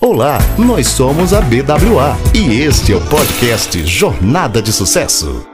Olá, 0.00 0.38
nós 0.58 0.88
somos 0.88 1.32
a 1.32 1.40
BWA 1.40 2.16
e 2.34 2.60
este 2.60 2.92
é 2.92 2.96
o 2.96 3.08
podcast 3.08 3.86
Jornada 3.86 4.60
de 4.60 4.72
Sucesso. 4.72 5.46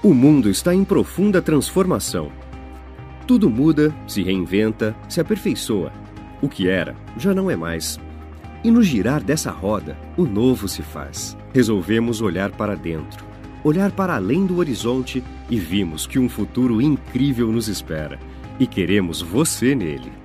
O 0.00 0.14
mundo 0.14 0.48
está 0.48 0.72
em 0.72 0.84
profunda 0.84 1.42
transformação. 1.42 2.30
Tudo 3.26 3.50
muda, 3.50 3.92
se 4.06 4.22
reinventa, 4.22 4.94
se 5.08 5.20
aperfeiçoa. 5.20 5.92
O 6.40 6.48
que 6.48 6.68
era 6.68 6.94
já 7.16 7.34
não 7.34 7.50
é 7.50 7.56
mais. 7.56 7.98
E 8.62 8.70
no 8.70 8.80
girar 8.80 9.22
dessa 9.22 9.50
roda, 9.50 9.98
o 10.16 10.24
novo 10.24 10.68
se 10.68 10.82
faz. 10.82 11.36
Resolvemos 11.52 12.22
olhar 12.22 12.52
para 12.52 12.76
dentro, 12.76 13.24
olhar 13.64 13.90
para 13.90 14.14
além 14.14 14.46
do 14.46 14.58
horizonte 14.58 15.22
e 15.50 15.58
vimos 15.58 16.06
que 16.06 16.18
um 16.18 16.28
futuro 16.28 16.80
incrível 16.80 17.48
nos 17.50 17.66
espera. 17.66 18.18
E 18.58 18.66
queremos 18.68 19.20
você 19.20 19.74
nele. 19.74 20.19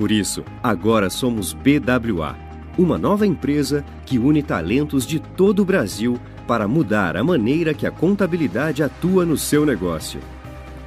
Por 0.00 0.10
isso, 0.10 0.42
agora 0.62 1.10
somos 1.10 1.52
BWA, 1.52 2.34
uma 2.78 2.96
nova 2.96 3.26
empresa 3.26 3.84
que 4.06 4.18
une 4.18 4.42
talentos 4.42 5.06
de 5.06 5.20
todo 5.20 5.60
o 5.60 5.64
Brasil 5.66 6.18
para 6.46 6.66
mudar 6.66 7.18
a 7.18 7.22
maneira 7.22 7.74
que 7.74 7.86
a 7.86 7.90
contabilidade 7.90 8.82
atua 8.82 9.26
no 9.26 9.36
seu 9.36 9.66
negócio. 9.66 10.18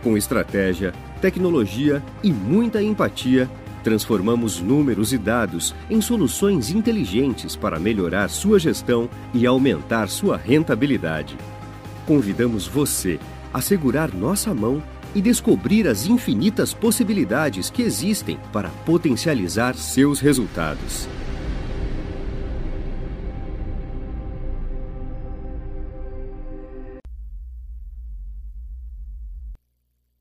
Com 0.02 0.18
estratégia, 0.18 0.94
tecnologia 1.21 2.02
e 2.23 2.34
muita 2.34 2.81
empatia, 2.81 3.48
transformamos 3.84 4.59
números 4.59 5.13
e 5.13 5.20
dados 5.20 5.76
em 5.91 6.02
soluções 6.02 6.71
inteligentes 6.71 7.55
para 7.55 7.77
melhorar 7.77 8.27
sua 8.30 8.57
gestão 8.57 9.07
e 9.32 9.45
aumentar 9.45 10.09
sua 10.09 10.38
rentabilidade. 10.38 11.38
Convidamos 12.07 12.66
você 12.66 13.20
a 13.54 13.62
segurar 13.62 14.12
nossa 14.12 14.55
mão 14.55 14.82
e 15.16 15.22
descobrir 15.22 15.88
as 15.88 16.05
infinitas 16.05 16.73
possibilidades 16.73 17.70
que 17.70 17.81
existem 17.81 18.38
para 18.52 18.70
potencializar 18.85 19.76
seus 19.76 20.20
resultados. 20.20 21.08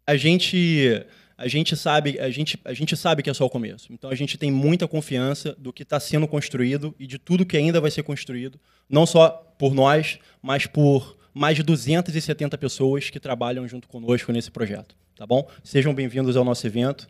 A 0.06 0.16
gente 0.16 1.04
a 1.38 1.48
gente 1.48 1.74
sabe 1.74 2.20
a 2.20 2.30
gente, 2.30 2.58
a 2.64 2.74
gente 2.74 2.96
sabe 2.96 3.22
que 3.22 3.30
é 3.30 3.34
só 3.34 3.44
o 3.44 3.50
começo. 3.50 3.92
Então 3.92 4.10
a 4.10 4.14
gente 4.14 4.36
tem 4.36 4.50
muita 4.50 4.86
confiança 4.86 5.56
do 5.58 5.72
que 5.72 5.82
está 5.82 5.98
sendo 5.98 6.28
construído 6.28 6.94
e 6.98 7.06
de 7.06 7.18
tudo 7.18 7.46
que 7.46 7.56
ainda 7.56 7.80
vai 7.80 7.90
ser 7.90 8.02
construído, 8.02 8.60
não 8.88 9.06
só 9.06 9.28
por 9.58 9.74
nós, 9.74 10.18
mas 10.40 10.66
por 10.66 11.16
mais 11.34 11.56
de 11.56 11.62
270 11.62 12.58
pessoas 12.58 13.10
que 13.10 13.18
trabalham 13.18 13.66
junto 13.66 13.88
conosco 13.88 14.32
nesse 14.32 14.50
projeto. 14.50 14.94
Tá 15.16 15.26
bom? 15.26 15.48
Sejam 15.62 15.94
bem-vindos 15.94 16.36
ao 16.36 16.44
nosso 16.44 16.66
evento. 16.66 17.08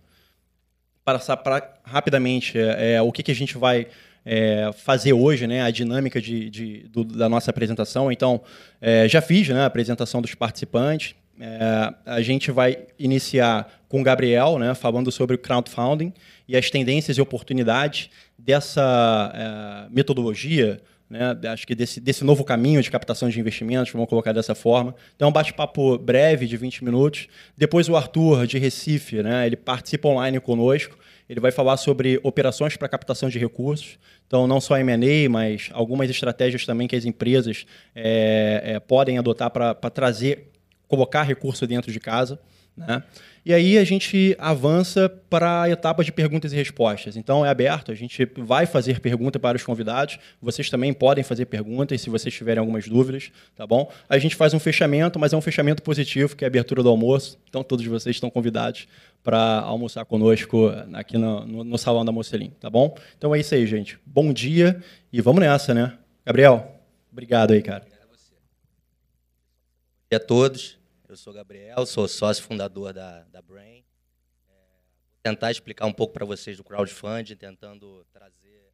Para 1.04 1.18
passar 1.18 1.42
rapidamente 1.82 2.58
é, 2.58 2.94
é, 2.94 3.02
o 3.02 3.10
que, 3.10 3.22
que 3.22 3.32
a 3.32 3.34
gente 3.34 3.58
vai 3.58 3.88
é, 4.24 4.70
fazer 4.72 5.12
hoje, 5.12 5.46
né, 5.46 5.62
a 5.62 5.70
dinâmica 5.70 6.20
de, 6.20 6.48
de 6.48 6.88
do, 6.88 7.04
da 7.04 7.28
nossa 7.28 7.50
apresentação. 7.50 8.12
Então, 8.12 8.40
é, 8.80 9.08
já 9.08 9.20
fiz 9.20 9.48
né, 9.48 9.60
a 9.60 9.66
apresentação 9.66 10.22
dos 10.22 10.34
participantes. 10.34 11.16
É, 11.40 11.94
a 12.06 12.20
gente 12.22 12.52
vai 12.52 12.86
iniciar 12.98 13.68
com 13.88 14.00
o 14.00 14.04
Gabriel, 14.04 14.58
né, 14.58 14.74
falando 14.74 15.10
sobre 15.10 15.34
o 15.34 15.38
crowdfunding 15.38 16.12
e 16.46 16.56
as 16.56 16.70
tendências 16.70 17.16
e 17.16 17.20
oportunidades 17.20 18.10
dessa 18.38 19.32
é, 19.34 19.92
metodologia 19.92 20.80
né, 21.12 21.36
acho 21.50 21.66
que 21.66 21.74
desse, 21.74 22.00
desse 22.00 22.24
novo 22.24 22.42
caminho 22.42 22.82
de 22.82 22.90
captação 22.90 23.28
de 23.28 23.38
investimentos, 23.38 23.92
vamos 23.92 24.08
colocar 24.08 24.32
dessa 24.32 24.54
forma. 24.54 24.94
Então, 25.14 25.26
é 25.26 25.28
um 25.28 25.32
bate-papo 25.32 25.98
breve, 25.98 26.46
de 26.46 26.56
20 26.56 26.82
minutos. 26.82 27.28
Depois, 27.54 27.86
o 27.86 27.94
Arthur, 27.94 28.46
de 28.46 28.58
Recife, 28.58 29.22
né, 29.22 29.46
ele 29.46 29.56
participa 29.56 30.08
online 30.08 30.40
conosco. 30.40 30.96
Ele 31.28 31.38
vai 31.38 31.52
falar 31.52 31.76
sobre 31.76 32.18
operações 32.22 32.78
para 32.78 32.88
captação 32.88 33.28
de 33.28 33.38
recursos. 33.38 33.98
Então, 34.26 34.46
não 34.46 34.58
só 34.58 34.78
M&A, 34.78 35.28
mas 35.28 35.68
algumas 35.74 36.08
estratégias 36.08 36.64
também 36.64 36.88
que 36.88 36.96
as 36.96 37.04
empresas 37.04 37.66
é, 37.94 38.62
é, 38.64 38.80
podem 38.80 39.18
adotar 39.18 39.50
para 39.50 39.74
trazer, 39.74 40.50
colocar 40.88 41.24
recurso 41.24 41.66
dentro 41.66 41.92
de 41.92 42.00
casa. 42.00 42.40
Né? 42.76 43.02
E 43.44 43.52
aí 43.52 43.76
a 43.76 43.84
gente 43.84 44.34
avança 44.38 45.08
para 45.08 45.62
a 45.62 45.70
etapa 45.70 46.02
de 46.02 46.10
perguntas 46.10 46.52
e 46.52 46.56
respostas. 46.56 47.16
Então 47.16 47.44
é 47.44 47.48
aberto, 47.50 47.92
a 47.92 47.94
gente 47.94 48.24
vai 48.36 48.66
fazer 48.66 49.00
pergunta 49.00 49.38
para 49.38 49.56
os 49.56 49.64
convidados. 49.64 50.18
Vocês 50.40 50.70
também 50.70 50.92
podem 50.92 51.22
fazer 51.22 51.46
perguntas 51.46 52.00
se 52.00 52.08
vocês 52.08 52.32
tiverem 52.32 52.60
algumas 52.60 52.88
dúvidas, 52.88 53.30
tá 53.54 53.66
bom? 53.66 53.90
A 54.08 54.16
gente 54.16 54.36
faz 54.36 54.54
um 54.54 54.58
fechamento, 54.58 55.18
mas 55.18 55.32
é 55.32 55.36
um 55.36 55.40
fechamento 55.40 55.82
positivo, 55.82 56.36
que 56.36 56.44
é 56.44 56.46
a 56.46 56.48
abertura 56.48 56.82
do 56.82 56.88
almoço. 56.88 57.38
Então 57.48 57.62
todos 57.62 57.84
vocês 57.84 58.16
estão 58.16 58.30
convidados 58.30 58.86
para 59.22 59.60
almoçar 59.60 60.04
conosco 60.04 60.72
aqui 60.94 61.18
no, 61.18 61.44
no, 61.46 61.64
no, 61.64 61.78
salão 61.78 62.04
da 62.04 62.10
Mocelim, 62.10 62.50
tá 62.58 62.70
bom? 62.70 62.96
Então 63.18 63.34
é 63.34 63.40
isso 63.40 63.54
aí, 63.54 63.66
gente. 63.66 63.98
Bom 64.04 64.32
dia 64.32 64.82
e 65.12 65.20
vamos 65.20 65.40
nessa, 65.40 65.74
né? 65.74 65.92
Gabriel, 66.24 66.80
obrigado 67.10 67.52
aí, 67.52 67.62
cara. 67.62 67.82
Obrigado 67.82 68.04
a 68.04 68.16
você. 68.16 68.32
Dia 70.10 70.16
a 70.16 70.20
todos. 70.20 70.81
Eu 71.12 71.16
sou 71.18 71.34
Gabriel, 71.34 71.84
sou 71.84 72.08
sócio 72.08 72.42
fundador 72.42 72.94
da, 72.94 73.24
da 73.24 73.42
Brain. 73.42 73.84
É, 74.48 74.52
vou 75.10 75.18
tentar 75.22 75.50
explicar 75.50 75.84
um 75.84 75.92
pouco 75.92 76.14
para 76.14 76.24
vocês 76.24 76.56
do 76.56 76.64
crowdfunding, 76.64 77.36
tentando 77.36 78.02
trazer. 78.14 78.72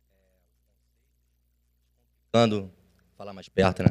É, 2.32 2.68
falar 3.16 3.32
mais 3.32 3.48
perto, 3.48 3.82
né? 3.82 3.88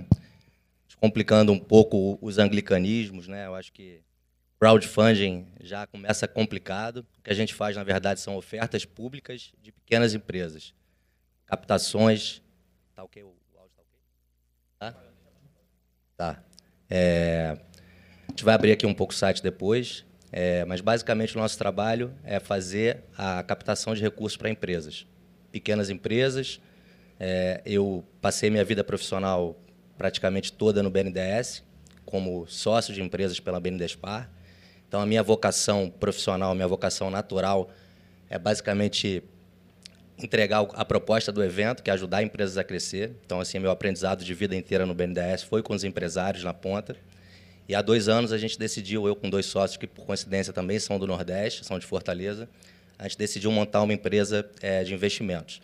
Complicando 0.95 1.51
um 1.51 1.59
pouco 1.59 2.17
os 2.21 2.37
anglicanismos, 2.37 3.27
né? 3.27 3.47
Eu 3.47 3.53
acho 3.53 3.73
que 3.73 4.01
crowdfunding 4.57 5.45
já 5.59 5.85
começa 5.85 6.25
complicado. 6.25 7.05
O 7.19 7.23
que 7.23 7.29
a 7.29 7.35
gente 7.35 7.53
faz, 7.53 7.75
na 7.75 7.83
verdade, 7.83 8.21
são 8.21 8.37
ofertas 8.37 8.85
públicas 8.85 9.51
de 9.61 9.73
pequenas 9.73 10.13
empresas. 10.13 10.73
Captações. 11.45 12.41
Tá 12.95 13.03
ok? 13.03 13.23
O 13.23 13.35
áudio 13.57 13.75
tá 13.75 13.81
ok? 13.81 13.99
Tá? 14.79 14.95
Tá. 16.15 16.43
É, 16.89 17.57
gente 18.37 18.45
vai 18.45 18.53
abrir 18.53 18.71
aqui 18.71 18.85
um 18.85 18.93
pouco 18.93 19.13
o 19.13 19.15
site 19.15 19.41
depois, 19.41 20.05
é, 20.31 20.63
mas 20.65 20.79
basicamente 20.79 21.35
o 21.35 21.39
nosso 21.39 21.57
trabalho 21.57 22.13
é 22.23 22.39
fazer 22.39 22.99
a 23.17 23.41
captação 23.41 23.95
de 23.95 24.01
recursos 24.03 24.37
para 24.37 24.47
empresas, 24.47 25.07
pequenas 25.51 25.89
empresas. 25.89 26.61
É, 27.19 27.63
eu 27.65 28.05
passei 28.21 28.51
minha 28.51 28.63
vida 28.63 28.83
profissional 28.83 29.59
praticamente 29.97 30.53
toda 30.53 30.83
no 30.83 30.91
BNDES, 30.91 31.63
como 32.05 32.45
sócio 32.45 32.93
de 32.93 33.01
empresas 33.01 33.39
pela 33.39 33.59
BNDESPAR. 33.59 34.29
Então, 34.87 35.01
a 35.01 35.05
minha 35.07 35.23
vocação 35.23 35.89
profissional, 35.89 36.53
minha 36.53 36.67
vocação 36.67 37.09
natural 37.09 37.71
é 38.29 38.37
basicamente 38.37 39.23
entregar 40.15 40.61
a 40.75 40.85
proposta 40.85 41.31
do 41.31 41.43
evento, 41.43 41.81
que 41.81 41.89
é 41.89 41.93
ajudar 41.93 42.21
empresas 42.21 42.55
a 42.55 42.63
crescer. 42.63 43.15
Então, 43.25 43.39
assim, 43.39 43.57
meu 43.57 43.71
aprendizado 43.71 44.23
de 44.23 44.33
vida 44.35 44.55
inteira 44.55 44.85
no 44.85 44.93
BNDES 44.93 45.41
foi 45.41 45.63
com 45.63 45.73
os 45.73 45.83
empresários 45.83 46.43
na 46.43 46.53
ponta. 46.53 46.95
E 47.67 47.75
há 47.75 47.81
dois 47.81 48.07
anos 48.07 48.31
a 48.31 48.37
gente 48.37 48.57
decidiu, 48.57 49.07
eu 49.07 49.15
com 49.15 49.29
dois 49.29 49.45
sócios 49.45 49.77
que 49.77 49.85
por 49.85 50.05
coincidência 50.05 50.53
também 50.53 50.79
são 50.79 50.97
do 50.97 51.05
Nordeste, 51.05 51.65
são 51.65 51.77
de 51.77 51.85
Fortaleza, 51.85 52.47
a 52.97 53.03
gente 53.03 53.17
decidiu 53.17 53.51
montar 53.51 53.81
uma 53.81 53.93
empresa 53.93 54.49
é, 54.61 54.83
de 54.83 54.93
investimentos. 54.93 55.61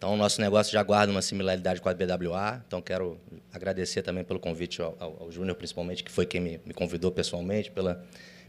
Então, 0.00 0.14
o 0.14 0.16
nosso 0.16 0.40
negócio 0.40 0.72
já 0.72 0.82
guarda 0.82 1.12
uma 1.12 1.20
similaridade 1.20 1.80
com 1.80 1.88
a 1.88 1.92
BWA. 1.92 2.62
Então, 2.66 2.80
quero 2.80 3.20
agradecer 3.52 4.00
também 4.00 4.24
pelo 4.24 4.40
convite 4.40 4.80
ao, 4.80 4.96
ao, 4.98 5.24
ao 5.24 5.30
Júnior, 5.30 5.54
principalmente, 5.56 6.02
que 6.02 6.10
foi 6.10 6.24
quem 6.24 6.40
me, 6.40 6.60
me, 6.64 6.72
convidou 6.72 7.10
pessoalmente, 7.10 7.70
pela, 7.70 8.02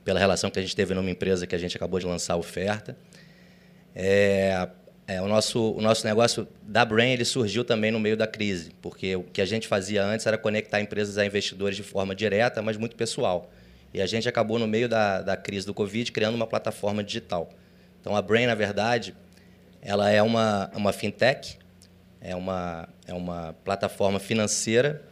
pela 0.05 0.17
relação 0.17 0.49
que 0.49 0.59
a 0.59 0.61
gente 0.61 0.73
teve 0.73 0.93
numa 0.93 1.09
empresa 1.09 1.45
que 1.45 1.53
a 1.53 1.57
gente 1.57 1.75
acabou 1.75 1.99
de 1.99 2.05
lançar 2.05 2.35
a 2.35 2.37
oferta. 2.37 2.95
É, 3.93 4.69
é, 5.07 5.21
o, 5.21 5.27
nosso, 5.27 5.73
o 5.73 5.81
nosso 5.81 6.05
negócio 6.05 6.47
da 6.63 6.85
Brain 6.85 7.11
ele 7.11 7.25
surgiu 7.25 7.65
também 7.65 7.91
no 7.91 7.99
meio 7.99 8.15
da 8.15 8.27
crise, 8.27 8.71
porque 8.81 9.15
o 9.15 9.23
que 9.23 9.41
a 9.41 9.45
gente 9.45 9.67
fazia 9.67 10.03
antes 10.03 10.25
era 10.25 10.37
conectar 10.37 10.79
empresas 10.79 11.17
a 11.17 11.25
investidores 11.25 11.75
de 11.75 11.83
forma 11.83 12.15
direta, 12.15 12.61
mas 12.61 12.77
muito 12.77 12.95
pessoal. 12.95 13.51
E 13.93 14.01
a 14.01 14.05
gente 14.05 14.29
acabou, 14.29 14.57
no 14.57 14.67
meio 14.67 14.87
da, 14.87 15.21
da 15.21 15.35
crise 15.35 15.65
do 15.65 15.73
Covid, 15.73 16.11
criando 16.11 16.35
uma 16.35 16.47
plataforma 16.47 17.03
digital. 17.03 17.49
Então, 17.99 18.15
a 18.15 18.21
Brain, 18.21 18.45
na 18.45 18.55
verdade, 18.55 19.13
ela 19.81 20.09
é 20.09 20.21
uma, 20.21 20.71
uma 20.73 20.93
fintech, 20.93 21.57
é 22.21 22.35
uma, 22.35 22.87
é 23.05 23.13
uma 23.13 23.53
plataforma 23.65 24.19
financeira 24.19 25.03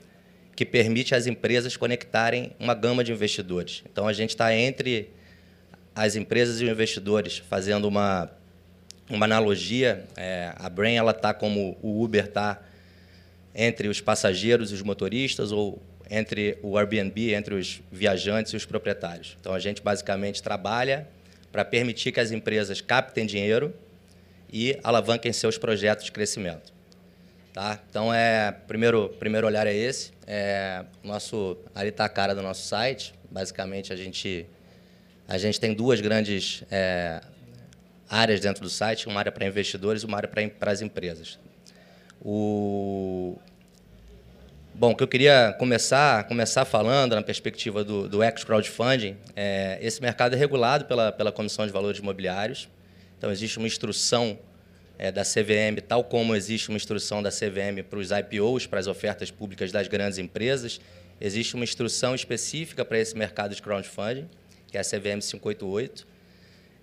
que 0.55 0.65
permite 0.65 1.13
às 1.13 1.27
empresas 1.27 1.75
conectarem 1.75 2.51
uma 2.59 2.73
gama 2.73 3.03
de 3.03 3.11
investidores. 3.11 3.83
Então, 3.91 4.07
a 4.07 4.13
gente 4.13 4.31
está 4.31 4.55
entre 4.55 5.09
as 5.93 6.15
empresas 6.15 6.61
e 6.61 6.65
os 6.65 6.71
investidores, 6.71 7.37
fazendo 7.37 7.85
uma 7.85 8.31
uma 9.09 9.25
analogia, 9.25 10.05
é, 10.15 10.53
a 10.55 10.69
Brain 10.69 10.95
ela 10.95 11.11
está 11.11 11.33
como 11.33 11.77
o 11.81 12.03
Uber 12.03 12.25
está 12.25 12.61
entre 13.55 13.87
os 13.87 13.99
passageiros 13.99 14.71
e 14.71 14.75
os 14.75 14.81
motoristas 14.81 15.51
ou 15.51 15.81
entre 16.09 16.57
o 16.61 16.77
Airbnb, 16.77 17.33
entre 17.33 17.55
os 17.55 17.81
viajantes 17.91 18.53
e 18.53 18.55
os 18.55 18.65
proprietários. 18.65 19.37
Então 19.39 19.53
a 19.53 19.59
gente 19.59 19.81
basicamente 19.81 20.41
trabalha 20.41 21.07
para 21.51 21.65
permitir 21.65 22.11
que 22.11 22.19
as 22.19 22.31
empresas 22.31 22.81
captem 22.81 23.25
dinheiro 23.25 23.73
e 24.51 24.79
alavanquem 24.83 25.31
seus 25.33 25.57
projetos 25.57 26.05
de 26.05 26.11
crescimento. 26.11 26.73
Tá? 27.53 27.79
Então 27.89 28.13
é 28.13 28.51
primeiro 28.67 29.09
primeiro 29.19 29.47
olhar 29.47 29.65
é 29.67 29.73
esse. 29.73 30.11
É, 30.25 30.85
nosso 31.03 31.57
ali 31.73 31.89
está 31.89 32.05
a 32.05 32.09
cara 32.09 32.35
do 32.35 32.41
nosso 32.41 32.67
site. 32.67 33.13
Basicamente 33.29 33.91
a 33.91 33.95
gente 33.95 34.45
a 35.27 35.37
gente 35.37 35.59
tem 35.59 35.73
duas 35.73 36.01
grandes 36.01 36.63
é, 36.71 37.21
áreas 38.09 38.39
dentro 38.39 38.63
do 38.63 38.69
site, 38.69 39.07
uma 39.07 39.19
área 39.19 39.31
para 39.31 39.45
investidores 39.45 40.03
uma 40.03 40.17
área 40.17 40.27
para 40.27 40.71
as 40.71 40.81
empresas. 40.81 41.37
O... 42.21 43.37
Bom, 44.73 44.91
o 44.91 44.95
que 44.95 45.03
eu 45.03 45.07
queria 45.07 45.53
começar, 45.59 46.23
começar 46.23 46.65
falando 46.65 47.13
na 47.13 47.21
perspectiva 47.21 47.83
do, 47.83 48.07
do 48.07 48.23
equity 48.23 48.45
crowdfunding, 48.45 49.17
é, 49.35 49.77
esse 49.81 50.01
mercado 50.01 50.35
é 50.35 50.37
regulado 50.37 50.85
pela, 50.85 51.11
pela 51.11 51.31
Comissão 51.31 51.65
de 51.65 51.71
Valores 51.71 51.99
Imobiliários, 51.99 52.69
então 53.17 53.29
existe 53.29 53.57
uma 53.57 53.67
instrução 53.67 54.39
é, 54.97 55.11
da 55.11 55.23
CVM, 55.23 55.81
tal 55.85 56.03
como 56.03 56.35
existe 56.35 56.69
uma 56.69 56.77
instrução 56.77 57.21
da 57.21 57.29
CVM 57.29 57.83
para 57.89 57.99
os 57.99 58.09
IPOs, 58.11 58.67
para 58.67 58.79
as 58.79 58.87
ofertas 58.87 59.29
públicas 59.29 59.71
das 59.71 59.87
grandes 59.87 60.17
empresas, 60.17 60.79
existe 61.19 61.55
uma 61.55 61.65
instrução 61.65 62.15
específica 62.15 62.85
para 62.85 62.97
esse 62.97 63.17
mercado 63.17 63.53
de 63.53 63.61
crowdfunding, 63.61 64.29
que 64.67 64.77
é 64.77 64.81
a 64.81 64.83
CVM 64.83 65.19
588. 65.19 66.07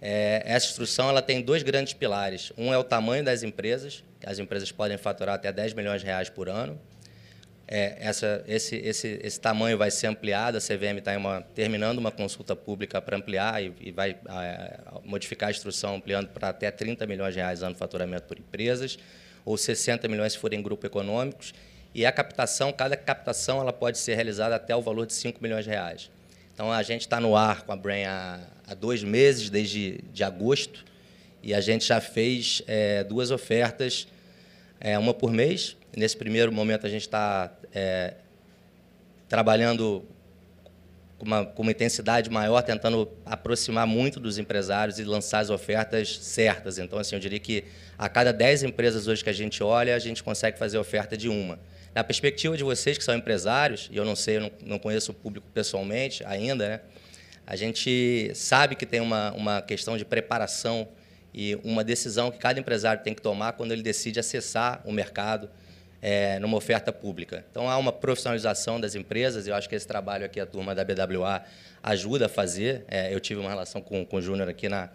É, 0.01 0.43
essa 0.45 0.67
instrução 0.67 1.09
ela 1.09 1.23
tem 1.23 1.41
dois 1.41 1.63
grandes 1.63 1.93
pilares. 1.93 2.53
Um 2.57 2.73
é 2.73 2.79
o 2.79 2.85
tamanho 2.85 3.25
das 3.25 3.43
empresas, 3.43 4.05
as 4.25 4.39
empresas 4.39 4.71
podem 4.71 4.97
faturar 4.97 5.35
até 5.35 5.53
10 5.53 5.75
milhões 5.75 6.01
de 6.01 6.07
reais 6.07 6.29
por 6.29 6.49
ano. 6.49 6.79
É, 7.69 7.97
essa, 7.99 8.45
esse, 8.47 8.77
esse, 8.77 9.19
esse 9.23 9.41
tamanho 9.41 9.77
vai 9.77 9.91
ser 9.91 10.07
ampliado, 10.07 10.57
a 10.57 10.61
CVM 10.61 10.99
está 10.99 11.41
terminando 11.53 11.99
uma 11.99 12.13
consulta 12.13 12.55
pública 12.55 13.03
para 13.03 13.17
ampliar 13.17 13.61
e, 13.61 13.73
e 13.81 13.91
vai 13.91 14.17
modificar 15.05 15.49
a 15.49 15.51
instrução, 15.51 15.97
ampliando 15.97 16.29
para 16.29 16.51
até 16.51 16.71
30 16.71 17.05
milhões 17.07 17.35
de 17.35 17.41
reais 17.41 17.65
ano 17.65 17.75
faturamento 17.75 18.25
por 18.29 18.39
empresas, 18.39 18.97
ou 19.45 19.57
60 19.57 20.07
milhões 20.07 20.35
se 20.35 20.39
forem 20.39 20.63
grupos 20.63 20.87
econômicos. 20.87 21.53
E 21.93 22.07
a 22.07 22.13
captação, 22.13 22.73
cada 22.73 22.97
captação 22.97 23.61
ela 23.61 23.73
pode 23.73 23.99
ser 23.99 24.15
realizada 24.15 24.55
até 24.55 24.77
o 24.77 24.83
valor 24.83 25.07
de 25.07 25.15
5 25.15 25.43
milhões 25.43 25.65
de 25.65 25.71
reais. 25.71 26.11
Então, 26.57 26.73
a 26.73 26.83
gente 26.83 27.03
está 27.03 27.21
no 27.21 27.37
ar 27.37 27.65
com 27.65 27.73
a 27.73 27.77
Brain 27.77 28.05
há, 28.05 28.41
há, 28.67 28.73
dois 28.73 29.05
meses, 29.05 29.51
desde 29.51 30.01
de 30.11 30.25
agosto, 30.25 30.87
e 31.43 31.53
a 31.53 31.61
gente 31.61 31.85
já 31.85 32.01
fez 32.01 32.63
é, 32.67 33.05
duas 33.05 33.31
ofertas, 33.31 34.09
é, 34.81 34.99
uma 34.99 35.13
por 35.13 35.31
mês. 35.31 35.77
Nesse 35.95 36.17
primeiro 36.17 36.51
momento, 36.51 36.87
a 36.87 36.89
gente 36.89 37.03
está 37.03 37.53
é, 37.75 38.15
trabalhando 39.29 40.03
com 41.19 41.27
uma, 41.27 41.45
com 41.45 41.61
uma, 41.61 41.73
intensidade 41.73 42.31
maior, 42.31 42.63
tentando 42.63 43.07
aproximar 43.27 43.87
muito 43.87 44.19
dos 44.19 44.39
empresários 44.39 44.99
e 44.99 45.05
lançar 45.05 45.41
as 45.41 45.51
ofertas 45.51 46.17
certas. 46.21 46.79
Então, 46.79 46.99
assim, 46.99 47.17
eu 47.17 47.21
diria 47.21 47.39
que 47.39 47.65
a 47.99 48.09
cada 48.09 48.33
10 48.33 48.63
empresas 48.63 49.07
hoje 49.07 49.23
que 49.23 49.29
a 49.29 49.35
gente 49.35 49.63
olha, 49.63 49.95
a 49.95 49.99
gente 49.99 50.23
consegue 50.23 50.59
fazer 50.59 50.79
oferta 50.79 51.19
de 51.19 51.29
uma. 51.29 51.59
Na 51.97 52.05
perspectiva 52.05 52.55
de 52.59 52.63
vocês 52.63 52.99
que 52.99 53.03
são 53.03 53.15
empresários, 53.15 53.89
e 53.91 53.97
eu 53.97 54.05
não 54.05 54.15
sei, 54.15 54.37
eu 54.37 54.43
não, 54.43 54.51
não 54.67 54.79
conheço 54.79 55.13
o 55.13 55.15
público 55.15 55.47
pessoalmente 55.55 56.23
ainda, 56.27 56.69
né? 56.69 56.81
a 57.47 57.57
gente 57.57 58.33
sabe 58.35 58.77
que 58.77 58.85
tem 58.85 59.01
uma, 59.01 59.33
uma 59.33 59.63
questão 59.63 59.97
de 59.97 60.05
preparação 60.05 60.87
e 61.33 61.59
uma 61.65 61.83
decisão 61.83 62.31
que 62.31 62.37
cada 62.37 62.61
empresário 62.61 63.03
tem 63.03 63.15
que 63.15 63.23
tomar 63.23 63.55
quando 63.55 63.73
ele 63.73 63.81
decide 63.81 64.21
acessar 64.21 64.83
o 64.85 64.93
mercado 64.93 65.49
é, 66.03 66.39
numa 66.39 66.59
oferta 66.59 66.93
pública. 66.93 67.47
Então, 67.51 67.67
há 67.67 67.79
uma 67.79 67.93
profissionalização 67.93 68.79
das 68.79 68.95
empresas, 68.95 69.47
e 69.47 69.51
eu 69.51 69.55
acho 69.55 69.67
que 69.67 69.75
esse 69.75 69.87
trabalho 69.87 70.27
aqui, 70.27 70.39
a 70.39 70.45
turma 70.45 70.75
da 70.75 70.85
BWA, 70.85 71.43
ajuda 71.83 72.27
a 72.27 72.29
fazer. 72.29 72.85
É, 72.89 73.15
eu 73.15 73.21
tive 73.21 73.41
uma 73.41 73.49
relação 73.49 73.81
com, 73.81 74.05
com 74.05 74.19
o 74.19 74.21
Júnior 74.21 74.51
aqui 74.51 74.69
na, 74.69 74.91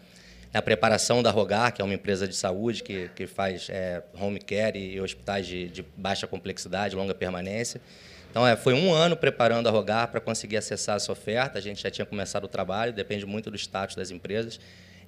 é 0.53 0.57
a 0.57 0.61
preparação 0.61 1.23
da 1.23 1.31
Rogar, 1.31 1.73
que 1.73 1.81
é 1.81 1.85
uma 1.85 1.93
empresa 1.93 2.27
de 2.27 2.35
saúde 2.35 2.83
que, 2.83 3.09
que 3.15 3.25
faz 3.25 3.67
é, 3.69 4.03
home 4.19 4.39
care 4.39 4.77
e 4.77 4.99
hospitais 4.99 5.47
de, 5.47 5.69
de, 5.69 5.85
baixa 5.95 6.27
complexidade, 6.27 6.95
longa 6.95 7.15
permanência. 7.15 7.81
Então, 8.29 8.45
é, 8.45 8.55
foi 8.55 8.73
um 8.73 8.93
ano 8.93 9.15
preparando 9.15 9.67
a 9.67 9.71
Rogar 9.71 10.09
para 10.09 10.19
conseguir 10.19 10.57
acessar 10.57 10.97
essa 10.97 11.11
oferta. 11.11 11.57
A 11.57 11.61
gente 11.61 11.81
já 11.81 11.89
tinha 11.89 12.05
começado 12.05 12.43
o 12.45 12.47
trabalho, 12.47 12.91
depende 12.91 13.25
muito 13.25 13.49
do 13.49 13.55
status 13.57 13.95
das 13.95 14.11
empresas. 14.11 14.59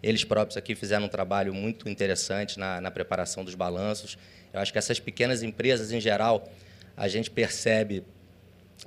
Eles 0.01 0.23
próprios 0.23 0.57
aqui 0.57 0.75
fizeram 0.75 1.05
um 1.05 1.09
trabalho 1.09 1.53
muito 1.53 1.89
interessante 1.89 2.57
na, 2.57 2.79
na 2.79 2.91
preparação 2.91 3.43
dos 3.43 3.55
balanços. 3.55 4.17
Eu 4.53 4.59
acho 4.59 4.71
que 4.71 4.77
essas 4.77 4.99
pequenas 4.99 5.43
empresas, 5.43 5.91
em 5.91 5.99
geral, 5.99 6.49
a 6.95 7.07
gente 7.07 7.31
percebe 7.31 8.03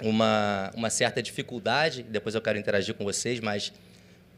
uma, 0.02 0.70
uma 0.74 0.90
certa 0.90 1.22
dificuldade, 1.22 2.02
depois 2.02 2.34
eu 2.34 2.40
quero 2.40 2.58
interagir 2.58 2.94
com 2.94 3.04
vocês, 3.04 3.40
mas 3.40 3.72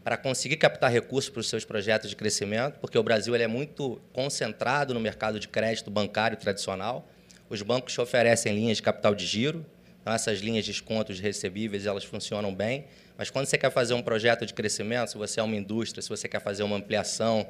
para 0.08 0.16
conseguir 0.16 0.56
captar 0.56 0.90
recursos 0.90 1.28
para 1.28 1.40
os 1.40 1.50
seus 1.50 1.66
projetos 1.66 2.08
de 2.08 2.16
crescimento, 2.16 2.80
porque 2.80 2.96
o 2.96 3.02
Brasil 3.02 3.34
ele 3.34 3.44
é 3.44 3.46
muito 3.46 4.00
concentrado 4.10 4.94
no 4.94 5.00
mercado 5.00 5.38
de 5.38 5.46
crédito 5.46 5.90
bancário 5.90 6.34
tradicional. 6.34 7.06
Os 7.50 7.60
bancos 7.60 7.98
oferecem 7.98 8.54
linhas 8.54 8.78
de 8.78 8.82
capital 8.82 9.14
de 9.14 9.26
giro, 9.26 9.66
então 10.00 10.10
essas 10.14 10.38
linhas 10.38 10.64
de 10.64 10.72
descontos 10.72 11.20
recebíveis 11.20 11.84
elas 11.84 12.04
funcionam 12.04 12.54
bem, 12.54 12.86
mas 13.18 13.28
quando 13.28 13.44
você 13.44 13.58
quer 13.58 13.70
fazer 13.70 13.92
um 13.92 14.00
projeto 14.00 14.46
de 14.46 14.54
crescimento, 14.54 15.10
se 15.10 15.18
você 15.18 15.40
é 15.40 15.42
uma 15.42 15.54
indústria, 15.54 16.00
se 16.00 16.08
você 16.08 16.26
quer 16.26 16.40
fazer 16.40 16.62
uma 16.62 16.76
ampliação, 16.76 17.46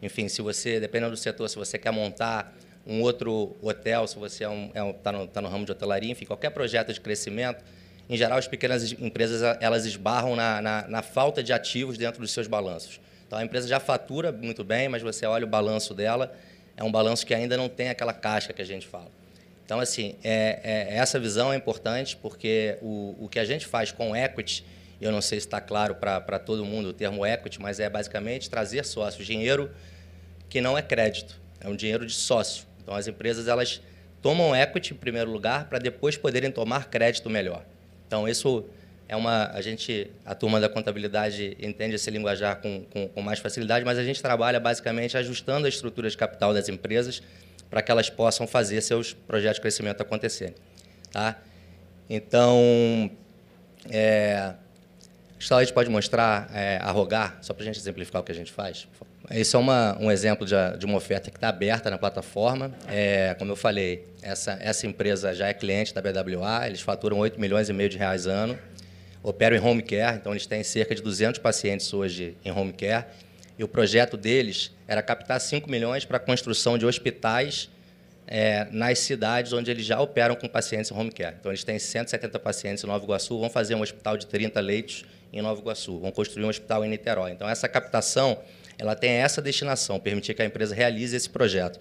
enfim, 0.00 0.26
se 0.26 0.40
você, 0.40 0.80
dependendo 0.80 1.10
do 1.10 1.18
setor, 1.18 1.50
se 1.50 1.56
você 1.56 1.78
quer 1.78 1.90
montar 1.90 2.56
um 2.86 3.02
outro 3.02 3.58
hotel, 3.60 4.06
se 4.06 4.18
você 4.18 4.44
está 4.44 4.46
é 4.46 4.48
um, 4.48 4.70
é 4.72 4.82
um, 4.82 4.94
tá 4.94 5.12
no, 5.12 5.26
tá 5.26 5.42
no 5.42 5.48
ramo 5.50 5.66
de 5.66 5.72
hotelaria, 5.72 6.10
enfim, 6.10 6.24
qualquer 6.24 6.48
projeto 6.48 6.94
de 6.94 6.98
crescimento, 6.98 7.62
em 8.10 8.16
geral, 8.16 8.38
as 8.38 8.48
pequenas 8.48 8.90
empresas 8.90 9.56
elas 9.60 9.86
esbarram 9.86 10.34
na, 10.34 10.60
na, 10.60 10.88
na, 10.88 11.00
falta 11.00 11.44
de 11.44 11.52
ativos 11.52 11.96
dentro 11.96 12.20
dos 12.20 12.32
seus 12.32 12.48
balanços. 12.48 13.00
Então, 13.24 13.38
a 13.38 13.44
empresa 13.44 13.68
já 13.68 13.78
fatura 13.78 14.32
muito 14.32 14.64
bem, 14.64 14.88
mas 14.88 15.00
você 15.00 15.24
olha 15.24 15.44
o 15.44 15.48
balanço 15.48 15.94
dela, 15.94 16.36
é 16.76 16.82
um 16.82 16.90
balanço 16.90 17.24
que 17.24 17.32
ainda 17.32 17.56
não 17.56 17.68
tem 17.68 17.88
aquela 17.88 18.12
caixa 18.12 18.52
que 18.52 18.60
a 18.60 18.64
gente 18.64 18.84
fala. 18.84 19.06
Então, 19.64 19.78
assim, 19.78 20.16
é, 20.24 20.58
é 20.64 20.96
essa 20.96 21.20
visão 21.20 21.52
é 21.52 21.56
importante, 21.56 22.16
porque 22.16 22.78
o, 22.82 23.14
o 23.20 23.28
que 23.28 23.38
a 23.38 23.44
gente 23.44 23.64
faz 23.64 23.92
com 23.92 24.16
equity, 24.16 24.66
eu 25.00 25.12
não 25.12 25.20
sei 25.20 25.38
se 25.38 25.46
está 25.46 25.60
claro 25.60 25.94
para 25.94 26.40
todo 26.40 26.64
mundo 26.64 26.88
o 26.88 26.92
termo 26.92 27.24
equity, 27.24 27.62
mas 27.62 27.78
é 27.78 27.88
basicamente 27.88 28.50
trazer 28.50 28.84
sócios, 28.84 29.24
dinheiro 29.24 29.70
que 30.48 30.60
não 30.60 30.76
é 30.76 30.82
crédito, 30.82 31.40
é 31.60 31.68
um 31.68 31.76
dinheiro 31.76 32.04
de 32.04 32.12
sócio. 32.12 32.64
Então, 32.82 32.92
as 32.92 33.06
empresas 33.06 33.46
elas 33.46 33.80
tomam 34.20 34.56
equity 34.56 34.94
em 34.94 34.96
primeiro 34.96 35.30
lugar 35.30 35.68
para 35.68 35.78
depois 35.78 36.16
poderem 36.16 36.50
tomar 36.50 36.88
crédito 36.90 37.30
melhor. 37.30 37.64
Então, 38.10 38.26
isso 38.26 38.64
é 39.08 39.14
uma. 39.14 39.52
A 39.52 39.60
gente, 39.60 40.10
a 40.26 40.34
turma 40.34 40.58
da 40.58 40.68
contabilidade 40.68 41.56
entende 41.60 41.94
esse 41.94 42.10
linguajar 42.10 42.56
com, 42.56 42.84
com, 42.90 43.06
com 43.06 43.22
mais 43.22 43.38
facilidade, 43.38 43.84
mas 43.84 43.98
a 43.98 44.02
gente 44.02 44.20
trabalha 44.20 44.58
basicamente 44.58 45.16
ajustando 45.16 45.66
a 45.66 45.68
estrutura 45.68 46.10
de 46.10 46.16
capital 46.16 46.52
das 46.52 46.68
empresas 46.68 47.22
para 47.70 47.80
que 47.80 47.88
elas 47.88 48.10
possam 48.10 48.48
fazer 48.48 48.80
seus 48.80 49.12
projetos 49.12 49.58
de 49.58 49.60
crescimento 49.60 50.00
acontecerem. 50.00 50.56
Tá? 51.12 51.40
Então, 52.08 53.08
é, 53.88 54.54
a 55.38 55.60
gente 55.60 55.72
pode 55.72 55.88
mostrar 55.88 56.50
é, 56.52 56.78
a 56.82 56.90
Rogar, 56.90 57.38
só 57.42 57.54
para 57.54 57.62
a 57.62 57.66
gente 57.66 57.78
exemplificar 57.78 58.22
o 58.22 58.24
que 58.24 58.32
a 58.32 58.34
gente 58.34 58.50
faz? 58.50 58.88
Esse 59.32 59.54
é 59.54 59.58
uma, 59.60 59.96
um 60.00 60.10
exemplo 60.10 60.44
de, 60.44 60.54
de, 60.76 60.84
uma 60.84 60.96
oferta 60.96 61.30
que 61.30 61.36
está 61.36 61.48
aberta 61.48 61.88
na 61.88 61.96
plataforma. 61.96 62.72
É, 62.88 63.32
como 63.38 63.52
eu 63.52 63.56
falei, 63.56 64.04
essa, 64.20 64.58
essa 64.60 64.88
empresa 64.88 65.32
já 65.32 65.46
é 65.46 65.54
cliente 65.54 65.94
da 65.94 66.02
BWA, 66.02 66.66
eles 66.66 66.80
faturam 66.80 67.18
8 67.18 67.40
milhões 67.40 67.68
e 67.68 67.72
meio 67.72 67.88
de 67.88 67.96
reais 67.96 68.26
ano, 68.26 68.58
operam 69.22 69.56
em 69.56 69.60
home 69.60 69.82
care, 69.82 70.16
então 70.16 70.32
eles 70.32 70.46
têm 70.46 70.64
cerca 70.64 70.96
de 70.96 71.00
200 71.00 71.38
pacientes 71.38 71.92
hoje 71.94 72.36
em 72.44 72.50
home 72.50 72.72
care, 72.72 73.06
e 73.56 73.62
o 73.62 73.68
projeto 73.68 74.16
deles 74.16 74.72
era 74.88 75.00
captar 75.00 75.40
5 75.40 75.70
milhões 75.70 76.04
para 76.04 76.16
a 76.16 76.20
construção 76.20 76.76
de 76.76 76.84
hospitais 76.84 77.70
é, 78.26 78.66
nas 78.72 78.98
cidades 78.98 79.52
onde 79.52 79.70
eles 79.70 79.86
já 79.86 80.00
operam 80.00 80.34
com 80.34 80.48
pacientes 80.48 80.90
em 80.90 80.94
home 80.94 81.12
care. 81.12 81.36
Então, 81.38 81.52
eles 81.52 81.62
têm 81.62 81.78
170 81.78 82.36
pacientes 82.40 82.82
em 82.82 82.86
Nova 82.88 83.04
Iguaçu, 83.04 83.38
vão 83.38 83.48
fazer 83.48 83.76
um 83.76 83.82
hospital 83.82 84.16
de 84.16 84.26
30 84.26 84.58
leitos 84.60 85.04
em 85.32 85.40
Nova 85.40 85.60
Iguaçu, 85.60 86.00
vão 86.00 86.10
construir 86.10 86.44
um 86.44 86.48
hospital 86.48 86.84
em 86.84 86.88
Niterói. 86.88 87.30
Então, 87.30 87.48
essa 87.48 87.68
captação 87.68 88.36
ela 88.80 88.94
tem 88.94 89.10
essa 89.10 89.42
destinação, 89.42 90.00
permitir 90.00 90.32
que 90.32 90.40
a 90.40 90.44
empresa 90.44 90.74
realize 90.74 91.14
esse 91.14 91.28
projeto. 91.28 91.78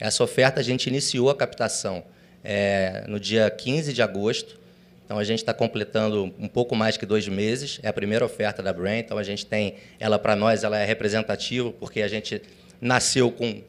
Essa 0.00 0.24
oferta 0.24 0.58
a 0.58 0.64
gente 0.64 0.88
iniciou 0.88 1.30
a 1.30 1.36
captação 1.36 2.02
é, 2.42 3.04
no 3.06 3.20
dia 3.20 3.48
15 3.48 3.92
de 3.92 4.02
agosto, 4.02 4.58
então 5.04 5.16
a 5.16 5.22
gente 5.22 5.38
está 5.38 5.54
completando 5.54 6.34
um 6.40 6.48
pouco 6.48 6.74
mais 6.74 6.96
que 6.96 7.06
dois 7.06 7.28
meses. 7.28 7.78
É 7.84 7.88
a 7.88 7.92
primeira 7.92 8.24
oferta 8.24 8.60
da 8.64 8.72
Brain, 8.72 8.98
então 8.98 9.16
a 9.16 9.22
gente 9.22 9.46
tem 9.46 9.76
ela 10.00 10.18
para 10.18 10.34
nós, 10.34 10.64
ela 10.64 10.76
é 10.76 10.84
representativa 10.84 11.70
porque 11.70 12.02
a 12.02 12.08
gente 12.08 12.42
nasceu 12.80 13.30
com 13.30 13.62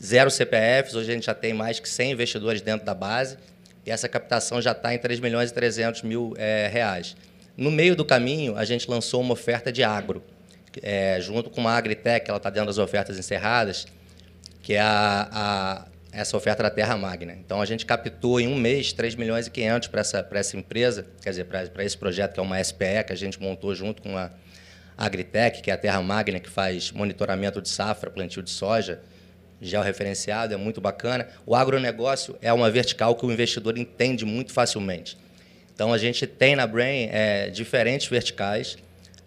zero 0.00 0.30
CPFs, 0.30 0.94
hoje 0.94 1.10
a 1.10 1.14
gente 1.14 1.26
já 1.26 1.34
tem 1.34 1.52
mais 1.52 1.80
que 1.80 1.88
100 1.88 2.12
investidores 2.12 2.60
dentro 2.60 2.86
da 2.86 2.94
base 2.94 3.36
e 3.84 3.90
essa 3.90 4.08
captação 4.08 4.62
já 4.62 4.70
está 4.70 4.94
em 4.94 4.98
3 4.98 5.18
milhões 5.18 5.50
e 5.50 5.54
300 5.54 6.02
mil 6.02 6.34
é, 6.36 6.68
reais. 6.68 7.16
No 7.56 7.70
meio 7.70 7.96
do 7.96 8.04
caminho, 8.04 8.56
a 8.56 8.64
gente 8.64 8.88
lançou 8.88 9.20
uma 9.20 9.32
oferta 9.32 9.72
de 9.72 9.82
agro 9.82 10.22
é, 10.82 11.20
junto 11.20 11.50
com 11.50 11.66
a 11.66 11.76
Agritech, 11.76 12.28
ela 12.28 12.36
está 12.36 12.50
dentro 12.50 12.66
das 12.66 12.78
ofertas 12.78 13.18
encerradas, 13.18 13.86
que 14.62 14.74
é 14.74 14.80
a, 14.80 15.28
a, 15.32 15.86
essa 16.12 16.36
oferta 16.36 16.62
da 16.62 16.70
Terra 16.70 16.96
Magna. 16.96 17.32
Então, 17.32 17.60
a 17.60 17.64
gente 17.64 17.86
captou 17.86 18.40
em 18.40 18.48
um 18.48 18.56
mês 18.56 18.92
3 18.92 19.14
milhões 19.14 19.46
e 19.46 19.50
500 19.50 19.88
para 19.88 20.00
essa, 20.00 20.28
essa 20.32 20.56
empresa, 20.56 21.06
quer 21.22 21.30
dizer, 21.30 21.44
para 21.44 21.84
esse 21.84 21.96
projeto 21.96 22.34
que 22.34 22.40
é 22.40 22.42
uma 22.42 22.62
SPE, 22.62 23.04
que 23.06 23.12
a 23.12 23.16
gente 23.16 23.40
montou 23.40 23.74
junto 23.74 24.02
com 24.02 24.16
a 24.16 24.30
Agritech, 24.96 25.62
que 25.62 25.70
é 25.70 25.74
a 25.74 25.78
Terra 25.78 26.02
Magna, 26.02 26.38
que 26.38 26.50
faz 26.50 26.92
monitoramento 26.92 27.62
de 27.62 27.68
safra, 27.68 28.10
plantio 28.10 28.42
de 28.42 28.50
soja, 28.50 29.00
georreferenciado, 29.60 30.54
é 30.54 30.56
muito 30.56 30.80
bacana. 30.80 31.28
O 31.46 31.54
agronegócio 31.54 32.36
é 32.40 32.52
uma 32.52 32.70
vertical 32.70 33.14
que 33.14 33.26
o 33.26 33.32
investidor 33.32 33.76
entende 33.78 34.24
muito 34.24 34.52
facilmente. 34.52 35.16
Então, 35.74 35.92
a 35.92 35.98
gente 35.98 36.26
tem 36.26 36.56
na 36.56 36.66
Brain 36.66 37.08
é, 37.10 37.48
diferentes 37.48 38.06
verticais, 38.08 38.76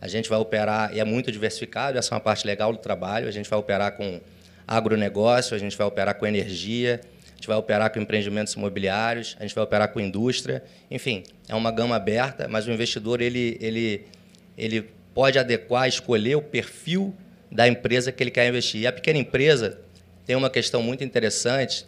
A 0.04 0.08
gente 0.10 0.28
vai 0.28 0.38
operar, 0.38 0.94
e 0.94 1.00
é 1.00 1.06
muito 1.06 1.32
diversificado, 1.32 1.98
essa 1.98 2.14
é 2.14 2.16
uma 2.16 2.20
parte 2.20 2.46
legal 2.46 2.74
do 2.74 2.78
trabalho, 2.78 3.26
a 3.26 3.32
gente 3.32 3.50
vai 3.50 3.58
operar 3.58 3.94
com 3.96 4.20
agronegócio, 4.68 5.56
a 5.56 5.58
gente 5.58 5.78
vai 5.78 5.88
operar 5.88 6.16
com 6.16 6.28
energia, 6.28 7.00
a 7.32 7.36
gente 7.36 7.48
vai 7.48 7.56
operar 7.56 7.90
com 7.90 8.02
empreendimentos 8.02 8.52
imobiliários, 8.52 9.38
a 9.40 9.44
gente 9.44 9.56
vai 9.56 9.64
operar 9.64 9.94
com 9.94 10.02
indústria, 10.02 10.62
enfim, 10.92 11.24
é 11.48 11.56
uma 11.56 11.72
gama 11.72 11.96
aberta, 11.96 12.50
mas 12.50 12.68
o 12.68 12.72
investidor 12.74 13.22
ele, 13.22 13.58
ele, 13.62 14.06
ele 14.58 14.90
pode 15.14 15.40
adequar, 15.40 15.88
escolher 15.88 16.36
o 16.36 16.42
perfil 16.42 17.16
da 17.50 17.66
empresa 17.66 18.12
que 18.12 18.22
ele 18.22 18.32
quer 18.32 18.46
investir. 18.50 18.82
E 18.82 18.88
a 18.88 18.92
pequena 18.92 19.20
empresa 19.20 19.80
tem 20.26 20.36
uma 20.36 20.50
questão 20.50 20.84
muito 20.84 21.02
interessante 21.02 21.86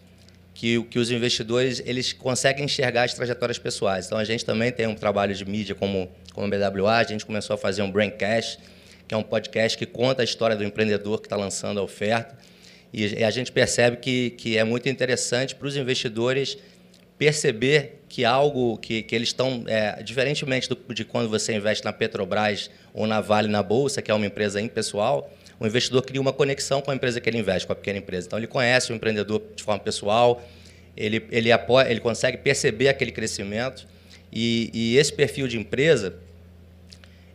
que, 0.54 0.82
que 0.84 1.00
os 1.00 1.12
investidores 1.12 1.84
eles 1.86 2.14
conseguem 2.14 2.64
enxergar 2.64 3.04
as 3.04 3.14
trajetórias 3.14 3.60
pessoais. 3.60 4.06
Então 4.06 4.18
a 4.18 4.24
gente 4.24 4.46
também 4.46 4.72
tem 4.72 4.88
um 4.88 4.96
trabalho 4.96 5.36
de 5.36 5.44
mídia 5.44 5.76
como 5.76 6.10
como 6.36 6.54
a 6.54 6.70
BWA, 6.70 6.98
a 6.98 7.04
gente 7.04 7.26
começou 7.26 7.54
a 7.54 7.58
fazer 7.58 7.82
um 7.82 7.90
Braincast, 7.90 8.60
que 9.08 9.16
é 9.16 9.18
um 9.18 9.24
podcast 9.24 9.78
que 9.78 9.86
conta 9.86 10.22
a 10.22 10.26
história 10.26 10.56
do 10.56 10.64
empreendedor 10.64 11.22
que 11.22 11.28
está 11.28 11.36
lançando 11.36 11.80
a 11.80 11.84
oferta. 11.84 12.38
E 12.94 13.24
a 13.24 13.32
gente 13.32 13.52
percebe 13.52 13.98
que, 13.98 14.32
que 14.32 14.58
é 14.58 14.64
muito 14.64 14.88
interessante 14.88 15.56
para 15.56 15.68
os 15.68 15.76
investidores 15.76 16.58
perceber 17.18 18.02
que 18.10 18.24
algo 18.26 18.78
que, 18.78 19.02
que 19.02 19.16
eles 19.16 19.30
estão, 19.30 19.64
é, 19.68 20.02
diferentemente 20.04 20.70
do, 20.70 20.76
de 20.94 21.04
quando 21.06 21.30
você 21.30 21.54
investe 21.54 21.84
na 21.84 21.94
Petrobras 21.94 22.70
ou 22.94 23.08
na 23.08 23.22
Vale 23.22 23.48
na 23.48 23.64
Bolsa, 23.64 24.02
que 24.02 24.12
é 24.12 24.14
uma 24.14 24.26
empresa 24.26 24.62
impessoal, 24.62 25.32
o 25.60 25.66
investidor 25.66 26.02
cria 26.04 26.20
uma 26.20 26.34
conexão 26.34 26.82
com 26.82 26.92
a 26.92 26.96
empresa 26.96 27.22
que 27.22 27.30
ele 27.30 27.38
investe, 27.38 27.66
com 27.66 27.74
a 27.74 27.76
pequena 27.76 28.00
empresa. 28.00 28.28
Então, 28.28 28.40
ele 28.40 28.48
conhece 28.48 28.92
o 28.92 28.96
empreendedor 28.96 29.42
de 29.56 29.64
forma 29.64 29.82
pessoal, 29.82 30.44
ele, 30.96 31.26
ele, 31.32 31.52
apoia, 31.52 31.90
ele 31.90 32.00
consegue 32.00 32.38
perceber 32.38 32.90
aquele 32.90 33.12
crescimento. 33.12 33.88
E, 34.36 34.70
e 34.74 34.98
esse 34.98 35.14
perfil 35.14 35.48
de 35.48 35.58
empresa, 35.58 36.18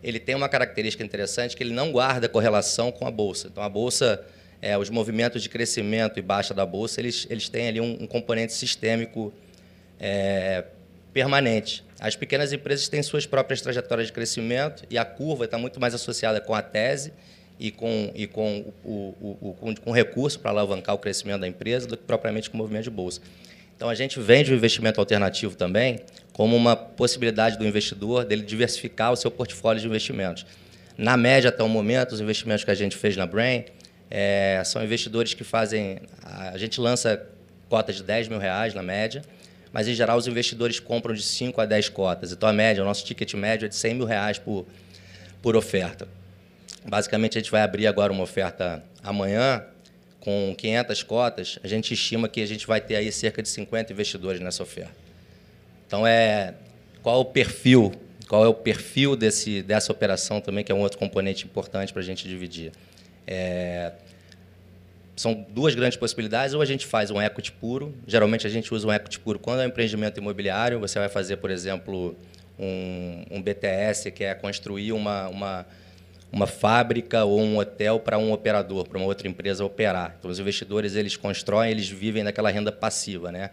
ele 0.04 0.20
tem 0.20 0.34
uma 0.34 0.50
característica 0.50 1.02
interessante 1.02 1.56
que 1.56 1.62
ele 1.62 1.72
não 1.72 1.90
guarda 1.90 2.28
correlação 2.28 2.92
com 2.92 3.06
a 3.06 3.10
bolsa. 3.10 3.48
Então, 3.48 3.62
a 3.62 3.68
bolsa, 3.70 4.22
é, 4.60 4.76
os 4.76 4.90
movimentos 4.90 5.42
de 5.42 5.48
crescimento 5.48 6.18
e 6.18 6.22
baixa 6.22 6.52
da 6.52 6.66
bolsa, 6.66 7.00
eles, 7.00 7.26
eles 7.30 7.48
têm 7.48 7.68
ali 7.68 7.80
um, 7.80 8.02
um 8.02 8.06
componente 8.06 8.52
sistêmico 8.52 9.32
é, 9.98 10.64
permanente. 11.10 11.82
As 11.98 12.14
pequenas 12.16 12.52
empresas 12.52 12.86
têm 12.86 13.02
suas 13.02 13.24
próprias 13.24 13.62
trajetórias 13.62 14.08
de 14.08 14.12
crescimento 14.12 14.84
e 14.90 14.98
a 14.98 15.04
curva 15.04 15.46
está 15.46 15.56
muito 15.56 15.80
mais 15.80 15.94
associada 15.94 16.38
com 16.38 16.54
a 16.54 16.60
tese 16.60 17.14
e 17.58 17.70
com, 17.70 18.10
e 18.14 18.26
com 18.26 18.72
o, 18.84 18.90
o, 18.90 19.38
o 19.40 19.54
com, 19.54 19.74
com 19.74 19.90
recurso 19.90 20.38
para 20.38 20.50
alavancar 20.50 20.94
o 20.94 20.98
crescimento 20.98 21.40
da 21.40 21.48
empresa 21.48 21.86
do 21.86 21.96
que 21.96 22.04
propriamente 22.04 22.50
com 22.50 22.56
o 22.56 22.58
movimento 22.58 22.84
de 22.84 22.90
bolsa. 22.90 23.22
Então, 23.76 23.88
a 23.88 23.94
gente 23.94 24.20
vende 24.20 24.52
o 24.52 24.54
investimento 24.54 25.00
alternativo 25.00 25.56
também 25.56 26.00
como 26.32 26.56
uma 26.56 26.76
possibilidade 26.76 27.58
do 27.58 27.66
investidor 27.66 28.24
dele 28.24 28.42
diversificar 28.42 29.12
o 29.12 29.16
seu 29.16 29.30
portfólio 29.30 29.80
de 29.80 29.86
investimentos. 29.86 30.46
Na 30.96 31.16
média, 31.16 31.48
até 31.48 31.62
o 31.62 31.68
momento, 31.68 32.12
os 32.12 32.20
investimentos 32.20 32.64
que 32.64 32.70
a 32.70 32.74
gente 32.74 32.96
fez 32.96 33.16
na 33.16 33.26
Brain 33.26 33.64
é, 34.10 34.62
são 34.64 34.82
investidores 34.82 35.34
que 35.34 35.44
fazem... 35.44 35.98
A 36.22 36.58
gente 36.58 36.80
lança 36.80 37.26
cotas 37.68 37.96
de 37.96 38.02
10 38.02 38.28
mil 38.28 38.38
reais 38.38 38.74
na 38.74 38.82
média, 38.82 39.22
mas, 39.72 39.86
em 39.86 39.94
geral, 39.94 40.18
os 40.18 40.26
investidores 40.26 40.80
compram 40.80 41.14
de 41.14 41.22
5 41.22 41.60
a 41.60 41.66
10 41.66 41.88
cotas. 41.90 42.32
Então, 42.32 42.48
a 42.48 42.52
média, 42.52 42.82
o 42.82 42.86
nosso 42.86 43.04
ticket 43.04 43.32
médio 43.34 43.66
é 43.66 43.68
de 43.68 43.76
100 43.76 43.94
mil 43.94 44.06
reais 44.06 44.38
por, 44.38 44.66
por 45.40 45.56
oferta. 45.56 46.08
Basicamente, 46.84 47.38
a 47.38 47.40
gente 47.40 47.50
vai 47.50 47.62
abrir 47.62 47.86
agora 47.86 48.12
uma 48.12 48.22
oferta 48.22 48.82
amanhã, 49.02 49.64
com 50.20 50.54
500 50.56 51.02
cotas, 51.02 51.58
a 51.62 51.68
gente 51.68 51.94
estima 51.94 52.28
que 52.28 52.42
a 52.42 52.46
gente 52.46 52.66
vai 52.66 52.80
ter 52.80 52.96
aí 52.96 53.10
cerca 53.10 53.42
de 53.42 53.48
50 53.48 53.92
investidores 53.92 54.40
nessa 54.40 54.62
oferta. 54.62 55.09
Então, 55.90 56.06
é, 56.06 56.54
qual 57.02 57.16
é 57.16 57.18
o 57.18 57.24
perfil? 57.24 57.90
Qual 58.28 58.44
é 58.44 58.46
o 58.46 58.54
perfil 58.54 59.16
desse, 59.16 59.60
dessa 59.60 59.90
operação 59.90 60.40
também, 60.40 60.62
que 60.62 60.70
é 60.70 60.74
um 60.74 60.82
outro 60.82 60.96
componente 60.96 61.44
importante 61.44 61.92
para 61.92 62.00
a 62.00 62.04
gente 62.04 62.28
dividir? 62.28 62.70
É, 63.26 63.90
são 65.16 65.44
duas 65.50 65.74
grandes 65.74 65.98
possibilidades. 65.98 66.54
Ou 66.54 66.62
a 66.62 66.64
gente 66.64 66.86
faz 66.86 67.10
um 67.10 67.20
equity 67.20 67.50
puro. 67.50 67.92
Geralmente 68.06 68.46
a 68.46 68.50
gente 68.50 68.72
usa 68.72 68.86
um 68.86 68.92
equity 68.92 69.18
puro 69.18 69.40
quando 69.40 69.62
é 69.62 69.64
um 69.64 69.66
empreendimento 69.66 70.20
imobiliário. 70.20 70.78
Você 70.78 70.96
vai 70.96 71.08
fazer, 71.08 71.38
por 71.38 71.50
exemplo, 71.50 72.16
um, 72.56 73.24
um 73.28 73.42
BTS, 73.42 74.12
que 74.12 74.22
é 74.22 74.32
construir 74.32 74.92
uma, 74.92 75.26
uma 75.26 75.66
uma 76.32 76.46
fábrica 76.46 77.24
ou 77.24 77.40
um 77.40 77.58
hotel 77.58 77.98
para 77.98 78.16
um 78.16 78.32
operador, 78.32 78.86
para 78.86 78.96
uma 78.96 79.06
outra 79.08 79.26
empresa 79.26 79.64
operar. 79.64 80.14
Então, 80.16 80.30
os 80.30 80.38
investidores 80.38 80.94
eles 80.94 81.16
constroem, 81.16 81.72
eles 81.72 81.88
vivem 81.88 82.22
daquela 82.22 82.48
renda 82.48 82.70
passiva, 82.70 83.32
né? 83.32 83.50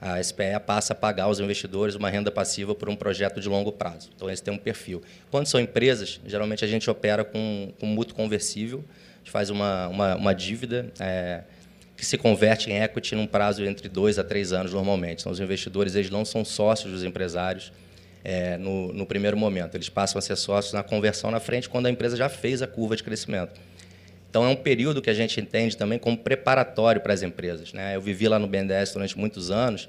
A 0.00 0.22
SPE 0.22 0.58
passa 0.64 0.94
a 0.94 0.96
pagar 0.96 1.24
aos 1.24 1.40
investidores 1.40 1.94
uma 1.94 2.08
renda 2.08 2.30
passiva 2.30 2.74
por 2.74 2.88
um 2.88 2.96
projeto 2.96 3.38
de 3.40 3.48
longo 3.48 3.70
prazo. 3.70 4.10
Então, 4.16 4.30
esse 4.30 4.42
tem 4.42 4.52
um 4.52 4.58
perfil. 4.58 5.02
Quando 5.30 5.46
são 5.46 5.60
empresas, 5.60 6.18
geralmente 6.26 6.64
a 6.64 6.68
gente 6.68 6.88
opera 6.88 7.22
com, 7.22 7.72
com 7.78 7.86
mútuo 7.86 8.16
conversível, 8.16 8.82
a 9.16 9.18
gente 9.18 9.30
faz 9.30 9.50
uma, 9.50 9.88
uma, 9.88 10.16
uma 10.16 10.34
dívida 10.34 10.90
é, 10.98 11.42
que 11.96 12.06
se 12.06 12.16
converte 12.16 12.70
em 12.70 12.82
equity 12.82 13.14
num 13.14 13.26
prazo 13.26 13.62
entre 13.62 13.90
dois 13.90 14.18
a 14.18 14.24
três 14.24 14.54
anos, 14.54 14.72
normalmente. 14.72 15.20
Então, 15.20 15.32
os 15.32 15.38
investidores 15.38 15.94
eles 15.94 16.08
não 16.08 16.24
são 16.24 16.46
sócios 16.46 16.90
dos 16.90 17.04
empresários, 17.04 17.70
é, 18.24 18.56
no, 18.56 18.92
no, 18.92 19.06
primeiro 19.06 19.36
momento. 19.36 19.74
Eles 19.74 19.88
passam 19.88 20.18
a 20.18 20.22
ser 20.22 20.36
sócios 20.36 20.72
na 20.72 20.82
conversão 20.82 21.30
na 21.30 21.40
frente 21.40 21.68
quando 21.68 21.86
a 21.86 21.90
empresa 21.90 22.16
já 22.16 22.28
fez 22.28 22.62
a 22.62 22.66
curva 22.66 22.96
de 22.96 23.02
crescimento. 23.02 23.52
Então, 24.30 24.44
é 24.44 24.48
um 24.48 24.56
período 24.56 25.02
que 25.02 25.10
a 25.10 25.14
gente 25.14 25.40
entende 25.40 25.76
também 25.76 25.98
como 25.98 26.16
preparatório 26.16 27.00
para 27.00 27.12
as 27.12 27.22
empresas. 27.22 27.72
Né? 27.72 27.96
Eu 27.96 28.00
vivi 28.00 28.28
lá 28.28 28.38
no 28.38 28.46
BNDES 28.46 28.92
durante 28.92 29.18
muitos 29.18 29.50
anos. 29.50 29.88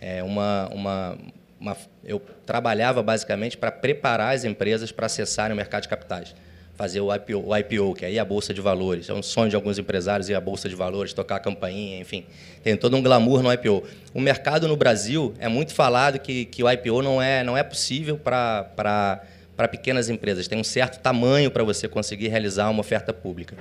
É, 0.00 0.22
uma, 0.22 0.68
uma, 0.72 1.18
uma, 1.60 1.76
eu 2.04 2.20
trabalhava 2.44 3.02
basicamente 3.02 3.56
para 3.56 3.70
preparar 3.70 4.34
as 4.34 4.44
empresas 4.44 4.90
para 4.90 5.06
acessarem 5.06 5.54
o 5.54 5.56
mercado 5.56 5.82
de 5.82 5.88
capitais 5.88 6.34
fazer 6.78 7.00
o 7.00 7.12
IPO, 7.12 7.44
o 7.44 7.56
IPO, 7.56 7.94
que 7.96 8.04
é 8.04 8.08
aí 8.08 8.18
a 8.20 8.24
bolsa 8.24 8.54
de 8.54 8.60
valores. 8.60 9.08
É 9.08 9.12
um 9.12 9.22
sonho 9.22 9.50
de 9.50 9.56
alguns 9.56 9.80
empresários 9.80 10.28
ir 10.28 10.34
à 10.36 10.40
bolsa 10.40 10.68
de 10.68 10.76
valores, 10.76 11.12
tocar 11.12 11.34
a 11.34 11.40
campainha, 11.40 11.98
enfim. 11.98 12.24
Tem 12.62 12.76
todo 12.76 12.96
um 12.96 13.02
glamour 13.02 13.42
no 13.42 13.52
IPO. 13.52 13.82
O 14.14 14.20
mercado 14.20 14.68
no 14.68 14.76
Brasil 14.76 15.34
é 15.40 15.48
muito 15.48 15.74
falado 15.74 16.20
que, 16.20 16.44
que 16.44 16.62
o 16.62 16.70
IPO 16.70 17.02
não 17.02 17.20
é, 17.20 17.42
não 17.42 17.56
é 17.56 17.64
possível 17.64 18.16
para 18.16 19.20
para 19.58 19.66
pequenas 19.66 20.08
empresas. 20.08 20.46
Tem 20.46 20.56
um 20.56 20.62
certo 20.62 21.00
tamanho 21.00 21.50
para 21.50 21.64
você 21.64 21.88
conseguir 21.88 22.28
realizar 22.28 22.70
uma 22.70 22.78
oferta 22.78 23.12
pública. 23.12 23.56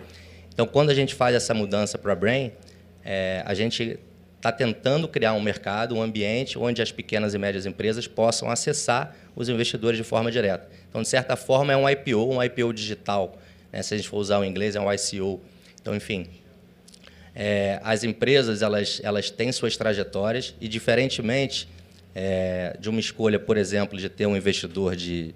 Então, 0.53 0.67
quando 0.67 0.91
a 0.91 0.93
gente 0.93 1.15
faz 1.15 1.35
essa 1.35 1.55
mudança 1.55 1.97
para 1.97 2.13
a 2.13 2.15
Brain, 2.15 2.51
é, 3.03 3.41
a 3.43 3.55
gente 3.55 3.99
está 4.35 4.51
tentando 4.51 5.07
criar 5.07 5.33
um 5.33 5.41
mercado, 5.41 5.95
um 5.95 6.01
ambiente 6.03 6.55
onde 6.59 6.83
as 6.83 6.91
pequenas 6.91 7.33
e 7.33 7.39
médias 7.39 7.65
empresas 7.65 8.05
possam 8.05 8.47
acessar 8.51 9.15
os 9.35 9.49
investidores 9.49 9.97
de 9.97 10.03
forma 10.03 10.31
direta. 10.31 10.69
Então, 10.87 11.01
de 11.01 11.07
certa 11.07 11.35
forma, 11.35 11.73
é 11.73 11.75
um 11.75 11.89
IPO, 11.89 12.31
um 12.31 12.43
IPO 12.43 12.71
digital. 12.73 13.35
Né? 13.73 13.81
Se 13.81 13.95
a 13.95 13.97
gente 13.97 14.07
for 14.07 14.17
usar 14.17 14.37
o 14.37 14.45
inglês, 14.45 14.75
é 14.75 14.79
um 14.79 14.93
ICO. 14.93 15.41
Então, 15.81 15.95
enfim, 15.95 16.27
é, 17.33 17.79
as 17.83 18.03
empresas 18.03 18.61
elas, 18.61 19.01
elas 19.03 19.31
têm 19.31 19.51
suas 19.51 19.75
trajetórias 19.75 20.53
e, 20.61 20.67
diferentemente 20.67 21.67
é, 22.13 22.77
de 22.79 22.87
uma 22.87 22.99
escolha, 22.99 23.39
por 23.39 23.57
exemplo, 23.57 23.97
de 23.97 24.09
ter 24.09 24.27
um 24.27 24.37
investidor 24.37 24.95
de 24.95 25.33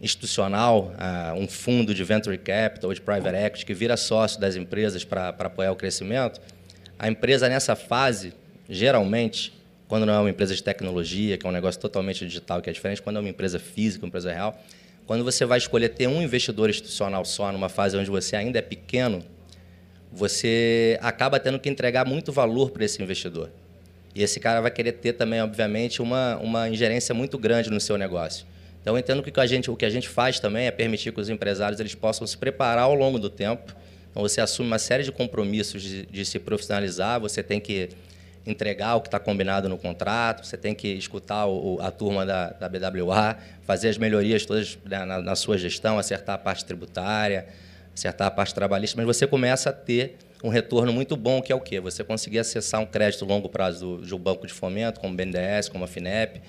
institucional, 0.00 0.94
uh, 0.94 1.38
um 1.38 1.46
fundo 1.46 1.94
de 1.94 2.02
venture 2.02 2.36
capital 2.38 2.88
ou 2.88 2.94
de 2.94 3.00
private 3.00 3.36
equity 3.36 3.66
que 3.66 3.74
vira 3.74 3.96
sócio 3.96 4.40
das 4.40 4.56
empresas 4.56 5.04
para 5.04 5.28
apoiar 5.28 5.72
o 5.72 5.76
crescimento, 5.76 6.40
a 6.98 7.08
empresa 7.08 7.48
nessa 7.48 7.76
fase, 7.76 8.32
geralmente, 8.68 9.52
quando 9.88 10.06
não 10.06 10.14
é 10.14 10.18
uma 10.18 10.30
empresa 10.30 10.54
de 10.54 10.62
tecnologia, 10.62 11.36
que 11.36 11.46
é 11.46 11.48
um 11.48 11.52
negócio 11.52 11.80
totalmente 11.80 12.26
digital, 12.26 12.62
que 12.62 12.70
é 12.70 12.72
diferente, 12.72 13.02
quando 13.02 13.16
é 13.16 13.20
uma 13.20 13.28
empresa 13.28 13.58
física, 13.58 14.04
uma 14.04 14.08
empresa 14.08 14.32
real, 14.32 14.58
quando 15.06 15.24
você 15.24 15.44
vai 15.44 15.58
escolher 15.58 15.88
ter 15.88 16.06
um 16.06 16.22
investidor 16.22 16.70
institucional 16.70 17.24
só 17.24 17.50
numa 17.50 17.68
fase 17.68 17.96
onde 17.96 18.08
você 18.08 18.36
ainda 18.36 18.58
é 18.58 18.62
pequeno, 18.62 19.22
você 20.12 20.98
acaba 21.02 21.38
tendo 21.38 21.58
que 21.58 21.68
entregar 21.68 22.06
muito 22.06 22.32
valor 22.32 22.70
para 22.70 22.84
esse 22.84 23.02
investidor. 23.02 23.50
E 24.14 24.22
esse 24.22 24.40
cara 24.40 24.60
vai 24.60 24.70
querer 24.70 24.92
ter 24.92 25.12
também, 25.12 25.40
obviamente, 25.40 26.02
uma, 26.02 26.36
uma 26.36 26.68
ingerência 26.68 27.14
muito 27.14 27.38
grande 27.38 27.70
no 27.70 27.80
seu 27.80 27.96
negócio. 27.96 28.46
Então, 28.80 28.98
entendo 28.98 29.22
que 29.22 29.38
a 29.38 29.46
gente, 29.46 29.70
o 29.70 29.76
que 29.76 29.84
a 29.84 29.90
gente 29.90 30.08
faz 30.08 30.40
também 30.40 30.66
é 30.66 30.70
permitir 30.70 31.12
que 31.12 31.20
os 31.20 31.28
empresários 31.28 31.80
eles 31.80 31.94
possam 31.94 32.26
se 32.26 32.36
preparar 32.36 32.84
ao 32.84 32.94
longo 32.94 33.18
do 33.18 33.28
tempo. 33.28 33.74
Então, 34.10 34.22
você 34.22 34.40
assume 34.40 34.68
uma 34.68 34.78
série 34.78 35.04
de 35.04 35.12
compromissos 35.12 35.82
de, 35.82 36.06
de 36.06 36.24
se 36.24 36.38
profissionalizar, 36.38 37.20
você 37.20 37.42
tem 37.42 37.60
que 37.60 37.90
entregar 38.46 38.96
o 38.96 39.00
que 39.00 39.08
está 39.08 39.18
combinado 39.18 39.68
no 39.68 39.76
contrato, 39.76 40.46
você 40.46 40.56
tem 40.56 40.74
que 40.74 40.88
escutar 40.88 41.46
o, 41.46 41.78
a 41.80 41.90
turma 41.90 42.24
da, 42.24 42.50
da 42.50 42.68
BWA, 42.68 43.36
fazer 43.62 43.88
as 43.88 43.98
melhorias 43.98 44.46
todas 44.46 44.78
né, 44.84 45.04
na, 45.04 45.20
na, 45.20 45.36
sua 45.36 45.58
gestão, 45.58 45.98
acertar 45.98 46.36
a 46.36 46.38
parte 46.38 46.64
tributária, 46.64 47.46
acertar 47.94 48.28
a 48.28 48.30
parte 48.30 48.54
trabalhista, 48.54 48.96
mas 48.96 49.06
você 49.06 49.26
começa 49.26 49.70
a 49.70 49.72
ter 49.72 50.16
um 50.42 50.48
retorno 50.48 50.90
muito 50.90 51.16
bom, 51.16 51.42
que 51.42 51.52
é 51.52 51.54
o 51.54 51.60
quê? 51.60 51.78
Você 51.80 52.02
conseguir 52.02 52.38
acessar 52.38 52.80
um 52.80 52.86
crédito 52.86 53.26
longo 53.26 53.48
prazo 53.48 53.98
do, 53.98 54.06
do 54.06 54.18
banco 54.18 54.46
de 54.46 54.54
fomento, 54.54 54.98
como 54.98 55.12
o 55.12 55.16
BNDES, 55.16 55.68
como 55.68 55.84
a 55.84 55.86
FINEP, 55.86 56.40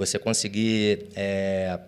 você 0.00 0.18
conseguir 0.18 1.08
é, 1.14 1.78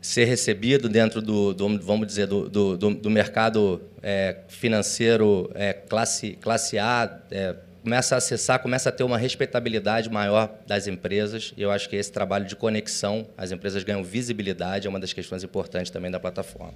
ser 0.00 0.26
recebido 0.26 0.88
dentro 0.88 1.20
do, 1.20 1.52
do 1.52 1.78
vamos 1.80 2.06
dizer, 2.06 2.28
do, 2.28 2.48
do, 2.48 2.76
do 2.76 3.10
mercado 3.10 3.82
é, 4.00 4.36
financeiro 4.46 5.50
é, 5.56 5.72
classe, 5.72 6.38
classe 6.40 6.78
A, 6.78 7.18
é, 7.32 7.56
começa 7.82 8.14
a 8.14 8.18
acessar, 8.18 8.60
começa 8.60 8.90
a 8.90 8.92
ter 8.92 9.02
uma 9.02 9.18
respeitabilidade 9.18 10.08
maior 10.08 10.54
das 10.68 10.86
empresas. 10.86 11.52
E 11.56 11.62
eu 11.62 11.72
acho 11.72 11.88
que 11.88 11.96
esse 11.96 12.12
trabalho 12.12 12.44
de 12.44 12.54
conexão, 12.54 13.26
as 13.36 13.50
empresas 13.50 13.82
ganham 13.82 14.04
visibilidade, 14.04 14.86
é 14.86 14.90
uma 14.90 15.00
das 15.00 15.12
questões 15.12 15.42
importantes 15.42 15.90
também 15.90 16.12
da 16.12 16.20
plataforma. 16.20 16.74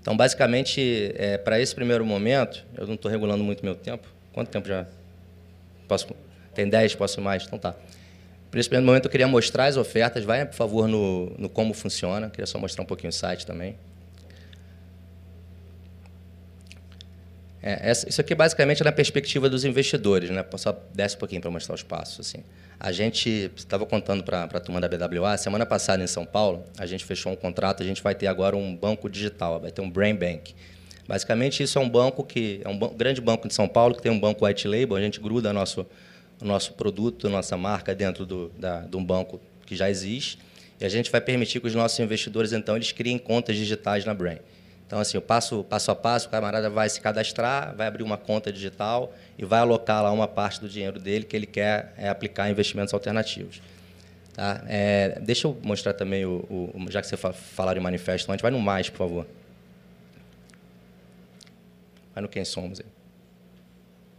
Então, 0.00 0.16
basicamente, 0.16 1.12
é, 1.16 1.38
para 1.38 1.60
esse 1.60 1.72
primeiro 1.72 2.04
momento, 2.04 2.66
eu 2.76 2.84
não 2.84 2.94
estou 2.94 3.08
regulando 3.08 3.44
muito 3.44 3.64
meu 3.64 3.76
tempo. 3.76 4.08
Quanto 4.32 4.48
tempo 4.48 4.66
já? 4.66 4.86
Posso? 5.86 6.08
Tem 6.52 6.68
10, 6.68 6.96
posso 6.96 7.20
mais? 7.20 7.44
Então 7.46 7.60
tá. 7.60 7.76
Para 8.50 8.60
esse 8.60 8.68
primeiro 8.68 8.86
momento, 8.86 9.04
eu 9.04 9.10
queria 9.10 9.28
mostrar 9.28 9.66
as 9.66 9.76
ofertas. 9.76 10.24
Vai, 10.24 10.44
por 10.46 10.54
favor, 10.54 10.88
no, 10.88 11.34
no 11.38 11.48
como 11.48 11.74
funciona. 11.74 12.30
Queria 12.30 12.46
só 12.46 12.58
mostrar 12.58 12.82
um 12.82 12.86
pouquinho 12.86 13.10
o 13.10 13.12
site 13.12 13.44
também. 13.44 13.76
É, 17.62 17.90
essa, 17.90 18.08
isso 18.08 18.20
aqui 18.20 18.34
basicamente 18.34 18.82
é 18.82 18.84
na 18.84 18.92
perspectiva 18.92 19.48
dos 19.48 19.64
investidores, 19.64 20.30
né? 20.30 20.44
Só 20.56 20.74
desce 20.94 21.16
um 21.16 21.18
pouquinho 21.18 21.40
para 21.40 21.50
mostrar 21.50 21.74
os 21.74 21.82
passos. 21.82 22.26
Assim. 22.26 22.42
A 22.80 22.92
gente 22.92 23.50
estava 23.56 23.84
contando 23.84 24.22
para 24.22 24.44
a 24.44 24.60
turma 24.60 24.80
da 24.80 24.88
BWA, 24.88 25.36
semana 25.36 25.66
passada 25.66 26.02
em 26.02 26.06
São 26.06 26.24
Paulo, 26.24 26.64
a 26.78 26.86
gente 26.86 27.04
fechou 27.04 27.32
um 27.32 27.36
contrato, 27.36 27.82
a 27.82 27.86
gente 27.86 28.00
vai 28.02 28.14
ter 28.14 28.28
agora 28.28 28.56
um 28.56 28.74
banco 28.74 29.10
digital, 29.10 29.60
vai 29.60 29.72
ter 29.72 29.80
um 29.80 29.90
Brain 29.90 30.14
Bank. 30.14 30.54
Basicamente, 31.08 31.62
isso 31.62 31.78
é 31.78 31.82
um 31.82 31.88
banco 31.88 32.22
que 32.22 32.60
é 32.64 32.68
um 32.68 32.78
grande 32.78 33.20
banco 33.20 33.48
de 33.48 33.54
São 33.54 33.66
Paulo, 33.66 33.96
que 33.96 34.02
tem 34.02 34.12
um 34.12 34.20
banco 34.20 34.46
white 34.46 34.68
label, 34.68 34.94
a 34.94 35.00
gente 35.00 35.18
gruda 35.18 35.52
nosso, 35.52 35.84
o 36.40 36.44
nosso 36.44 36.74
produto, 36.74 37.28
nossa 37.28 37.56
marca 37.56 37.94
dentro 37.94 38.24
do, 38.24 38.48
da, 38.58 38.80
de 38.80 38.96
um 38.96 39.04
banco 39.04 39.40
que 39.66 39.76
já 39.76 39.90
existe, 39.90 40.38
e 40.80 40.84
a 40.84 40.88
gente 40.88 41.10
vai 41.10 41.20
permitir 41.20 41.60
que 41.60 41.66
os 41.66 41.74
nossos 41.74 41.98
investidores, 41.98 42.52
então, 42.52 42.76
eles 42.76 42.92
criem 42.92 43.18
contas 43.18 43.56
digitais 43.56 44.04
na 44.04 44.14
Brain. 44.14 44.38
Então, 44.86 45.00
assim, 45.00 45.18
o 45.18 45.20
passo, 45.20 45.62
passo 45.64 45.90
a 45.90 45.94
passo, 45.94 46.28
o 46.28 46.30
camarada 46.30 46.70
vai 46.70 46.88
se 46.88 47.00
cadastrar, 47.00 47.76
vai 47.76 47.86
abrir 47.86 48.02
uma 48.02 48.16
conta 48.16 48.50
digital 48.50 49.12
e 49.36 49.44
vai 49.44 49.60
alocar 49.60 50.02
lá 50.02 50.10
uma 50.10 50.26
parte 50.26 50.60
do 50.60 50.68
dinheiro 50.68 50.98
dele 50.98 51.24
que 51.24 51.36
ele 51.36 51.46
quer 51.46 51.92
é, 51.98 52.08
aplicar 52.08 52.48
em 52.48 52.52
investimentos 52.52 52.94
alternativos. 52.94 53.60
Tá? 54.32 54.62
É, 54.66 55.18
deixa 55.20 55.46
eu 55.46 55.58
mostrar 55.62 55.92
também, 55.92 56.24
o, 56.24 56.38
o, 56.48 56.86
já 56.88 57.02
que 57.02 57.08
você 57.08 57.16
falaram 57.16 57.80
em 57.80 57.82
manifesto 57.82 58.32
antes, 58.32 58.40
vai 58.40 58.50
no 58.50 58.60
mais, 58.60 58.88
por 58.88 58.96
favor. 58.96 59.26
Vai 62.14 62.22
no 62.22 62.28
quem 62.28 62.44
somos. 62.44 62.80
Aí. 62.80 62.86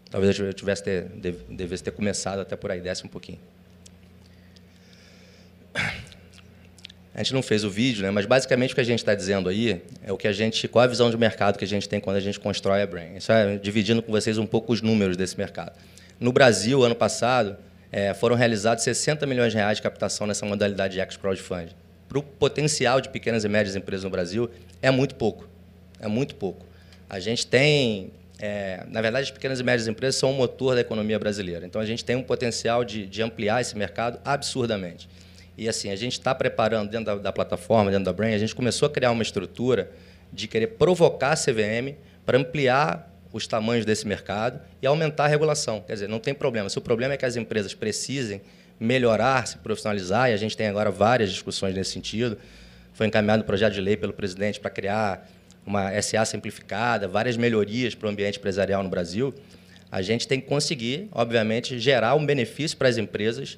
Talvez 0.09 0.39
eu 0.39 0.53
tivesse 0.53 0.83
ter, 0.83 1.03
devesse 1.49 1.83
ter 1.83 1.91
começado 1.91 2.39
até 2.39 2.55
por 2.55 2.71
aí, 2.71 2.81
desce 2.81 3.05
um 3.05 3.09
pouquinho. 3.09 3.39
A 7.13 7.21
gente 7.21 7.33
não 7.33 7.41
fez 7.41 7.63
o 7.63 7.69
vídeo, 7.69 8.01
né? 8.01 8.11
mas 8.11 8.25
basicamente 8.25 8.71
o 8.71 8.75
que 8.75 8.81
a 8.81 8.83
gente 8.83 8.99
está 8.99 9.13
dizendo 9.13 9.49
aí 9.49 9.81
é 10.03 10.11
o 10.11 10.17
que 10.17 10.27
a 10.27 10.31
gente, 10.31 10.67
qual 10.67 10.85
a 10.85 10.87
visão 10.87 11.09
de 11.09 11.17
mercado 11.17 11.57
que 11.57 11.65
a 11.65 11.67
gente 11.67 11.89
tem 11.89 11.99
quando 11.99 12.15
a 12.15 12.21
gente 12.21 12.39
constrói 12.39 12.81
a 12.81 12.87
Brain. 12.87 13.17
Isso 13.17 13.31
é 13.31 13.57
dividindo 13.57 14.01
com 14.01 14.11
vocês 14.11 14.37
um 14.37 14.45
pouco 14.45 14.71
os 14.71 14.81
números 14.81 15.17
desse 15.17 15.37
mercado. 15.37 15.73
No 16.19 16.31
Brasil, 16.31 16.81
ano 16.83 16.95
passado, 16.95 17.57
é, 17.91 18.13
foram 18.13 18.35
realizados 18.35 18.83
60 18.83 19.25
milhões 19.25 19.51
de 19.51 19.57
reais 19.57 19.77
de 19.77 19.81
captação 19.81 20.25
nessa 20.27 20.45
modalidade 20.45 20.93
de 20.93 20.99
ex-crowdfunding. 20.99 21.75
Para 22.07 22.19
o 22.19 22.23
potencial 22.23 23.01
de 23.01 23.09
pequenas 23.09 23.43
e 23.43 23.49
médias 23.49 23.75
empresas 23.75 24.03
no 24.03 24.09
Brasil, 24.09 24.49
é 24.81 24.89
muito 24.89 25.15
pouco. 25.15 25.47
É 25.99 26.07
muito 26.07 26.35
pouco. 26.35 26.65
A 27.09 27.19
gente 27.19 27.45
tem, 27.45 28.11
é, 28.41 28.86
na 28.88 29.01
verdade, 29.01 29.25
as 29.25 29.31
pequenas 29.31 29.60
e 29.60 29.63
médias 29.63 29.88
empresas 29.88 30.19
são 30.19 30.31
o 30.31 30.34
motor 30.34 30.75
da 30.75 30.81
economia 30.81 31.19
brasileira. 31.19 31.65
Então, 31.65 31.81
a 31.81 31.86
gente 31.86 32.05
tem 32.05 32.15
um 32.15 32.24
potencial 32.24 32.86
de, 32.86 33.05
de 33.05 33.22
ampliar 33.22 33.60
esse 33.62 33.77
mercado 33.77 34.19
absurdamente. 34.24 35.10
E 35.58 35.67
assim, 35.67 35.91
a 35.91 35.96
gente 35.98 36.13
está 36.13 36.34
preparando 36.34 36.89
dentro 36.89 37.05
da, 37.08 37.15
da, 37.15 37.34
plataforma, 37.34 37.91
dentro 37.91 38.05
da 38.05 38.13
Brain, 38.13 38.34
a 38.34 38.38
gente 38.38 38.55
começou 38.55 38.86
a 38.86 38.89
criar 38.89 39.12
uma 39.12 39.22
estrutura 39.22 39.91
de 40.31 40.48
querer 40.48 40.67
provocar 40.67 41.34
a 41.34 41.36
CVM 41.36 41.98
para 42.25 42.38
ampliar 42.38 43.13
os 43.34 43.46
tamanhos 43.46 43.86
desse 43.86 44.08
mercado 44.08 44.62
e 44.81 44.88
aumentar 44.88 45.25
a 45.25 45.27
regulação. 45.27 45.81
Quer 45.86 45.93
dizer, 45.93 46.08
não 46.08 46.17
tem 46.17 46.34
problema. 46.34 46.69
Se 46.69 46.77
o 46.77 46.81
problema 46.81 47.15
é 47.15 47.17
que 47.17 47.25
as 47.25 47.36
empresas 47.36 47.74
precisem 47.74 48.41
melhorar, 48.79 49.46
se 49.48 49.58
profissionalizar, 49.58 50.29
e 50.29 50.34
a 50.34 50.38
gente 50.38 50.55
tem 50.55 50.67
agora 50.67 50.89
várias 50.89 51.29
discussões 51.29 51.75
nesse 51.75 51.91
sentido, 51.91 52.38
foi 52.93 53.08
encaminhado 53.08 53.43
um 53.43 53.46
projeto 53.46 53.74
de 53.74 53.81
lei 53.81 53.98
pelo 53.98 54.13
presidente 54.13 54.62
para 54.62 54.69
criar 54.69 55.29
uma 55.65 56.01
SA 56.01 56.25
simplificada, 56.25 57.07
várias 57.07 57.37
melhorias 57.37 57.95
para 57.95 58.07
o 58.07 58.09
ambiente 58.09 58.39
empresarial 58.39 58.81
no 58.83 58.89
Brasil, 58.89 59.33
a 59.91 60.01
gente 60.01 60.27
tem 60.27 60.39
que 60.39 60.47
conseguir, 60.47 61.07
obviamente, 61.11 61.79
gerar 61.79 62.15
um 62.15 62.25
benefício 62.25 62.77
para 62.77 62.87
as 62.87 62.98
empresas 62.98 63.57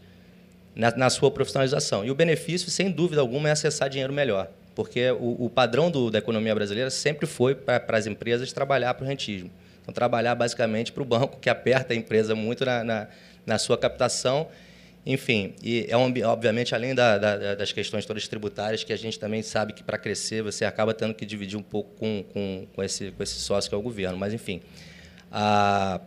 na, 0.75 0.91
na, 0.95 1.09
sua 1.09 1.29
profissionalização. 1.29 2.05
E 2.05 2.11
o 2.11 2.15
benefício, 2.15 2.69
sem 2.69 2.89
dúvida 2.89 3.21
alguma, 3.21 3.49
é 3.49 3.51
acessar 3.51 3.89
dinheiro 3.89 4.13
melhor, 4.13 4.49
porque 4.73 5.11
o, 5.11 5.45
o 5.45 5.49
padrão 5.49 5.91
do, 5.91 6.09
da 6.09 6.19
economia 6.19 6.55
brasileira 6.55 6.89
sempre 6.89 7.27
foi 7.27 7.53
para 7.53 7.97
as 7.97 8.07
empresas 8.07 8.51
trabalhar 8.53 8.93
para 8.93 9.03
o 9.03 9.07
rentismo. 9.07 9.51
Então, 9.81 9.93
trabalhar 9.93 10.35
basicamente 10.35 10.91
para 10.91 11.03
o 11.03 11.05
banco, 11.05 11.37
que 11.39 11.49
aperta 11.49 11.93
a 11.93 11.95
empresa 11.95 12.35
muito 12.35 12.63
na, 12.63 12.83
na, 12.83 13.07
na 13.45 13.57
sua 13.57 13.77
captação. 13.77 14.47
Enfim, 15.03 15.55
e 15.63 15.87
é 15.89 15.97
um, 15.97 16.13
obviamente, 16.25 16.75
além 16.75 16.93
da, 16.93 17.17
da, 17.17 17.55
das 17.55 17.71
questões 17.71 18.05
todas 18.05 18.27
tributárias, 18.27 18.83
que 18.83 18.93
a 18.93 18.97
gente 18.97 19.17
também 19.17 19.41
sabe 19.41 19.73
que 19.73 19.83
para 19.83 19.97
crescer 19.97 20.43
você 20.43 20.63
acaba 20.63 20.93
tendo 20.93 21.13
que 21.13 21.25
dividir 21.25 21.57
um 21.57 21.63
pouco 21.63 21.89
com, 21.97 22.23
com, 22.31 22.67
com, 22.75 22.83
esse, 22.83 23.11
com 23.11 23.23
esse 23.23 23.39
sócio 23.39 23.69
que 23.69 23.73
é 23.73 23.77
o 23.77 23.81
governo. 23.81 24.15
Mas, 24.17 24.31
enfim, 24.31 24.61
a, 25.31 25.99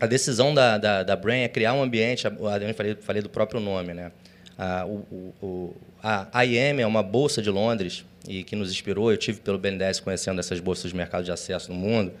a 0.00 0.06
decisão 0.06 0.54
da, 0.54 0.78
da, 0.78 1.02
da 1.02 1.16
Brain 1.16 1.42
é 1.42 1.48
criar 1.48 1.74
um 1.74 1.82
ambiente, 1.82 2.26
Adriano 2.26 2.72
falei, 2.72 2.96
falei 2.98 3.22
do 3.22 3.28
próprio 3.28 3.60
nome, 3.60 3.92
né? 3.92 4.10
A, 4.56 4.86
o, 4.86 5.34
o, 5.42 5.76
a 6.02 6.44
IEM 6.44 6.80
é 6.80 6.86
uma 6.86 7.02
bolsa 7.02 7.42
de 7.42 7.50
Londres 7.50 8.04
e 8.26 8.42
que 8.42 8.56
nos 8.56 8.70
inspirou. 8.70 9.10
Eu 9.10 9.16
tive 9.16 9.40
pelo 9.40 9.58
BNDES 9.58 10.00
conhecendo 10.00 10.40
essas 10.40 10.60
bolsas 10.60 10.90
de 10.90 10.96
mercado 10.96 11.24
de 11.24 11.30
acesso 11.30 11.72
no 11.72 11.78
mundo. 11.78 12.12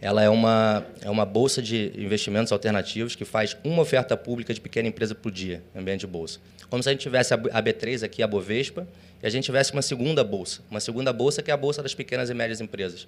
Ela 0.00 0.22
é 0.22 0.28
uma, 0.28 0.86
é 1.00 1.10
uma 1.10 1.24
bolsa 1.24 1.62
de 1.62 1.92
investimentos 1.96 2.52
alternativos 2.52 3.14
que 3.14 3.24
faz 3.24 3.56
uma 3.64 3.82
oferta 3.82 4.16
pública 4.16 4.52
de 4.52 4.60
pequena 4.60 4.88
empresa 4.88 5.14
por 5.14 5.32
dia, 5.32 5.62
ambiente 5.74 6.00
de 6.00 6.06
bolsa. 6.06 6.38
Como 6.68 6.82
se 6.82 6.88
a 6.88 6.92
gente 6.92 7.00
tivesse 7.00 7.32
a 7.32 7.38
B3 7.38 8.04
aqui, 8.04 8.22
a 8.22 8.26
Bovespa, 8.26 8.86
e 9.22 9.26
a 9.26 9.30
gente 9.30 9.44
tivesse 9.44 9.72
uma 9.72 9.82
segunda 9.82 10.22
bolsa. 10.22 10.60
Uma 10.70 10.80
segunda 10.80 11.12
bolsa 11.12 11.42
que 11.42 11.50
é 11.50 11.54
a 11.54 11.56
bolsa 11.56 11.82
das 11.82 11.94
pequenas 11.94 12.28
e 12.28 12.34
médias 12.34 12.60
empresas 12.60 13.06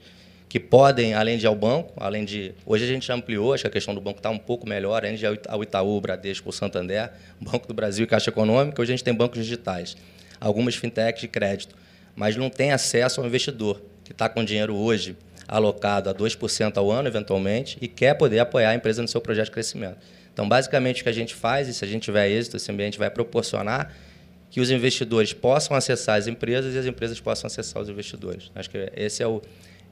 que 0.49 0.59
podem, 0.59 1.13
além 1.15 1.37
de 1.37 1.47
ao 1.47 1.55
banco, 1.55 1.93
além 1.97 2.25
de. 2.25 2.55
Hoje 2.65 2.85
a 2.85 2.87
gente 2.87 3.07
já 3.07 3.15
ampliou, 3.15 3.53
acho 3.53 3.63
que 3.63 3.69
a 3.69 3.71
questão 3.71 3.95
do 3.95 4.01
banco 4.01 4.19
está 4.19 4.31
um 4.31 4.39
pouco 4.39 4.67
melhor, 4.67 5.05
além 5.05 5.15
de 5.15 5.27
ao 5.27 5.63
Itaú, 5.63 6.01
Bradesco, 6.01 6.51
Santander, 6.53 7.13
Banco 7.39 7.69
do 7.69 7.75
Brasil 7.75 8.05
e 8.05 8.07
Caixa 8.07 8.31
Econômica, 8.31 8.81
hoje 8.81 8.93
a 8.93 8.97
gente 8.97 9.05
tem 9.05 9.13
bancos 9.13 9.39
digitais, 9.39 9.97
algumas 10.41 10.75
fintechs 10.75 11.21
de 11.21 11.29
crédito, 11.29 11.77
mas 12.17 12.35
não 12.35 12.49
tem 12.49 12.73
acesso 12.73 13.21
ao 13.21 13.27
investidor, 13.27 13.83
que 14.05 14.13
está 14.13 14.29
com 14.29 14.43
dinheiro 14.43 14.75
hoje 14.75 15.17
alocado 15.49 16.11
a 16.11 16.15
2% 16.15 16.77
ao 16.77 16.91
ano, 16.91 17.09
eventualmente, 17.09 17.79
e 17.81 17.89
quer 17.89 18.15
poder 18.15 18.39
apoiar 18.41 18.71
a 18.71 18.75
empresa 18.75 19.01
no 19.01 19.09
seu 19.09 19.21
projeto 19.21 19.47
de 19.47 19.53
crescimento. 19.53 19.97
Então, 20.33 20.47
basicamente, 20.47 21.01
o 21.01 21.05
que 21.05 21.09
a 21.09 21.13
gente 21.13 21.35
faz, 21.35 21.67
e 21.67 21.75
se 21.75 21.85
a 21.85 21.89
gente 21.89 22.03
tiver 22.03 22.29
êxito, 22.29 22.57
esse 22.57 22.71
ambiente 22.71 22.99
vai 22.99 23.11
proporcionar 23.11 23.93
que 24.51 24.61
os 24.61 24.71
investidores 24.71 25.33
possam 25.33 25.77
acessar 25.77 26.19
as 26.19 26.27
empresas 26.27 26.75
e 26.75 26.79
as 26.79 26.87
empresas 26.87 27.19
possam 27.19 27.49
acessar 27.49 27.83
os 27.83 27.89
investidores. 27.89 28.51
Acho 28.55 28.71
que 28.71 28.93
esse 28.95 29.23
é 29.23 29.27
o, 29.27 29.43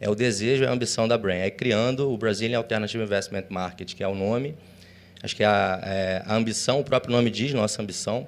é 0.01 0.09
o 0.09 0.14
desejo 0.14 0.64
e 0.64 0.66
a 0.66 0.71
ambição 0.71 1.09
da 1.09 1.19
Brain. 1.19 1.38
É 1.38 1.51
criando 1.51 2.11
o 2.11 2.16
Brazilian 2.16 2.59
Alternative 2.59 3.03
Investment 3.03 3.47
Market, 3.49 3.95
que 3.95 4.03
é 4.03 4.09
o 4.09 4.14
nome. 4.14 4.55
Acho 5.23 5.35
que 5.35 5.42
a, 5.42 5.81
é, 5.83 6.23
a 6.25 6.35
ambição, 6.35 6.81
o 6.81 6.85
próprio 6.85 7.12
nome 7.12 7.31
diz, 7.31 7.53
nossa 7.53 7.83
ambição. 7.83 8.27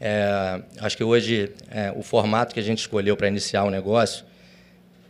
É, 0.00 0.60
acho 0.80 0.96
que 0.96 1.04
hoje 1.04 1.52
é, 1.70 1.92
o 1.94 2.02
formato 2.02 2.54
que 2.54 2.60
a 2.60 2.62
gente 2.62 2.78
escolheu 2.78 3.16
para 3.16 3.28
iniciar 3.28 3.64
o 3.64 3.70
negócio 3.70 4.24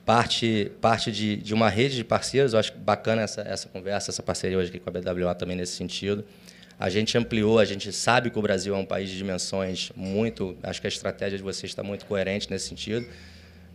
parte, 0.09 0.73
parte 0.81 1.13
de, 1.13 1.37
de 1.37 1.53
uma 1.53 1.69
rede 1.69 1.97
de 1.97 2.03
parceiros. 2.03 2.55
Eu 2.55 2.59
acho 2.59 2.73
bacana 2.79 3.21
essa, 3.21 3.43
essa 3.43 3.69
conversa, 3.69 4.11
essa 4.11 4.23
parceria 4.23 4.57
hoje 4.57 4.71
aqui 4.71 4.79
com 4.79 4.89
a 4.89 4.93
BWA 4.95 5.35
também 5.35 5.55
nesse 5.55 5.75
sentido. 5.75 6.25
A 6.81 6.89
gente 6.89 7.19
ampliou, 7.19 7.59
a 7.59 7.65
gente 7.67 7.93
sabe 7.93 8.31
que 8.31 8.39
o 8.39 8.41
Brasil 8.41 8.75
é 8.75 8.79
um 8.79 8.87
país 8.87 9.11
de 9.11 9.19
dimensões 9.19 9.93
muito. 9.95 10.57
Acho 10.63 10.81
que 10.81 10.87
a 10.87 10.89
estratégia 10.89 11.37
de 11.37 11.45
vocês 11.45 11.71
está 11.71 11.83
muito 11.83 12.07
coerente 12.07 12.51
nesse 12.51 12.69
sentido. 12.69 13.07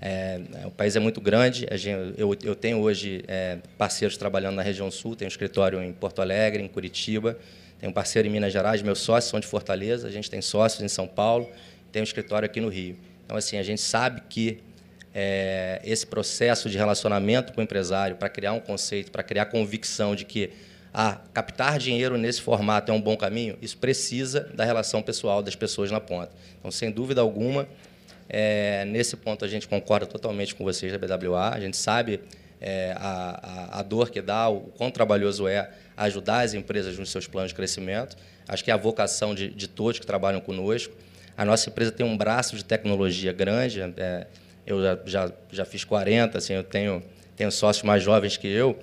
É, 0.02 0.42
o 0.66 0.72
país 0.72 0.96
é 0.96 1.00
muito 1.00 1.22
grande. 1.22 1.68
Gente, 1.74 2.20
eu, 2.20 2.36
eu, 2.42 2.56
tenho 2.56 2.80
hoje 2.80 3.24
é, 3.28 3.60
parceiros 3.78 4.18
trabalhando 4.18 4.56
na 4.56 4.64
região 4.64 4.90
sul, 4.90 5.16
tenho 5.16 5.28
um 5.28 5.32
escritório 5.32 5.84
em 5.84 5.94
Porto 5.94 6.20
Alegre, 6.20 6.64
em 6.64 6.68
Curitiba, 6.68 7.38
tenho 7.80 7.92
um 7.92 7.94
parceiro 7.94 8.28
em 8.28 8.32
Minas 8.32 8.52
Gerais, 8.52 8.82
meus 8.82 8.98
sócios 8.98 9.30
são 9.30 9.40
de 9.40 9.46
Fortaleza, 9.46 10.08
a 10.08 10.12
gente 10.12 10.32
tem 10.32 10.42
sócios 10.42 10.82
em 10.82 10.88
São 10.88 11.08
Paulo, 11.08 11.48
tem 11.92 12.02
um 12.02 12.04
escritório 12.04 12.48
aqui 12.48 12.60
no 12.60 12.70
Rio. 12.70 12.98
Então, 13.24 13.38
assim, 13.38 13.60
a 13.60 13.64
gente 13.64 13.82
sabe 13.82 14.24
que 14.28 14.64
é, 15.14 15.80
esse 15.84 16.06
processo 16.08 16.70
de 16.70 16.78
relacionamento 16.78 17.54
com 17.54 17.62
o 17.62 17.64
empresário, 17.64 18.16
para 18.16 18.30
criar 18.30 18.54
um 18.54 18.60
conceito, 18.60 19.12
para 19.12 19.24
criar 19.24 19.46
convicção 19.46 20.16
de 20.16 20.26
que 20.26 20.52
ah, 20.94 21.20
captar 21.34 21.80
dinheiro 21.80 22.18
nesse 22.18 22.42
formato 22.42 22.92
é 22.92 22.96
um 22.96 23.02
bom 23.02 23.18
caminho, 23.18 23.58
isso 23.62 23.78
precisa 23.78 24.52
da 24.54 24.64
relação 24.64 25.02
pessoal 25.02 25.42
das 25.42 25.56
pessoas 25.56 25.90
na 25.90 26.00
ponta. 26.00 26.32
Então, 26.60 26.70
sem 26.70 26.92
dúvida 26.92 27.22
alguma, 27.22 27.68
é, 28.30 28.86
nesse 28.86 29.16
ponto, 29.18 29.44
a 29.44 29.48
gente 29.48 29.68
concorda 29.68 30.06
totalmente 30.06 30.56
com 30.56 30.64
vocês 30.64 30.92
da 30.92 30.98
BWA. 30.98 31.50
A 31.50 31.60
gente 31.60 31.78
sabe 31.78 32.20
é, 32.62 32.96
a, 32.98 33.80
a, 33.80 33.82
dor 33.84 34.10
que 34.10 34.22
dá, 34.22 34.50
o 34.50 34.62
quão 34.78 34.90
trabalhoso 34.90 35.48
é 35.48 35.70
ajudar 35.98 36.42
as 36.42 36.54
empresas 36.54 36.98
nos 36.98 37.12
seus 37.12 37.28
planos 37.28 37.50
de 37.50 37.56
crescimento. 37.56 38.16
Acho 38.48 38.64
que 38.64 38.72
é 38.72 38.74
a 38.74 38.78
vocação 38.78 39.36
de, 39.36 39.50
de 39.50 39.68
todos 39.68 40.00
que 40.00 40.06
trabalham 40.06 40.40
conosco. 40.40 40.94
A 41.36 41.44
nossa 41.44 41.70
empresa 41.70 41.92
tem 41.92 42.06
um 42.06 42.18
braço 42.18 42.56
de 42.56 42.64
tecnologia 42.64 43.34
grande. 43.34 43.82
É, 43.82 44.28
eu 44.66 44.82
já, 44.82 45.00
já, 45.06 45.32
já 45.52 45.66
fiz 45.66 45.84
40, 45.84 46.38
assim, 46.38 46.54
eu 46.54 46.64
tenho, 46.64 47.04
tenho 47.36 47.52
sócios 47.52 47.84
mais 47.84 48.02
jovens 48.02 48.38
que 48.38 48.48
eu. 48.48 48.78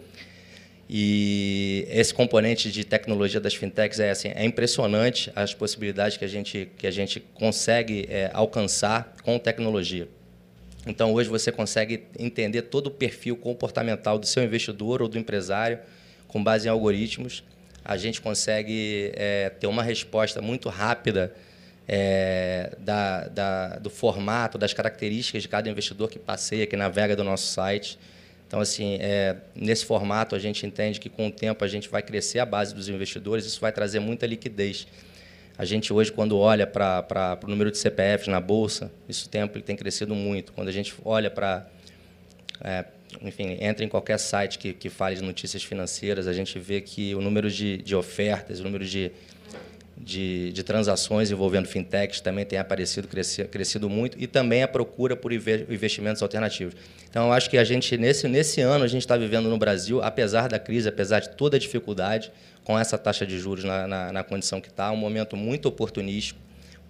E 0.92 1.86
esse 1.88 2.12
componente 2.12 2.70
de 2.70 2.82
tecnologia 2.82 3.40
das 3.40 3.54
fintechs 3.54 4.00
é, 4.00 4.10
assim, 4.10 4.32
é 4.34 4.44
impressionante 4.44 5.30
as 5.36 5.54
possibilidades 5.54 6.16
que 6.16 6.24
a 6.24 6.28
gente, 6.28 6.68
que 6.76 6.86
a 6.86 6.90
gente 6.90 7.20
consegue 7.34 8.06
é, 8.10 8.28
alcançar 8.34 9.14
com 9.22 9.38
tecnologia. 9.38 10.08
Então, 10.86 11.12
hoje 11.12 11.28
você 11.28 11.52
consegue 11.52 12.04
entender 12.18 12.62
todo 12.62 12.88
o 12.88 12.90
perfil 12.90 13.36
comportamental 13.36 14.18
do 14.18 14.26
seu 14.26 14.42
investidor 14.42 15.00
ou 15.00 15.08
do 15.08 15.16
empresário 15.16 15.78
com 16.26 16.42
base 16.42 16.66
em 16.66 16.70
algoritmos. 16.70 17.44
A 17.84 17.96
gente 17.96 18.20
consegue 18.20 19.12
é, 19.14 19.50
ter 19.50 19.68
uma 19.68 19.82
resposta 19.82 20.42
muito 20.42 20.68
rápida 20.68 21.32
é, 21.92 22.70
da, 22.78 23.26
da, 23.26 23.68
do 23.78 23.90
formato, 23.90 24.56
das 24.56 24.72
características 24.72 25.42
de 25.42 25.48
cada 25.48 25.68
investidor 25.68 26.08
que 26.08 26.20
passeia, 26.20 26.64
que 26.64 26.76
navega 26.76 27.16
do 27.16 27.24
nosso 27.24 27.52
site. 27.52 27.98
Então, 28.46 28.60
assim, 28.60 28.96
é, 29.00 29.38
nesse 29.56 29.84
formato, 29.84 30.36
a 30.36 30.38
gente 30.38 30.64
entende 30.64 31.00
que 31.00 31.08
com 31.08 31.26
o 31.26 31.32
tempo 31.32 31.64
a 31.64 31.68
gente 31.68 31.88
vai 31.88 32.00
crescer 32.00 32.38
a 32.38 32.46
base 32.46 32.72
dos 32.72 32.88
investidores, 32.88 33.44
isso 33.44 33.60
vai 33.60 33.72
trazer 33.72 33.98
muita 33.98 34.24
liquidez. 34.24 34.86
A 35.58 35.64
gente 35.64 35.92
hoje, 35.92 36.12
quando 36.12 36.38
olha 36.38 36.64
para 36.64 37.40
o 37.42 37.48
número 37.48 37.72
de 37.72 37.78
CPFs 37.78 38.28
na 38.28 38.40
Bolsa, 38.40 38.92
isso 39.08 39.28
tem, 39.28 39.44
tem 39.48 39.74
crescido 39.74 40.14
muito. 40.14 40.52
Quando 40.52 40.68
a 40.68 40.72
gente 40.72 40.94
olha 41.04 41.28
para... 41.28 41.66
É, 42.62 42.84
enfim, 43.20 43.58
entra 43.60 43.84
em 43.84 43.88
qualquer 43.88 44.18
site 44.18 44.60
que, 44.60 44.72
que 44.72 44.88
fale 44.88 45.16
de 45.16 45.22
notícias 45.22 45.64
financeiras, 45.64 46.28
a 46.28 46.32
gente 46.32 46.56
vê 46.60 46.80
que 46.80 47.16
o 47.16 47.20
número 47.20 47.50
de, 47.50 47.78
de 47.78 47.96
ofertas, 47.96 48.60
o 48.60 48.62
número 48.62 48.84
de, 48.84 49.10
de, 50.10 50.52
de, 50.52 50.62
transações 50.64 51.30
envolvendo 51.30 51.68
fintechs 51.68 52.20
também 52.20 52.44
tem 52.44 52.58
aparecido, 52.58 53.06
crescido, 53.06 53.88
muito, 53.88 54.20
e 54.20 54.26
também 54.26 54.62
a 54.62 54.68
procura 54.68 55.14
por 55.14 55.32
investimentos 55.32 56.20
alternativos. 56.20 56.74
Então, 57.08 57.26
eu 57.26 57.32
acho 57.32 57.48
que 57.48 57.56
a 57.56 57.62
gente, 57.62 57.96
nesse, 57.96 58.26
nesse 58.26 58.60
ano, 58.60 58.82
a 58.82 58.88
gente 58.88 59.02
está 59.02 59.16
vivendo 59.16 59.48
no 59.48 59.56
Brasil, 59.56 60.02
apesar 60.02 60.48
da 60.48 60.58
crise, 60.58 60.88
apesar 60.88 61.20
de 61.20 61.30
toda 61.30 61.56
a 61.56 61.60
dificuldade, 61.60 62.32
com 62.64 62.76
essa 62.76 62.98
taxa 62.98 63.24
de 63.24 63.38
juros 63.38 63.62
na, 63.62 63.86
na, 63.86 64.12
na 64.12 64.24
condição 64.24 64.60
que 64.60 64.68
está, 64.68 64.90
um 64.90 64.96
momento 64.96 65.36
muito 65.36 65.66
oportunístico 65.68 66.40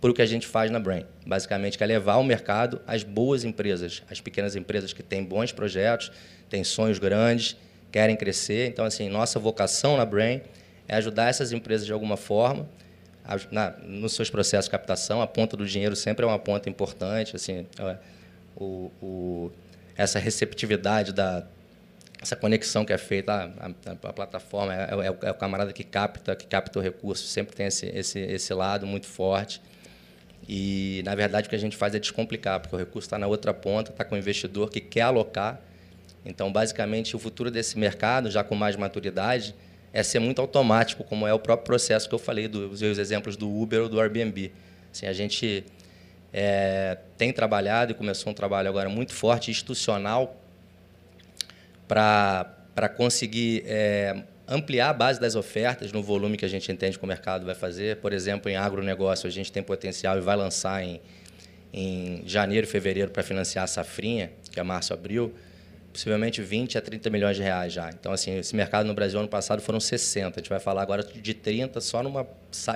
para 0.01 0.11
o 0.11 0.15
que 0.15 0.23
a 0.23 0.27
gente 0.27 0.47
faz 0.47 0.71
na 0.71 0.81
Brain. 0.81 1.05
Basicamente, 1.27 1.77
que 1.77 1.85
é 1.85 1.87
levar 1.87 2.15
ao 2.15 2.25
mercado 2.25 2.81
as 2.87 3.03
boas 3.03 3.45
empresas, 3.45 4.03
as 4.11 4.19
pequenas 4.21 4.57
empresas 4.57 4.95
que 4.95 5.03
têm 5.03 5.23
bons 5.23 5.53
projetos, 5.53 6.11
têm 6.49 6.65
sonhos 6.65 6.99
grandes, 6.99 7.55
querem 7.93 8.17
crescer. 8.17 8.69
Então, 8.69 8.85
assim, 8.85 9.11
nossa 9.11 9.39
vocação 9.39 9.99
na 9.99 10.07
Brain 10.07 10.41
é 10.89 10.97
ajudar 10.97 11.29
essas 11.29 11.53
empresas 11.53 11.87
de 11.87 11.93
alguma 11.93 12.17
forma, 12.17 12.67
na, 13.51 13.71
nos 13.83 14.15
seus 14.15 14.31
processos 14.31 14.67
de 14.67 14.71
captação. 14.71 15.21
A 15.21 15.27
ponta 15.27 15.57
do 15.57 15.67
dinheiro 15.67 15.97
sempre 15.97 16.25
é 16.25 16.29
uma 16.29 16.39
ponta 16.39 16.69
importante. 16.69 17.37
Assim, 17.37 17.67
é, 17.79 17.97
o, 18.57 18.91
o, 19.01 19.53
essa 19.97 20.19
receptividade 20.19 21.13
da 21.13 21.47
essa 22.23 22.37
conexão 22.37 22.85
que 22.85 22.93
é 22.93 22.99
feita 22.99 23.33
a, 23.33 23.67
a, 23.67 24.09
a 24.09 24.13
plataforma 24.13 24.75
é, 24.75 24.89
é, 24.91 25.07
é, 25.29 25.31
o 25.31 25.35
camarada 25.35 25.73
que 25.73 25.83
capta 25.83 26.37
que 26.37 26.47
capta 26.47 26.79
o 26.79 26.83
recurso 26.83 27.27
sempre 27.27 27.57
tem 27.57 27.67
esse, 27.67 27.87
esse, 27.87 28.19
esse 28.19 28.53
lado 28.53 28.87
muito 28.87 29.07
forte 29.07 29.61
e 30.47 31.03
na 31.05 31.15
verdade 31.15 31.47
o 31.47 31.51
que 31.51 31.57
a 31.57 31.59
gente 31.59 31.77
faz 31.77 31.95
é 31.95 31.99
descomplicar 31.99 32.61
porque 32.61 32.77
o 32.77 32.79
recurso 32.79 33.07
está 33.07 33.19
na 33.19 33.27
outra 33.27 33.55
ponta 33.55 33.91
está 33.91 34.05
com 34.05 34.15
o 34.15 34.19
investidor 34.19 34.69
que 34.69 34.81
quer 34.81 35.03
alocar 35.03 35.61
então 36.25 36.53
basicamente 36.53 37.17
o 37.17 37.19
futuro 37.19 37.51
desse 37.51 37.79
mercado 37.79 38.31
já 38.31 38.45
com 38.45 38.55
mais 38.55 38.77
maturidade 38.77 39.55
é 39.93 40.03
ser 40.03 40.21
muito 40.21 40.41
automático, 40.41 41.03
como 41.05 41.27
é 41.27 41.35
o 41.35 41.39
próprio 41.39 41.67
processo 41.67 42.09
que 42.09 42.15
eu 42.15 42.19
falei 42.19 42.47
dos 42.47 42.81
exemplos 42.83 43.37
do 43.37 43.51
Uber 43.51 43.83
ou 43.83 43.89
do 43.89 44.01
Airbnb. 44.01 44.53
Assim, 44.93 45.07
a 45.07 45.13
gente 45.13 45.65
é, 46.33 46.99
tem 47.17 47.33
trabalhado 47.33 47.93
e 47.93 47.95
começou 47.95 48.31
um 48.31 48.35
trabalho 48.35 48.69
agora 48.69 48.89
muito 48.89 49.13
forte, 49.13 49.51
institucional, 49.51 50.37
para 51.89 52.89
conseguir 52.97 53.65
é, 53.67 54.23
ampliar 54.47 54.91
a 54.91 54.93
base 54.93 55.21
das 55.21 55.35
ofertas 55.35 55.91
no 55.91 56.03
volume 56.03 56.37
que 56.37 56.45
a 56.45 56.49
gente 56.49 56.71
entende 56.71 56.97
que 56.97 57.05
o 57.05 57.09
mercado 57.09 57.45
vai 57.45 57.55
fazer. 57.55 57.97
Por 57.97 58.13
exemplo, 58.13 58.51
em 58.51 58.57
agronegócio, 58.57 59.27
a 59.27 59.31
gente 59.31 59.51
tem 59.51 59.63
potencial 59.63 60.17
e 60.19 60.21
vai 60.21 60.37
lançar 60.37 60.85
em, 60.85 61.01
em 61.73 62.23
janeiro, 62.27 62.67
fevereiro, 62.67 63.11
para 63.11 63.25
financiar 63.25 63.65
a 63.65 63.67
safrinha, 63.67 64.31
que 64.53 64.61
é 64.61 64.63
março-abril 64.63 65.35
possivelmente 65.93 66.41
20 66.41 66.79
a 66.79 66.81
30 66.81 67.11
milhões 67.11 67.37
de 67.37 67.43
reais 67.43 67.73
já. 67.73 67.91
Então, 67.91 68.13
assim, 68.13 68.39
esse 68.39 68.55
mercado 68.55 68.87
no 68.87 68.95
Brasil 68.95 69.19
ano 69.19 69.29
passado 69.29 69.61
foram 69.61 69.81
60. 69.81 70.39
A 70.39 70.43
gente 70.43 70.49
vai 70.49 70.61
falar 70.61 70.83
agora 70.83 71.03
de 71.03 71.35
30 71.35 71.81
só 71.81 72.03
numa 72.03 72.27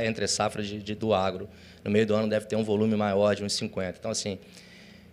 entre 0.02 0.26
safras 0.26 0.66
de, 0.66 0.82
de, 0.82 0.94
do 0.94 1.14
agro. 1.14 1.48
No 1.84 1.90
meio 1.90 2.06
do 2.06 2.14
ano 2.14 2.28
deve 2.28 2.46
ter 2.46 2.56
um 2.56 2.64
volume 2.64 2.96
maior 2.96 3.34
de 3.34 3.44
uns 3.44 3.52
50. 3.54 3.98
Então, 3.98 4.10
assim, 4.10 4.38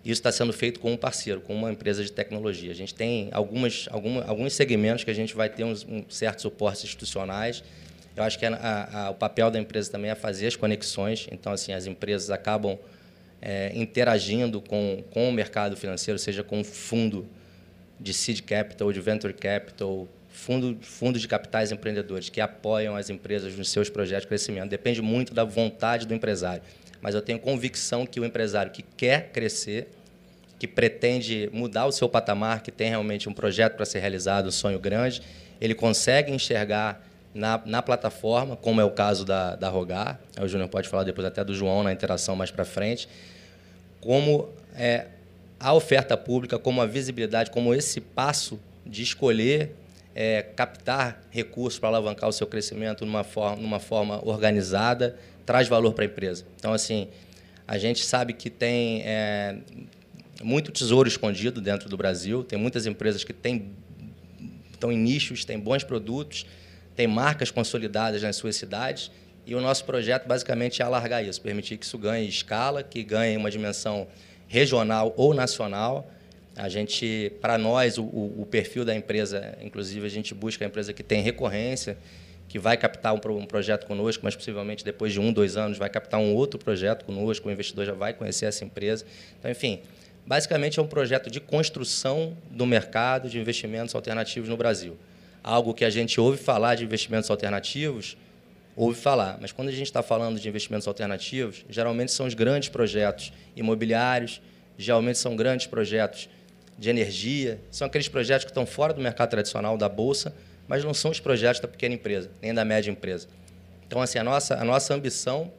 isso 0.03 0.19
está 0.19 0.31
sendo 0.31 0.51
feito 0.51 0.79
com 0.79 0.91
um 0.93 0.97
parceiro, 0.97 1.41
com 1.41 1.53
uma 1.53 1.71
empresa 1.71 2.03
de 2.03 2.11
tecnologia. 2.11 2.71
A 2.71 2.75
gente 2.75 2.93
tem 2.93 3.29
algumas, 3.31 3.87
alguma, 3.91 4.23
alguns 4.23 4.53
segmentos 4.53 5.03
que 5.03 5.11
a 5.11 5.15
gente 5.15 5.35
vai 5.35 5.49
ter 5.49 5.63
uns, 5.63 5.85
um 5.85 6.03
certos 6.09 6.41
suportes 6.41 6.83
institucionais. 6.83 7.63
Eu 8.15 8.23
acho 8.23 8.37
que 8.37 8.45
a, 8.45 8.89
a, 8.91 9.09
o 9.11 9.15
papel 9.15 9.51
da 9.51 9.59
empresa 9.59 9.91
também 9.91 10.09
é 10.09 10.15
fazer 10.15 10.47
as 10.47 10.55
conexões. 10.55 11.27
Então, 11.31 11.53
assim, 11.53 11.71
as 11.71 11.85
empresas 11.85 12.31
acabam 12.31 12.79
é, 13.39 13.71
interagindo 13.75 14.59
com, 14.59 15.03
com 15.11 15.29
o 15.29 15.31
mercado 15.31 15.77
financeiro, 15.77 16.17
seja 16.17 16.43
com 16.43 16.61
o 16.61 16.63
fundo 16.63 17.27
de 18.01 18.13
seed 18.13 18.41
capital, 18.41 18.91
de 18.91 18.99
venture 18.99 19.33
capital, 19.33 20.07
fundo, 20.29 20.77
fundos 20.81 21.21
de 21.21 21.27
capitais 21.27 21.71
empreendedores 21.71 22.29
que 22.29 22.41
apoiam 22.41 22.95
as 22.95 23.09
empresas 23.09 23.55
nos 23.55 23.69
seus 23.69 23.89
projetos 23.89 24.23
de 24.23 24.27
crescimento. 24.27 24.69
Depende 24.69 25.01
muito 25.01 25.33
da 25.33 25.43
vontade 25.43 26.07
do 26.07 26.13
empresário. 26.13 26.63
Mas 26.99 27.13
eu 27.15 27.21
tenho 27.21 27.39
convicção 27.39 28.05
que 28.05 28.19
o 28.19 28.25
empresário 28.25 28.71
que 28.71 28.81
quer 28.81 29.31
crescer, 29.31 29.87
que 30.59 30.67
pretende 30.67 31.49
mudar 31.53 31.85
o 31.85 31.91
seu 31.91 32.09
patamar, 32.09 32.61
que 32.61 32.71
tem 32.71 32.89
realmente 32.89 33.29
um 33.29 33.33
projeto 33.33 33.75
para 33.75 33.85
ser 33.85 33.99
realizado, 33.99 34.47
um 34.47 34.51
sonho 34.51 34.79
grande, 34.79 35.21
ele 35.59 35.75
consegue 35.75 36.31
enxergar 36.31 37.07
na, 37.33 37.61
na 37.65 37.81
plataforma, 37.81 38.55
como 38.55 38.81
é 38.81 38.83
o 38.83 38.91
caso 38.91 39.23
da, 39.23 39.55
da 39.55 39.69
Rogar, 39.69 40.19
o 40.39 40.47
Júnior 40.47 40.69
pode 40.69 40.89
falar 40.89 41.03
depois 41.03 41.25
até 41.25 41.43
do 41.43 41.53
João 41.53 41.83
na 41.83 41.91
interação 41.91 42.35
mais 42.35 42.51
para 42.51 42.65
frente, 42.65 43.07
como 43.99 44.49
é, 44.75 45.07
a 45.61 45.73
oferta 45.73 46.17
pública 46.17 46.57
como 46.57 46.81
a 46.81 46.87
visibilidade, 46.87 47.51
como 47.51 47.73
esse 47.73 48.01
passo 48.01 48.59
de 48.83 49.03
escolher 49.03 49.75
é, 50.15 50.41
captar 50.41 51.21
recursos 51.29 51.79
para 51.79 51.89
alavancar 51.89 52.27
o 52.27 52.33
seu 52.33 52.47
crescimento 52.47 53.05
numa 53.05 53.23
forma, 53.23 53.61
numa 53.61 53.79
forma 53.79 54.19
organizada, 54.27 55.15
traz 55.45 55.67
valor 55.67 55.93
para 55.93 56.03
a 56.03 56.07
empresa. 56.07 56.45
Então, 56.57 56.73
assim, 56.73 57.07
a 57.67 57.77
gente 57.77 58.03
sabe 58.03 58.33
que 58.33 58.49
tem 58.49 59.03
é, 59.05 59.55
muito 60.43 60.71
tesouro 60.71 61.07
escondido 61.07 61.61
dentro 61.61 61.87
do 61.87 61.95
Brasil, 61.95 62.43
tem 62.43 62.57
muitas 62.57 62.87
empresas 62.87 63.23
que 63.23 63.31
têm, 63.31 63.71
estão 64.71 64.91
em 64.91 64.97
nichos, 64.97 65.45
têm 65.45 65.59
bons 65.59 65.83
produtos, 65.83 66.43
têm 66.95 67.05
marcas 67.05 67.51
consolidadas 67.51 68.23
nas 68.23 68.35
suas 68.35 68.55
cidades, 68.55 69.11
e 69.45 69.53
o 69.53 69.61
nosso 69.61 69.85
projeto 69.85 70.27
basicamente 70.27 70.81
é 70.81 70.85
alargar 70.85 71.23
isso, 71.23 71.39
permitir 71.39 71.77
que 71.77 71.85
isso 71.85 71.99
ganhe 71.99 72.27
escala, 72.27 72.83
que 72.83 73.03
ganhe 73.03 73.37
uma 73.37 73.49
dimensão 73.49 74.07
regional 74.51 75.13
ou 75.15 75.33
nacional. 75.33 76.11
A 76.57 76.67
gente, 76.67 77.31
para 77.39 77.57
nós, 77.57 77.97
o, 77.97 78.03
o, 78.03 78.45
perfil 78.51 78.83
da 78.83 78.93
empresa, 78.93 79.57
inclusive, 79.61 80.05
a 80.05 80.09
gente 80.09 80.35
busca 80.35 80.65
a 80.65 80.67
empresa 80.67 80.91
que 80.91 81.01
tem 81.01 81.21
recorrência, 81.21 81.97
que 82.49 82.59
vai 82.59 82.75
captar 82.75 83.13
um, 83.13 83.37
um, 83.37 83.45
projeto 83.45 83.87
conosco, 83.87 84.21
mas 84.25 84.35
possivelmente 84.35 84.83
depois 84.83 85.13
de 85.13 85.21
um, 85.21 85.31
dois 85.31 85.55
anos 85.55 85.77
vai 85.77 85.89
captar 85.89 86.19
um 86.19 86.35
outro 86.35 86.59
projeto 86.59 87.05
conosco, 87.05 87.47
o 87.47 87.51
investidor 87.51 87.85
já 87.85 87.93
vai 87.93 88.13
conhecer 88.13 88.45
essa 88.45 88.65
empresa. 88.65 89.05
Então, 89.39 89.49
enfim, 89.49 89.79
basicamente 90.27 90.77
é 90.79 90.81
um 90.81 90.87
projeto 90.87 91.31
de 91.31 91.39
construção 91.39 92.35
do 92.49 92.65
mercado 92.65 93.29
de 93.29 93.39
investimentos 93.39 93.95
alternativos 93.95 94.49
no 94.49 94.57
Brasil. 94.57 94.97
Algo 95.41 95.73
que 95.73 95.85
a 95.85 95.89
gente 95.89 96.19
ouve 96.19 96.37
falar 96.37 96.75
de 96.75 96.83
investimentos 96.83 97.31
alternativos, 97.31 98.17
ouve 98.83 98.99
falar. 98.99 99.37
Mas 99.39 99.51
quando 99.51 99.67
a 99.67 99.71
gente 99.71 99.85
está 99.85 100.01
falando 100.01 100.39
de 100.39 100.49
investimentos 100.49 100.87
alternativos, 100.87 101.63
geralmente 101.69 102.11
são 102.11 102.25
os 102.25 102.33
grandes 102.33 102.69
projetos 102.69 103.31
imobiliários, 103.55 104.41
geralmente 104.75 105.19
são 105.19 105.35
grandes 105.35 105.67
projetos 105.67 106.27
de 106.79 106.89
energia, 106.89 107.61
são 107.69 107.85
aqueles 107.85 108.07
projetos 108.07 108.43
que 108.43 108.49
estão 108.49 108.65
fora 108.65 108.91
do 108.91 108.99
mercado 108.99 109.29
tradicional 109.29 109.77
da 109.77 109.87
bolsa, 109.87 110.33
mas 110.67 110.83
não 110.83 110.95
são 110.95 111.11
os 111.11 111.19
projetos 111.19 111.61
da 111.61 111.67
pequena 111.67 111.93
empresa, 111.93 112.31
nem 112.41 112.55
da 112.55 112.65
média 112.65 112.89
empresa. 112.89 113.27
Então, 113.85 114.01
assim, 114.01 114.17
a 114.17 114.23
nossa, 114.23 114.55
a 114.55 114.63
nossa 114.63 114.95
ambição 114.95 115.51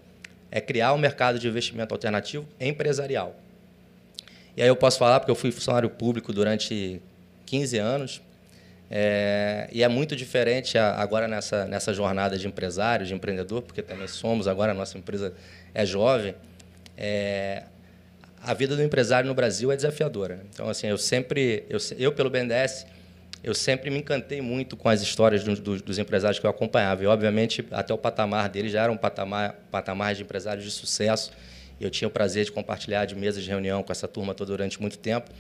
é 0.51 0.61
criar 0.61 0.93
um 0.93 0.99
mercado 0.99 1.39
de 1.39 1.47
investimento 1.47 1.95
alternativo 1.95 2.45
empresarial. 2.59 3.37
E 4.57 4.63
aí 4.63 4.69
eu 4.69 4.75
posso 4.75 4.99
falar, 4.99 5.21
porque 5.21 5.31
eu 5.31 5.37
fui 5.37 5.53
funcionário 5.53 5.89
público 5.89 6.33
durante 6.33 7.01
15 7.47 7.79
anos, 7.79 8.23
é, 8.95 9.71
e 9.73 9.83
é 9.83 9.89
muito 9.89 10.15
diferente 10.15 10.77
agora 10.77 11.27
nessa, 11.27 11.65
nessa 11.65 11.95
jornada 11.95 12.37
de 12.37 12.47
empresário, 12.47 13.07
de 13.07 13.15
empreendedor, 13.15 13.63
porque 13.63 13.81
também 13.81 14.07
somos, 14.07 14.47
agora 14.47 14.73
a 14.73 14.75
nossa 14.75 14.99
empresa 14.99 15.33
é 15.73 15.87
jovem. 15.87 16.35
É, 16.95 17.63
a 18.43 18.53
vida 18.53 18.77
do 18.77 18.83
empresário 18.83 19.27
no 19.27 19.35
Brasil 19.35 19.73
é 19.73 19.77
desafiadora. 19.77 20.45
Então, 20.53 20.69
assim, 20.69 20.89
eu 20.89 20.99
sempre, 20.99 21.65
eu, 21.71 21.79
eu 21.99 22.13
pelo 22.13 22.29
BNDES, 22.29 22.85
eu 23.43 23.55
sempre 23.55 23.89
me 23.89 23.99
encantei 23.99 24.43
muito 24.43 24.77
com 24.77 24.91
as 24.91 25.01
histórias 25.01 25.43
dos, 25.43 25.99
empresários 25.99 26.39
que 26.39 26.45
eu 26.45 26.51
acompanhava. 26.51 27.03
E, 27.03 27.07
obviamente, 27.07 27.67
até 27.71 27.95
o 27.95 27.99
patamar 27.99 28.51
deles 28.51 28.73
já 28.73 28.83
era 28.83 28.93
um 28.93 28.97
patamar, 28.99 29.55
patamar 29.71 30.15
de 30.15 30.23
empresários 30.23 30.67
de 30.67 30.71
sucesso. 30.71 31.33
Eu 31.81 31.89
tinha 31.89 32.07
o 32.07 32.11
prazer 32.11 32.45
de 32.45 32.53
compartilhar 32.53 33.07
de 33.07 33.15
mesas 33.15 33.43
de 33.43 33.49
reunião 33.49 33.83
com 33.83 33.91
essa 33.91 34.07
turma 34.07 34.35
toda 34.35 34.51
durante 34.51 34.79
muito 34.83 34.99
tempo. 34.99 35.31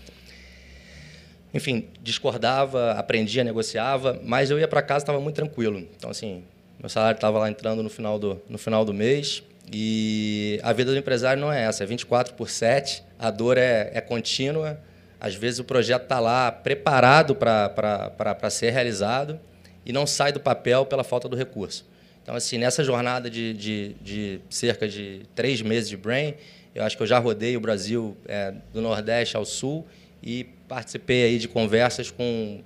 Enfim, 1.54 1.88
discordava, 2.02 2.92
aprendia, 2.92 3.44
negociava, 3.44 4.18
mas 4.24 4.50
eu 4.50 4.58
ia 4.58 4.66
para 4.66 4.82
casa 4.82 5.02
estava 5.02 5.20
muito 5.20 5.36
tranquilo. 5.36 5.86
Então, 5.96 6.10
assim, 6.10 6.42
meu 6.78 6.88
salário 6.88 7.16
estava 7.16 7.38
lá 7.38 7.50
entrando 7.50 7.82
no 7.82 7.90
final, 7.90 8.18
do, 8.18 8.40
no 8.48 8.58
final 8.58 8.84
do 8.84 8.94
mês 8.94 9.42
e 9.72 10.58
a 10.62 10.72
vida 10.72 10.90
do 10.90 10.98
empresário 10.98 11.40
não 11.40 11.52
é 11.52 11.62
essa, 11.64 11.84
é 11.84 11.86
24 11.86 12.34
por 12.34 12.50
7, 12.50 13.02
a 13.18 13.30
dor 13.30 13.56
é, 13.58 13.90
é 13.94 14.00
contínua, 14.00 14.80
às 15.20 15.34
vezes 15.34 15.60
o 15.60 15.64
projeto 15.64 16.02
está 16.02 16.18
lá 16.18 16.50
preparado 16.50 17.34
para 17.36 18.50
ser 18.50 18.70
realizado 18.70 19.38
e 19.86 19.92
não 19.92 20.06
sai 20.06 20.32
do 20.32 20.40
papel 20.40 20.84
pela 20.84 21.04
falta 21.04 21.28
do 21.28 21.36
recurso. 21.36 21.86
Então, 22.22 22.34
assim, 22.34 22.58
nessa 22.58 22.84
jornada 22.84 23.28
de, 23.28 23.52
de, 23.52 23.96
de 24.00 24.40
cerca 24.48 24.88
de 24.88 25.22
três 25.34 25.60
meses 25.60 25.88
de 25.88 25.96
Brain, 25.96 26.34
eu 26.74 26.84
acho 26.84 26.96
que 26.96 27.02
eu 27.02 27.06
já 27.06 27.18
rodei 27.18 27.56
o 27.56 27.60
Brasil 27.60 28.16
é, 28.26 28.54
do 28.72 28.80
Nordeste 28.80 29.36
ao 29.36 29.44
Sul 29.44 29.86
e 30.22 30.46
participei 30.72 31.24
aí 31.24 31.38
de 31.38 31.48
conversas 31.48 32.10
com 32.10 32.62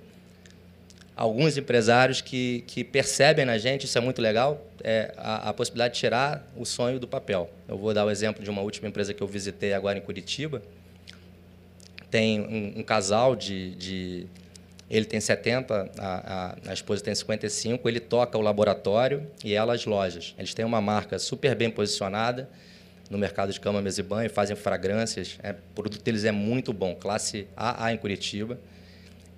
alguns 1.13 1.57
empresários 1.57 2.21
que, 2.21 2.63
que 2.65 2.81
percebem 2.81 3.43
na 3.43 3.57
gente, 3.57 3.83
isso 3.83 3.97
é 3.97 4.01
muito 4.01 4.21
legal, 4.21 4.65
é 4.81 5.13
a, 5.17 5.49
a, 5.49 5.53
possibilidade 5.53 5.95
de 5.95 5.99
tirar 5.99 6.47
o 6.55 6.63
sonho 6.63 7.01
do 7.01 7.07
papel. 7.07 7.51
Eu 7.67 7.77
vou 7.77 7.93
dar 7.93 8.05
o 8.05 8.09
exemplo 8.09 8.41
de 8.41 8.49
uma 8.49 8.61
última 8.61 8.87
empresa 8.87 9.13
que 9.13 9.21
eu 9.21 9.27
visitei 9.27 9.73
agora 9.73 9.97
em 9.97 10.01
Curitiba. 10.01 10.61
Tem 12.09 12.39
um, 12.39 12.79
um 12.79 12.83
casal 12.83 13.35
de, 13.35 13.75
de, 13.75 14.25
Ele 14.89 15.05
tem 15.05 15.19
70, 15.19 15.91
a, 15.97 16.55
a, 16.65 16.71
a 16.71 16.73
esposa 16.73 17.03
tem 17.03 17.13
55, 17.13 17.89
ele 17.89 17.99
toca 17.99 18.37
o 18.37 18.41
laboratório 18.41 19.27
e 19.43 19.53
ela 19.53 19.73
as 19.73 19.85
lojas. 19.85 20.33
Eles 20.37 20.53
têm 20.53 20.63
uma 20.63 20.79
marca 20.79 21.19
super 21.19 21.53
bem 21.55 21.69
posicionada, 21.69 22.49
no 23.09 23.17
mercado 23.17 23.51
de 23.51 23.59
cama, 23.59 23.81
mesa 23.81 24.01
e 24.01 24.03
banho, 24.03 24.29
fazem 24.29 24.55
fragrâncias. 24.55 25.37
É, 25.41 25.51
o 25.51 25.73
produto 25.75 26.01
deles 26.01 26.23
é 26.25 26.31
muito 26.31 26.73
bom, 26.73 26.95
classe 26.95 27.47
AA 27.55 27.93
em 27.93 27.97
Curitiba. 27.97 28.59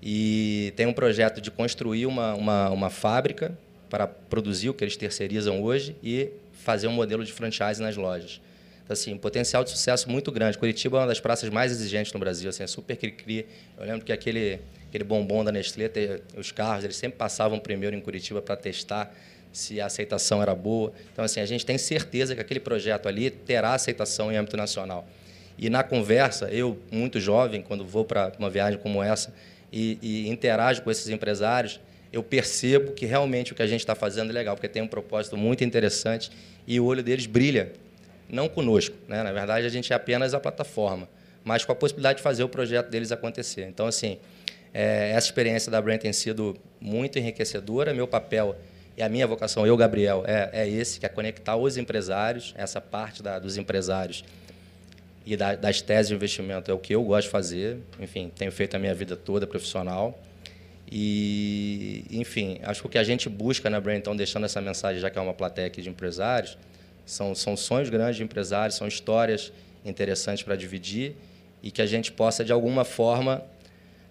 E 0.02 0.74
tem 0.76 0.86
um 0.86 0.94
projeto 0.94 1.42
de 1.42 1.52
construir 1.52 2.06
uma, 2.06 2.34
uma, 2.34 2.70
uma 2.70 2.90
fábrica 2.90 3.58
para 3.90 4.08
produzir 4.08 4.70
o 4.70 4.74
que 4.74 4.84
eles 4.84 4.96
terceirizam 4.96 5.62
hoje 5.62 5.96
e 6.02 6.30
fazer 6.54 6.88
um 6.88 6.94
modelo 6.94 7.24
de 7.24 7.34
franchise 7.34 7.82
nas 7.82 7.98
lojas. 7.98 8.40
Então, 8.84 8.94
assim, 8.94 9.14
um 9.14 9.18
potencial 9.18 9.64
de 9.64 9.70
sucesso 9.70 10.10
muito 10.10 10.32
grande. 10.32 10.58
Curitiba 10.58 10.98
é 10.98 11.02
uma 11.02 11.08
das 11.08 11.20
praças 11.20 11.50
mais 11.50 11.72
exigentes 11.72 12.12
no 12.14 12.20
Brasil, 12.20 12.50
assim, 12.50 12.64
é 12.64 12.68
super 12.68 12.96
cri-cri. 12.96 13.46
Eu 13.78 13.86
lembro 13.86 14.06
que 14.06 14.12
aquele, 14.12 14.60
aquele 14.88 15.04
bombom 15.04 15.44
da 15.44 15.52
Nestlé, 15.52 15.92
os 16.38 16.52
carros, 16.52 16.84
eles 16.84 16.96
sempre 16.96 17.18
passavam 17.18 17.60
primeiro 17.60 17.96
em 17.96 18.02
Curitiba 18.02 18.42
para 18.42 18.56
testar 18.56 19.14
se 19.52 19.82
a 19.82 19.86
aceitação 19.86 20.42
era 20.42 20.54
boa. 20.54 20.92
Então, 21.12 21.24
assim, 21.26 21.40
a 21.40 21.46
gente 21.46 21.66
tem 21.66 21.78
certeza 21.78 22.36
que 22.36 22.42
aquele 22.42 22.60
projeto 22.60 23.08
ali 23.08 23.30
terá 23.30 23.74
aceitação 23.74 24.32
em 24.32 24.38
âmbito 24.38 24.56
nacional. 24.56 25.08
E 25.58 25.70
na 25.70 25.84
conversa, 25.84 26.50
eu, 26.50 26.80
muito 26.92 27.20
jovem, 27.20 27.62
quando 27.62 27.86
vou 27.86 28.06
para 28.06 28.32
uma 28.40 28.50
viagem 28.50 28.80
como 28.80 29.04
essa 29.04 29.34
e, 29.72 29.98
e 30.02 30.30
interajo 30.30 30.82
com 30.82 30.90
esses 30.90 31.10
empresários, 31.10 31.80
eu 32.12 32.24
percebo 32.24 32.94
que 32.94 33.06
realmente 33.06 33.52
o 33.52 33.56
que 33.56 33.62
a 33.62 33.68
gente 33.68 33.82
está 33.82 33.94
fazendo 33.94 34.30
é 34.30 34.34
legal, 34.34 34.56
porque 34.56 34.68
tem 34.68 34.82
um 34.82 34.88
propósito 34.88 35.38
muito 35.38 35.64
interessante 35.64 36.32
e 36.66 36.80
o 36.80 36.86
olho 36.86 37.04
deles 37.04 37.26
brilha. 37.26 37.74
Não 38.30 38.48
conosco, 38.48 38.96
né? 39.08 39.24
na 39.24 39.32
verdade, 39.32 39.66
a 39.66 39.70
gente 39.70 39.92
é 39.92 39.96
apenas 39.96 40.34
a 40.34 40.40
plataforma, 40.40 41.10
mas 41.44 41.66
com 41.66 41.72
a 41.72 41.76
possibilidade 41.76 42.18
de 42.18 42.24
fazer 42.24 42.44
o 42.44 42.50
projeto 42.50 42.90
deles 42.90 43.12
acontecer. 43.12 43.66
Então, 43.68 43.88
assim, 43.88 44.18
é, 44.74 45.12
essa 45.12 45.28
experiência 45.28 45.72
da 45.72 45.82
Brand 45.82 46.00
tem 46.00 46.14
sido 46.14 46.56
muito 46.80 47.18
enriquecedora. 47.18 47.94
Meu 47.94 48.08
papel 48.08 48.56
e 49.00 49.02
a 49.02 49.08
minha 49.08 49.26
vocação, 49.26 49.66
eu, 49.66 49.78
Gabriel, 49.78 50.26
é, 50.28 50.50
é 50.52 50.68
esse, 50.68 51.00
que 51.00 51.06
é 51.06 51.10
conectar 51.10 51.56
os 51.56 51.78
empresários, 51.78 52.54
essa 52.58 52.82
parte 52.82 53.24
da, 53.24 53.40
dos 53.40 53.56
empresários 53.56 54.26
e 55.26 55.38
da, 55.38 55.56
das 55.56 55.82
teses 55.82 56.10
de 56.10 56.16
investimento 56.16 56.70
é 56.70 56.74
o 56.74 56.78
que 56.78 56.94
eu 56.94 57.02
gosto 57.02 57.28
de 57.28 57.32
fazer. 57.32 57.78
Enfim, 57.98 58.30
tenho 58.36 58.52
feito 58.52 58.76
a 58.76 58.80
minha 58.80 58.94
vida 58.94 59.16
toda 59.16 59.48
profissional. 59.48 60.20
E, 60.92 62.04
enfim, 62.12 62.60
acho 62.62 62.82
que 62.82 62.88
o 62.88 62.90
que 62.90 62.98
a 62.98 63.04
gente 63.06 63.30
busca 63.30 63.70
na 63.70 63.80
Brain, 63.80 64.00
então, 64.00 64.14
deixando 64.14 64.46
essa 64.46 64.60
mensagem, 64.60 65.00
já 65.00 65.10
que 65.10 65.18
é 65.18 65.22
uma 65.22 65.34
plateia 65.34 65.68
aqui 65.68 65.82
de 65.82 65.88
empresários, 65.88 66.58
são, 67.06 67.34
são 67.34 67.56
sonhos 67.56 67.90
grandes 67.90 68.18
de 68.18 68.24
empresários, 68.24 68.76
são 68.76 68.86
histórias 68.86 69.54
interessantes 69.86 70.44
para 70.44 70.58
dividir 70.58 71.16
e 71.64 71.72
que 71.72 71.82
a 71.82 71.86
gente 71.86 72.12
possa, 72.12 72.44
de 72.44 72.52
alguma 72.52 72.84
forma, 72.84 73.46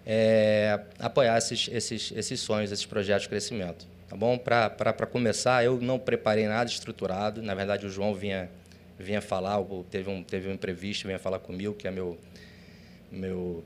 é, 0.03 0.79
apoiar 0.97 1.37
esses, 1.37 1.69
esses, 1.71 2.11
esses 2.15 2.39
sonhos, 2.39 2.71
esses 2.71 2.87
projetos 2.87 3.23
de 3.23 3.29
crescimento. 3.29 3.98
Tá 4.09 4.15
bom? 4.15 4.39
Para 4.39 5.05
começar, 5.05 5.63
eu 5.63 5.79
não 5.79 5.99
preparei 5.99 6.47
nada 6.47 6.67
estruturado. 6.67 7.43
Na 7.43 7.53
verdade, 7.53 7.85
o 7.85 7.89
João 7.89 8.15
vinha, 8.15 8.49
vinha 8.97 9.21
falar, 9.21 9.63
teve 9.91 10.09
um, 10.09 10.23
teve 10.23 10.49
um 10.49 10.53
imprevisto, 10.53 11.05
vinha 11.05 11.19
falar 11.19 11.37
comigo, 11.37 11.75
que 11.75 11.87
é 11.87 11.91
meu, 11.91 12.17
meu 13.11 13.63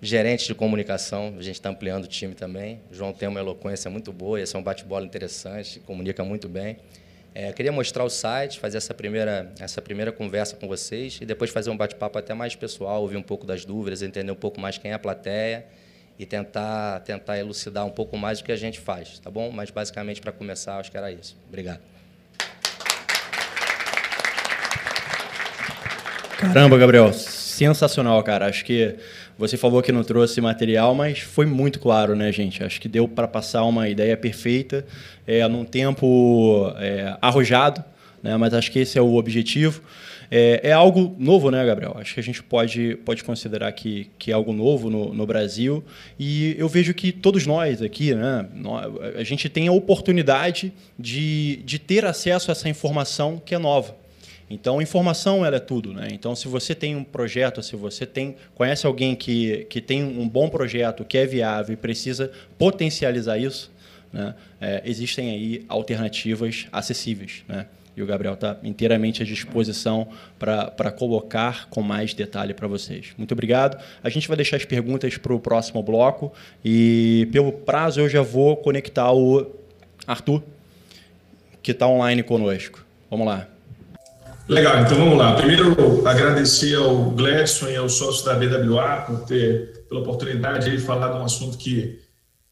gerente 0.00 0.46
de 0.46 0.54
comunicação. 0.54 1.34
A 1.36 1.42
gente 1.42 1.56
está 1.56 1.70
ampliando 1.70 2.04
o 2.04 2.06
time 2.06 2.36
também. 2.36 2.80
O 2.88 2.94
João 2.94 3.12
tem 3.12 3.28
uma 3.28 3.40
eloquência 3.40 3.90
muito 3.90 4.12
boa, 4.12 4.40
esse 4.40 4.54
é 4.54 4.58
um 4.60 4.62
bate-bola 4.62 5.04
interessante, 5.04 5.80
comunica 5.80 6.22
muito 6.22 6.48
bem. 6.48 6.76
É, 7.34 7.52
queria 7.52 7.72
mostrar 7.72 8.04
o 8.04 8.10
site, 8.10 8.60
fazer 8.60 8.76
essa 8.76 8.94
primeira, 8.94 9.52
essa 9.58 9.82
primeira 9.82 10.12
conversa 10.12 10.54
com 10.54 10.68
vocês 10.68 11.18
e 11.20 11.26
depois 11.26 11.50
fazer 11.50 11.70
um 11.70 11.76
bate-papo 11.76 12.16
até 12.16 12.32
mais 12.32 12.54
pessoal, 12.54 13.02
ouvir 13.02 13.16
um 13.16 13.22
pouco 13.22 13.44
das 13.44 13.64
dúvidas, 13.64 14.02
entender 14.02 14.30
um 14.30 14.36
pouco 14.36 14.60
mais 14.60 14.78
quem 14.78 14.92
é 14.92 14.94
a 14.94 15.00
plateia 15.00 15.66
e 16.20 16.26
tentar, 16.26 17.00
tentar 17.00 17.38
elucidar 17.38 17.86
um 17.86 17.90
pouco 17.90 18.14
mais 18.18 18.40
o 18.40 18.44
que 18.44 18.52
a 18.52 18.56
gente 18.56 18.78
faz, 18.78 19.18
tá 19.20 19.30
bom? 19.30 19.50
Mas 19.50 19.70
basicamente 19.70 20.20
para 20.20 20.30
começar, 20.30 20.76
acho 20.76 20.90
que 20.90 20.96
era 20.98 21.10
isso. 21.10 21.34
Obrigado. 21.48 21.80
Caramba, 26.36 26.76
Gabriel, 26.76 27.10
sensacional, 27.14 28.22
cara. 28.22 28.46
Acho 28.46 28.66
que 28.66 28.96
você 29.38 29.56
falou 29.56 29.80
que 29.80 29.90
não 29.90 30.04
trouxe 30.04 30.42
material, 30.42 30.94
mas 30.94 31.20
foi 31.20 31.46
muito 31.46 31.80
claro, 31.80 32.14
né, 32.14 32.30
gente? 32.30 32.62
Acho 32.62 32.78
que 32.78 32.88
deu 32.88 33.08
para 33.08 33.26
passar 33.26 33.64
uma 33.64 33.88
ideia 33.88 34.14
perfeita, 34.14 34.84
é, 35.26 35.48
num 35.48 35.64
tempo 35.64 36.70
é, 36.76 37.16
arrojado, 37.22 37.82
né? 38.22 38.36
Mas 38.36 38.54
acho 38.54 38.70
que 38.70 38.78
esse 38.78 38.98
é 38.98 39.02
o 39.02 39.14
objetivo. 39.14 39.82
É, 40.30 40.60
é, 40.68 40.72
algo 40.72 41.16
novo, 41.18 41.50
né, 41.50 41.64
Gabriel? 41.66 41.96
Acho 41.98 42.14
que 42.14 42.20
a 42.20 42.22
gente 42.22 42.40
pode, 42.42 42.96
pode 43.04 43.24
considerar 43.24 43.72
que, 43.72 44.08
que 44.16 44.30
é 44.30 44.34
algo 44.34 44.52
novo 44.52 44.88
no, 44.88 45.12
no 45.12 45.26
Brasil. 45.26 45.82
E 46.18 46.54
eu 46.56 46.68
vejo 46.68 46.94
que 46.94 47.10
todos 47.10 47.46
nós 47.46 47.82
aqui, 47.82 48.14
né, 48.14 48.46
a 49.16 49.24
gente 49.24 49.48
tem 49.48 49.66
a 49.66 49.72
oportunidade 49.72 50.72
de, 50.96 51.56
de 51.64 51.78
ter 51.80 52.04
acesso 52.04 52.50
a 52.50 52.52
essa 52.52 52.68
informação 52.68 53.42
que 53.44 53.54
é 53.54 53.58
nova. 53.58 53.98
Então, 54.48 54.82
informação 54.82 55.46
ela 55.46 55.56
é 55.56 55.60
tudo, 55.60 55.92
né? 55.92 56.08
Então, 56.10 56.34
se 56.34 56.48
você 56.48 56.74
tem 56.74 56.96
um 56.96 57.04
projeto, 57.04 57.62
se 57.62 57.76
você 57.76 58.04
tem 58.04 58.34
conhece 58.52 58.84
alguém 58.84 59.14
que, 59.14 59.64
que 59.70 59.80
tem 59.80 60.02
um 60.02 60.28
bom 60.28 60.48
projeto, 60.48 61.04
que 61.04 61.16
é 61.16 61.24
viável 61.24 61.72
e 61.72 61.76
precisa 61.76 62.32
potencializar 62.58 63.38
isso, 63.38 63.70
né? 64.12 64.34
É, 64.60 64.82
existem 64.84 65.30
aí 65.30 65.64
alternativas 65.68 66.66
acessíveis, 66.72 67.44
né? 67.46 67.66
O 68.02 68.06
Gabriel 68.06 68.34
está 68.34 68.56
inteiramente 68.62 69.22
à 69.22 69.26
disposição 69.26 70.08
para 70.38 70.90
colocar 70.90 71.68
com 71.68 71.82
mais 71.82 72.14
detalhe 72.14 72.54
para 72.54 72.66
vocês. 72.66 73.08
Muito 73.16 73.32
obrigado. 73.32 73.82
A 74.02 74.08
gente 74.08 74.26
vai 74.28 74.36
deixar 74.36 74.56
as 74.56 74.64
perguntas 74.64 75.16
para 75.16 75.32
o 75.32 75.40
próximo 75.40 75.82
bloco. 75.82 76.32
E 76.64 77.28
pelo 77.32 77.52
prazo 77.52 78.00
eu 78.00 78.08
já 78.08 78.22
vou 78.22 78.56
conectar 78.56 79.12
o 79.12 79.46
Arthur, 80.06 80.42
que 81.62 81.72
está 81.72 81.86
online 81.86 82.22
conosco. 82.22 82.84
Vamos 83.10 83.26
lá. 83.26 83.46
Legal, 84.48 84.80
então 84.80 84.96
vamos 84.98 85.16
lá. 85.16 85.34
Primeiro, 85.36 86.06
agradecer 86.06 86.74
ao 86.74 87.10
Gladson 87.10 87.68
e 87.68 87.76
ao 87.76 87.88
sócio 87.88 88.24
da 88.24 88.34
BWA 88.34 89.04
por 89.06 89.20
ter 89.20 89.84
pela 89.88 90.00
oportunidade 90.00 90.70
de 90.70 90.78
falar 90.78 91.12
de 91.12 91.18
um 91.18 91.24
assunto 91.24 91.56
que 91.56 91.99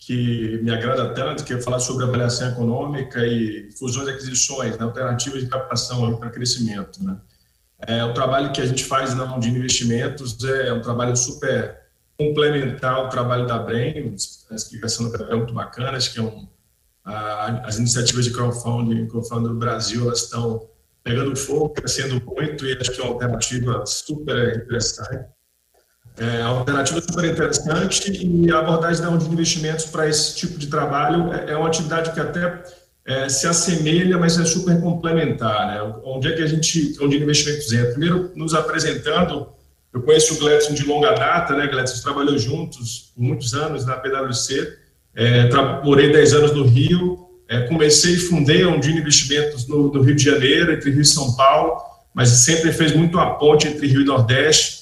que 0.08 0.58
me 0.62 0.70
agrada 0.70 1.12
tanto, 1.12 1.44
que 1.44 1.52
é 1.52 1.60
falar 1.60 1.80
sobre 1.80 2.02
avaliação 2.02 2.48
econômica 2.48 3.26
e 3.26 3.70
fusões 3.78 4.08
e 4.08 4.10
aquisições, 4.12 4.78
né, 4.78 4.82
alternativas 4.82 5.42
de 5.42 5.48
captação 5.50 6.16
para 6.16 6.30
crescimento. 6.30 7.04
Né. 7.04 7.14
É, 7.86 8.02
o 8.02 8.14
trabalho 8.14 8.50
que 8.50 8.62
a 8.62 8.64
gente 8.64 8.86
faz 8.86 9.14
na 9.14 9.36
de 9.36 9.50
investimentos 9.50 10.42
é 10.42 10.72
um 10.72 10.80
trabalho 10.80 11.14
super 11.14 11.78
complementar 12.18 12.94
ao 12.94 13.10
trabalho 13.10 13.46
da 13.46 13.58
Brain, 13.58 14.16
a 14.50 14.54
explicação 14.54 15.04
do 15.04 15.12
papel 15.12 15.30
é 15.30 15.36
muito 15.36 15.52
bacana, 15.52 15.98
acho 15.98 16.14
que 16.14 16.18
é 16.18 16.22
um, 16.22 16.48
a, 17.04 17.66
as 17.68 17.76
iniciativas 17.76 18.24
de 18.24 18.30
crowdfunding, 18.30 19.06
crowdfunding 19.08 19.48
do 19.48 19.56
Brasil, 19.56 20.06
elas 20.06 20.22
estão 20.22 20.70
pegando 21.04 21.36
fogo, 21.36 21.68
crescendo 21.68 22.18
muito, 22.24 22.64
e 22.64 22.72
acho 22.72 22.92
que 22.92 23.00
é 23.02 23.04
uma 23.04 23.12
alternativa 23.12 23.84
super 23.84 24.56
interessante. 24.56 25.26
É 26.20 26.42
alternativa 26.42 27.00
super 27.00 27.24
interessante 27.24 28.10
e 28.10 28.50
a 28.50 28.58
abordagem 28.58 29.00
da 29.02 29.08
de 29.18 29.32
investimentos 29.32 29.84
para 29.84 30.08
esse 30.08 30.34
tipo 30.34 30.58
de 30.58 30.66
trabalho 30.66 31.32
é, 31.32 31.52
é 31.52 31.56
uma 31.56 31.68
atividade 31.68 32.10
que 32.10 32.18
até 32.18 32.62
é, 33.06 33.28
se 33.28 33.46
assemelha, 33.46 34.18
mas 34.18 34.38
é 34.38 34.44
super 34.44 34.80
complementar. 34.80 35.66
Né? 35.68 35.94
Onde 36.04 36.28
é 36.28 36.32
que 36.32 36.42
a 36.42 36.46
gente, 36.46 36.96
onde 37.00 37.16
investimentos 37.16 37.72
entra? 37.72 37.92
Primeiro, 37.92 38.32
nos 38.34 38.52
apresentando, 38.52 39.48
eu 39.94 40.02
conheço 40.02 40.34
o 40.34 40.38
Gledson 40.38 40.74
de 40.74 40.84
longa 40.84 41.12
data, 41.12 41.54
né, 41.54 41.66
gente 41.68 42.02
trabalhou 42.02 42.36
juntos 42.36 43.12
por 43.14 43.22
muitos 43.22 43.54
anos 43.54 43.86
na 43.86 43.94
PwC, 43.94 44.76
é, 45.14 45.48
morei 45.82 46.12
10 46.12 46.32
anos 46.34 46.52
no 46.52 46.64
Rio, 46.64 47.28
é, 47.48 47.60
comecei 47.62 48.14
e 48.14 48.18
fundei 48.18 48.62
a 48.62 48.68
Undina 48.68 49.00
Investimentos 49.00 49.66
no, 49.66 49.90
no 49.90 50.02
Rio 50.02 50.14
de 50.14 50.22
Janeiro, 50.22 50.72
entre 50.72 50.90
Rio 50.90 51.00
e 51.00 51.06
São 51.06 51.34
Paulo, 51.34 51.80
mas 52.12 52.28
sempre 52.28 52.72
fez 52.72 52.94
muito 52.94 53.18
a 53.18 53.30
ponte 53.30 53.66
entre 53.66 53.86
Rio 53.86 54.02
e 54.02 54.04
Nordeste, 54.04 54.77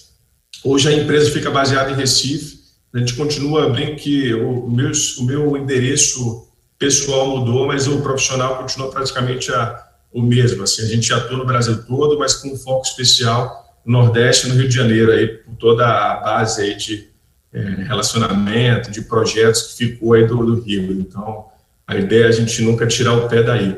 Hoje 0.68 0.88
a 0.88 0.92
empresa 0.92 1.30
fica 1.30 1.48
baseada 1.48 1.92
em 1.92 1.94
Recife, 1.94 2.58
A 2.92 2.98
gente 2.98 3.14
continua 3.14 3.70
bem 3.70 3.94
que 3.94 4.34
o 4.34 4.68
meu, 4.68 4.90
o 5.18 5.24
meu 5.24 5.56
endereço 5.56 6.48
pessoal 6.76 7.38
mudou, 7.38 7.68
mas 7.68 7.86
o 7.86 8.00
profissional 8.00 8.58
continua 8.58 8.90
praticamente 8.90 9.52
a, 9.52 9.86
o 10.12 10.20
mesmo. 10.20 10.64
Assim, 10.64 10.82
a 10.82 10.86
gente 10.86 11.12
atua 11.12 11.36
no 11.36 11.46
Brasil 11.46 11.84
todo, 11.84 12.18
mas 12.18 12.34
com 12.34 12.48
um 12.48 12.56
foco 12.56 12.84
especial 12.84 13.64
no 13.84 13.92
Nordeste 13.92 14.46
e 14.46 14.48
no 14.48 14.56
Rio 14.56 14.68
de 14.68 14.74
Janeiro, 14.74 15.12
aí, 15.12 15.28
por 15.28 15.54
toda 15.54 15.86
a 15.86 16.16
base 16.16 16.60
aí 16.62 16.74
de 16.74 17.10
é, 17.52 17.60
relacionamento, 17.84 18.90
de 18.90 19.02
projetos 19.02 19.62
que 19.62 19.86
ficou 19.86 20.14
aí 20.14 20.26
do, 20.26 20.36
do, 20.44 20.60
Rio. 20.62 20.90
Então, 20.94 21.44
a 21.86 21.96
ideia 21.96 22.24
é 22.24 22.28
a 22.28 22.32
gente 22.32 22.60
nunca 22.62 22.88
tirar 22.88 23.12
o 23.12 23.28
pé 23.28 23.40
daí. 23.40 23.76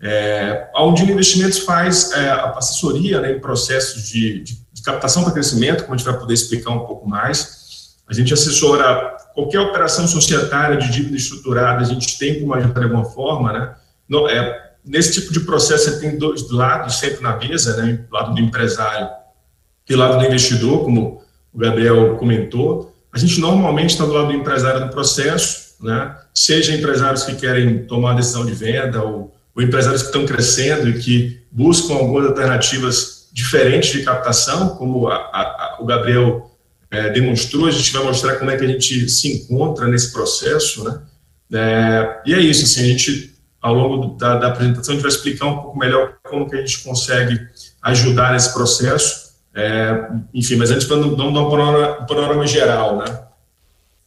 É, 0.00 0.70
a 0.72 0.82
Undina 0.82 1.12
Investimentos 1.12 1.58
faz 1.58 2.10
é, 2.12 2.30
assessoria 2.30 3.20
né, 3.20 3.32
em 3.32 3.38
processos 3.38 4.08
de, 4.08 4.40
de, 4.40 4.61
de 4.82 4.84
captação 4.84 5.22
para 5.22 5.32
crescimento, 5.32 5.84
como 5.84 5.94
a 5.94 5.96
gente 5.96 6.04
vai 6.04 6.18
poder 6.18 6.34
explicar 6.34 6.70
um 6.72 6.80
pouco 6.80 7.08
mais. 7.08 7.94
A 8.08 8.12
gente 8.12 8.34
assessora 8.34 9.16
qualquer 9.32 9.60
operação 9.60 10.08
societária 10.08 10.76
de 10.76 10.90
dívida 10.90 11.16
estruturada, 11.16 11.80
a 11.80 11.84
gente 11.84 12.18
tem 12.18 12.40
como 12.40 12.52
ajudar 12.54 12.80
de 12.80 12.86
alguma 12.86 13.04
forma, 13.04 13.52
né? 13.52 13.74
No, 14.08 14.28
é, 14.28 14.72
nesse 14.84 15.12
tipo 15.12 15.32
de 15.32 15.40
processo, 15.40 15.84
você 15.84 16.00
tem 16.00 16.18
dois 16.18 16.50
lados 16.50 16.98
sempre 16.98 17.22
na 17.22 17.36
mesa, 17.36 17.76
né? 17.76 18.04
O 18.10 18.14
lado 18.14 18.34
do 18.34 18.40
empresário 18.40 19.08
e 19.88 19.94
o 19.94 19.98
lado 19.98 20.18
do 20.18 20.24
investidor, 20.24 20.84
como 20.84 21.22
o 21.52 21.58
Gabriel 21.58 22.16
comentou. 22.16 22.92
A 23.12 23.18
gente 23.18 23.40
normalmente 23.40 23.90
está 23.90 24.04
do 24.04 24.12
lado 24.12 24.28
do 24.28 24.34
empresário 24.34 24.80
no 24.80 24.88
processo, 24.90 25.76
né? 25.80 26.16
Seja 26.34 26.74
empresários 26.74 27.22
que 27.22 27.36
querem 27.36 27.84
tomar 27.84 28.12
a 28.12 28.14
decisão 28.14 28.44
de 28.44 28.52
venda 28.52 29.00
ou, 29.00 29.32
ou 29.54 29.62
empresários 29.62 30.02
que 30.02 30.08
estão 30.08 30.26
crescendo 30.26 30.88
e 30.88 30.98
que 30.98 31.40
buscam 31.52 31.94
algumas 31.94 32.26
alternativas 32.26 33.21
diferentes 33.32 33.90
de 33.90 34.02
captação, 34.02 34.76
como 34.76 35.08
a, 35.08 35.16
a, 35.16 35.76
o 35.80 35.86
Gabriel 35.86 36.50
é, 36.90 37.08
demonstrou, 37.08 37.66
a 37.66 37.70
gente 37.70 37.90
vai 37.92 38.04
mostrar 38.04 38.36
como 38.36 38.50
é 38.50 38.56
que 38.56 38.64
a 38.64 38.68
gente 38.68 39.08
se 39.08 39.32
encontra 39.32 39.86
nesse 39.88 40.12
processo, 40.12 40.84
né? 40.84 41.00
É, 41.54 42.20
e 42.26 42.34
é 42.34 42.38
isso, 42.38 42.64
assim, 42.64 42.80
a 42.82 42.86
gente, 42.86 43.34
ao 43.60 43.74
longo 43.74 44.16
da, 44.16 44.36
da, 44.36 44.48
apresentação, 44.48 44.92
a 44.92 44.94
gente 44.96 45.02
vai 45.02 45.10
explicar 45.10 45.46
um 45.46 45.62
pouco 45.62 45.78
melhor 45.78 46.16
como 46.22 46.48
que 46.48 46.56
a 46.56 46.58
gente 46.58 46.82
consegue 46.82 47.40
ajudar 47.82 48.32
nesse 48.32 48.52
processo, 48.52 49.32
é, 49.54 50.08
enfim, 50.32 50.56
mas 50.56 50.70
antes, 50.70 50.86
não, 50.88 51.14
dar 51.14 51.24
um 51.24 51.50
panorama, 51.50 52.06
panorama, 52.06 52.46
geral, 52.46 52.98
né? 52.98 53.22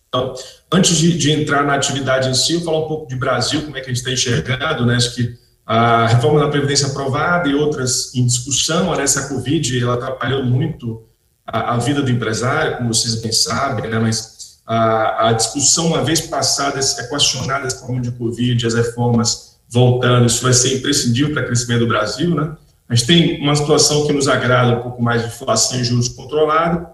Então, 0.08 0.34
antes 0.72 0.98
de, 0.98 1.18
de, 1.18 1.32
entrar 1.32 1.64
na 1.64 1.76
atividade 1.76 2.30
em 2.30 2.34
si, 2.34 2.54
eu 2.54 2.62
falar 2.62 2.80
um 2.80 2.88
pouco 2.88 3.08
de 3.08 3.16
Brasil, 3.16 3.62
como 3.64 3.78
é 3.78 3.82
que 3.82 3.90
a 3.90 3.94
gente 3.94 3.98
está 3.98 4.12
enxergando, 4.12 4.86
né? 4.86 4.96
Acho 4.96 5.14
que 5.14 5.38
a 5.66 6.08
reforma 6.08 6.40
da 6.40 6.50
Previdência 6.50 6.88
aprovada 6.88 7.50
e 7.50 7.56
outras 7.56 8.14
em 8.14 8.26
discussão? 8.26 8.94
Essa 8.94 9.28
Covid, 9.28 9.82
ela 9.82 9.96
atrapalhou 9.96 10.44
muito 10.44 11.04
a, 11.46 11.76
a, 11.76 11.78
vida 11.78 12.02
do 12.02 12.12
empresário, 12.12 12.78
como 12.78 12.94
vocês 12.94 13.16
bem 13.16 13.32
sabem, 13.32 13.90
né, 13.90 14.00
mas 14.00 14.60
a, 14.66 15.30
a, 15.30 15.34
discussão, 15.34 15.88
uma 15.88 16.04
vez 16.04 16.22
passada, 16.22 16.80
equacionada 16.80 17.68
essa 17.68 17.86
forma 17.86 18.02
de 18.02 18.12
Covid, 18.12 18.66
as 18.66 18.74
reformas 18.74 19.56
voltando, 19.68 20.28
isso 20.28 20.44
vai 20.44 20.54
ser 20.54 20.78
imprescindível 20.78 21.34
para 21.34 21.44
o 21.44 21.46
crescimento 21.48 21.80
do 21.80 21.88
Brasil, 21.88 22.36
né? 22.36 22.56
A 22.88 22.94
gente 22.94 23.08
tem 23.08 23.42
uma 23.42 23.56
situação 23.56 24.06
que 24.06 24.14
nos 24.14 24.28
agrada 24.28 24.78
um 24.78 24.82
pouco 24.84 25.02
mais 25.02 25.22
de 25.22 25.28
inflação 25.28 25.80
e 25.80 25.84
juros 25.84 26.08
controlado 26.08 26.88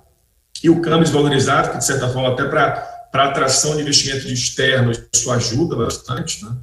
e 0.63 0.69
o 0.69 0.79
câmbio 0.81 1.03
desvalorizado, 1.03 1.71
que 1.71 1.77
de 1.79 1.85
certa 1.85 2.07
forma 2.07 2.29
até 2.29 2.45
para 2.45 2.89
para 3.11 3.25
atração 3.25 3.75
de 3.75 3.81
investimento 3.81 4.25
externo, 4.27 4.91
isso 5.13 5.29
ajuda 5.31 5.75
bastante, 5.75 6.45
né? 6.45 6.55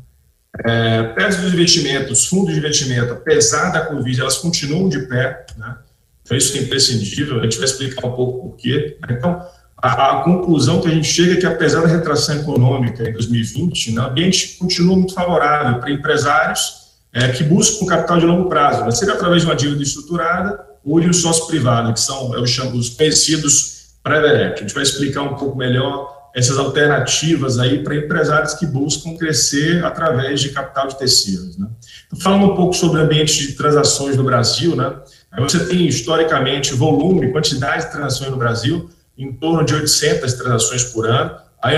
É, 0.65 1.03
dos 1.03 1.53
investimentos, 1.53 2.27
fundos 2.27 2.53
de 2.53 2.59
investimento, 2.59 3.13
apesar 3.13 3.71
da 3.71 3.83
Covid, 3.83 4.21
elas 4.21 4.39
continuam 4.39 4.89
de 4.89 5.01
pé, 5.01 5.47
né? 5.57 5.77
Então, 6.23 6.37
isso 6.37 6.57
é 6.57 6.61
imprescindível, 6.61 7.41
a 7.41 7.45
gente 7.45 7.57
vai 7.57 7.65
explicar 7.65 8.07
um 8.07 8.13
pouco 8.13 8.51
por 8.51 8.57
quê. 8.57 8.99
Então, 9.09 9.41
a, 9.81 10.21
a, 10.21 10.23
conclusão 10.25 10.81
que 10.81 10.89
a 10.89 10.91
gente 10.91 11.09
chega 11.09 11.35
é 11.35 11.37
que, 11.37 11.47
apesar 11.47 11.81
da 11.81 11.89
retração 11.89 12.37
econômica 12.37 13.09
em 13.09 13.13
2020, 13.13 13.93
né, 13.93 14.03
o 14.03 14.05
ambiente 14.07 14.57
continua 14.59 14.97
muito 14.97 15.15
favorável 15.15 15.81
para 15.81 15.91
empresários 15.91 16.89
é, 17.15 17.29
que 17.29 17.43
buscam 17.43 17.87
capital 17.87 18.19
de 18.19 18.27
longo 18.27 18.49
prazo, 18.49 18.85
mas 18.85 18.99
seja 18.99 19.15
através 19.15 19.43
de 19.43 19.49
uma 19.49 19.57
dívida 19.57 19.83
estruturada 19.83 20.67
ou 20.85 21.01
de 21.01 21.09
um 21.09 21.13
sócio 21.13 21.47
privado, 21.47 21.95
que 21.95 22.01
são 22.01 22.35
eu 22.35 22.47
chamo, 22.47 22.77
os 22.77 22.91
conhecidos 22.91 23.79
equity. 24.05 24.55
A 24.55 24.57
gente 24.57 24.75
vai 24.75 24.83
explicar 24.83 25.23
um 25.23 25.35
pouco 25.35 25.57
melhor 25.57 26.18
essas 26.35 26.59
alternativas 26.59 27.59
aí 27.59 27.83
para 27.83 27.97
empresários 27.97 28.55
que 28.55 28.67
buscam 28.67 29.17
crescer 29.17 29.85
através 29.85 30.41
de 30.41 30.51
capital 30.51 30.87
de 30.89 30.99
tecidos. 30.99 31.57
Né? 31.57 31.67
Então, 32.07 32.21
falando 32.21 32.53
um 32.53 32.57
pouco 32.57 32.75
sobre 32.75 33.01
o 33.01 33.05
ambiente 33.05 33.47
de 33.47 33.55
transações 33.55 34.17
no 34.17 34.25
Brasil, 34.25 34.77
né? 34.77 34.95
Você 35.39 35.67
tem, 35.67 35.87
historicamente, 35.87 36.75
volume, 36.75 37.31
quantidade 37.33 37.85
de 37.85 37.93
transações 37.93 38.31
no 38.31 38.37
Brasil, 38.37 38.89
em 39.17 39.33
torno 39.33 39.65
de 39.65 39.75
800 39.75 40.33
transações 40.35 40.85
por 40.85 41.07
ano. 41.07 41.37
Aí, 41.63 41.77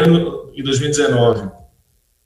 em 0.54 0.62
2019, 0.62 1.50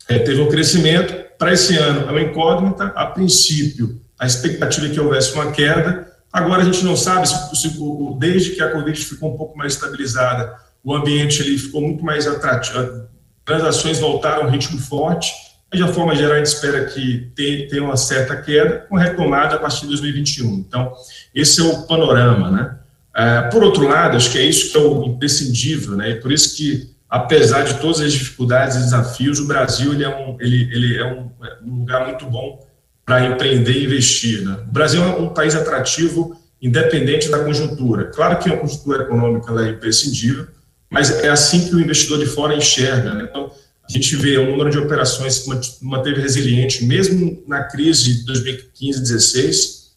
é, 0.09 0.19
teve 0.19 0.41
um 0.41 0.49
crescimento. 0.49 1.25
Para 1.39 1.53
esse 1.53 1.77
ano, 1.77 2.09
é 2.09 2.11
uma 2.11 2.21
incógnita. 2.21 2.87
A 2.95 3.07
princípio, 3.07 4.01
a 4.19 4.27
expectativa 4.27 4.87
é 4.87 4.91
que 4.91 5.01
houvesse 5.01 5.33
uma 5.33 5.51
queda. 5.51 6.13
Agora, 6.33 6.63
a 6.63 6.65
gente 6.65 6.85
não 6.85 6.97
sabe 6.97 7.29
se, 7.29 7.57
se 7.57 7.79
desde 8.19 8.51
que 8.51 8.63
a 8.63 8.71
Covid 8.71 9.03
ficou 9.03 9.33
um 9.33 9.37
pouco 9.37 9.57
mais 9.57 9.75
estabilizada, 9.75 10.55
o 10.85 10.95
ambiente 10.95 11.41
ele 11.43 11.59
ficou 11.59 11.81
muito 11.81 12.05
mais 12.05 12.27
atrativo. 12.27 13.09
Transações 13.45 13.99
voltaram 13.99 14.45
a 14.45 14.47
um 14.47 14.51
ritmo 14.51 14.79
forte 14.79 15.33
de 15.75 15.83
uma 15.83 15.93
forma 15.93 16.15
geral, 16.15 16.35
a 16.35 16.37
gente 16.37 16.47
espera 16.47 16.85
que 16.85 17.33
tenha 17.69 17.83
uma 17.83 17.97
certa 17.97 18.37
queda, 18.37 18.87
com 18.89 18.97
retomada 18.97 19.57
a 19.57 19.59
partir 19.59 19.83
de 19.83 19.89
2021. 19.89 20.55
Então, 20.55 20.93
esse 21.35 21.61
é 21.61 21.65
o 21.65 21.83
panorama, 21.87 22.51
né? 22.51 22.77
É, 23.17 23.43
por 23.43 23.63
outro 23.63 23.87
lado, 23.87 24.17
acho 24.17 24.31
que 24.31 24.39
é 24.39 24.45
isso 24.45 24.73
que 24.73 24.79
é 24.79 24.81
o 24.81 25.05
imprescindível, 25.05 25.97
né? 25.97 26.11
E 26.11 26.15
por 26.17 26.33
isso 26.33 26.57
que, 26.57 26.91
apesar 27.09 27.63
de 27.63 27.75
todas 27.75 28.01
as 28.01 28.13
dificuldades 28.13 28.77
e 28.77 28.81
desafios, 28.81 29.39
o 29.39 29.47
Brasil 29.47 29.93
ele 29.93 30.05
é 30.05 30.09
um, 30.09 30.37
ele, 30.41 30.69
ele 30.73 30.97
é 30.97 31.05
um, 31.05 31.31
é 31.45 31.57
lugar 31.65 32.07
muito 32.07 32.27
bom 32.27 32.67
para 33.05 33.27
empreender 33.27 33.73
e 33.73 33.85
investir, 33.85 34.43
né? 34.43 34.59
O 34.69 34.73
Brasil 34.73 35.03
é 35.03 35.07
um 35.07 35.29
país 35.29 35.55
atrativo, 35.55 36.37
independente 36.61 37.29
da 37.31 37.39
conjuntura. 37.41 38.05
Claro 38.07 38.39
que 38.39 38.49
a 38.49 38.57
conjuntura 38.57 39.03
econômica 39.03 39.53
é 39.61 39.71
imprescindível, 39.71 40.49
mas 40.95 41.11
é 41.11 41.29
assim 41.29 41.67
que 41.67 41.75
o 41.75 41.81
investidor 41.81 42.21
de 42.21 42.27
fora 42.27 42.55
enxerga, 42.55 43.15
né? 43.15 43.27
Então, 43.29 43.51
a 43.87 43.93
gente 43.93 44.15
vê 44.15 44.39
o 44.39 44.49
número 44.53 44.71
de 44.71 44.79
operações 44.79 45.41
que 45.41 45.85
manteve 45.85 46.21
resiliente, 46.21 46.85
mesmo 46.85 47.43
na 47.49 47.65
crise 47.65 48.19
de 48.19 48.25
2015 48.25 49.01
2016, 49.01 49.91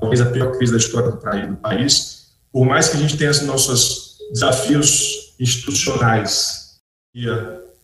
talvez 0.00 0.20
a 0.20 0.26
pior 0.26 0.56
crise 0.56 0.70
da 0.70 0.78
história 0.78 1.10
do 1.10 1.56
país, 1.56 2.28
por 2.52 2.64
mais 2.64 2.88
que 2.88 2.96
a 2.96 3.00
gente 3.00 3.16
tenha 3.16 3.32
os 3.32 3.42
nossos 3.42 4.18
desafios 4.32 5.34
institucionais 5.40 6.76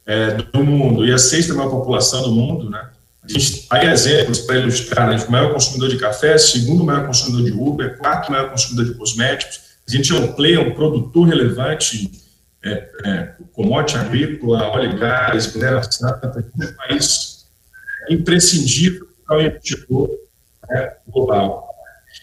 é, 0.06 0.30
do 0.34 0.64
mundo 0.64 1.04
e 1.04 1.12
a 1.12 1.18
sexta 1.18 1.52
maior 1.52 1.70
população 1.70 2.22
do 2.22 2.30
mundo, 2.30 2.70
né? 2.70 2.90
A 3.24 3.28
gente 3.28 3.66
aí 3.70 3.88
exemplos 3.88 4.38
para 4.38 4.58
ilustrar, 4.58 5.10
né? 5.10 5.16
o 5.26 5.32
maior 5.32 5.52
consumidor 5.52 5.88
de 5.88 5.96
café, 5.96 6.38
segundo 6.38 6.84
maior 6.84 7.08
consumidor 7.08 7.44
de 7.44 7.50
Uber, 7.50 7.98
quarto 7.98 8.30
maior 8.30 8.50
consumidor 8.50 8.84
de 8.84 8.94
cosméticos. 8.94 9.58
A 9.86 9.90
gente 9.90 10.12
é 10.12 10.14
um 10.14 10.32
player, 10.32 10.60
um 10.60 10.74
produtor 10.74 11.26
relevante 11.26 12.24
é, 12.64 12.88
é, 13.04 13.28
commodity 13.52 13.96
agrícola, 13.96 14.68
óleo 14.68 14.90
e 14.92 14.98
gás, 14.98 15.54
mineração, 15.54 16.08
é 16.08 16.26
um 16.26 16.72
país 16.74 17.46
imprescindível 18.08 19.06
para 19.26 19.38
o 19.38 19.42
investidor 19.42 20.10
né, 20.68 20.92
global. 21.08 21.66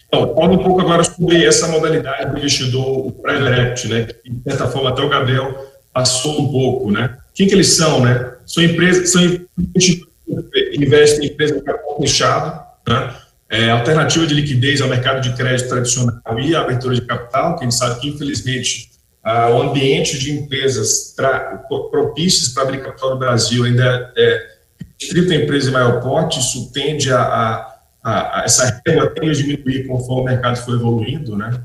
Então, 0.06 0.34
fala 0.34 0.52
um 0.52 0.58
pouco 0.58 0.80
agora 0.80 1.04
sobre 1.04 1.44
essa 1.44 1.68
modalidade 1.68 2.30
do 2.30 2.38
investidor, 2.38 3.06
o 3.06 3.12
private 3.12 3.88
né, 3.88 4.04
que, 4.04 4.30
de 4.30 4.42
certa 4.42 4.68
forma, 4.68 4.90
até 4.90 5.02
o 5.02 5.08
Gabriel 5.08 5.72
passou 5.92 6.40
um 6.40 6.50
pouco, 6.50 6.90
né? 6.90 7.16
Quem 7.34 7.46
que 7.46 7.54
eles 7.54 7.76
são, 7.76 8.00
né? 8.04 8.34
São 8.46 8.62
empresas, 8.62 9.10
são 9.10 9.22
investidores 9.22 10.06
que 10.52 10.76
investem 10.76 11.26
em 11.26 11.32
empresas 11.32 11.58
de 11.58 11.62
capital 11.64 12.00
fechado, 12.00 12.64
né? 12.88 13.14
É, 13.48 13.70
alternativa 13.70 14.26
de 14.26 14.34
liquidez 14.34 14.80
ao 14.80 14.88
mercado 14.88 15.20
de 15.20 15.32
crédito 15.36 15.68
tradicional 15.68 16.40
e 16.40 16.56
abertura 16.56 16.94
de 16.94 17.02
capital, 17.02 17.56
que 17.56 17.64
a 17.64 17.70
gente 17.70 17.78
sabe 17.78 18.00
que, 18.00 18.08
infelizmente, 18.08 18.90
ah, 19.24 19.48
o 19.50 19.62
ambiente 19.62 20.18
de 20.18 20.32
empresas 20.32 21.14
pra, 21.16 21.64
propícios 21.90 22.50
para 22.50 22.64
abrir 22.64 22.82
capital 22.82 23.10
no 23.10 23.18
Brasil 23.18 23.64
ainda 23.64 24.12
é 24.16 24.54
restrito 25.00 25.32
a 25.32 25.36
empresas 25.36 25.64
de 25.64 25.72
maior 25.72 26.00
porte, 26.02 26.38
isso 26.38 26.70
tende 26.72 27.10
a, 27.10 27.22
a, 27.22 28.40
a 28.40 28.42
essa 28.44 28.82
régua 28.86 29.08
tende 29.14 29.30
a 29.30 29.34
diminuir 29.34 29.86
conforme 29.86 30.22
o 30.22 30.24
mercado 30.24 30.56
for 30.56 30.74
evoluindo, 30.74 31.36
né? 31.36 31.58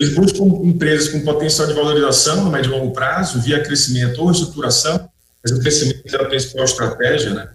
Eles 0.00 0.14
buscam 0.14 0.44
empresas 0.64 1.08
com 1.08 1.20
potencial 1.20 1.68
de 1.68 1.74
valorização 1.74 2.44
no 2.44 2.50
médio 2.50 2.70
e 2.70 2.78
longo 2.78 2.92
prazo, 2.92 3.40
via 3.40 3.62
crescimento 3.62 4.18
ou 4.18 4.26
reestruturação, 4.26 5.08
mas 5.44 5.52
o 5.52 5.60
crescimento 5.60 6.16
é 6.16 6.16
a 6.16 6.24
principal 6.24 6.64
estratégia, 6.64 7.34
né? 7.34 7.48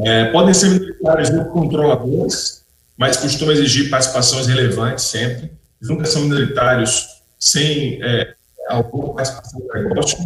É, 0.00 0.24
podem 0.30 0.52
ser 0.52 0.68
militares 0.70 1.30
ou 1.30 1.44
controladores, 1.46 2.62
mas 2.98 3.16
costumam 3.16 3.54
exigir 3.54 3.88
participações 3.88 4.46
relevantes 4.46 5.04
sempre. 5.04 5.44
Eles 5.80 5.88
nunca 5.88 6.04
são 6.06 6.22
minoritários 6.22 7.06
sem 7.38 8.02
é, 8.02 8.34
alguma 8.68 9.14
participação 9.14 9.60
do 9.60 9.66
negócio, 9.74 10.18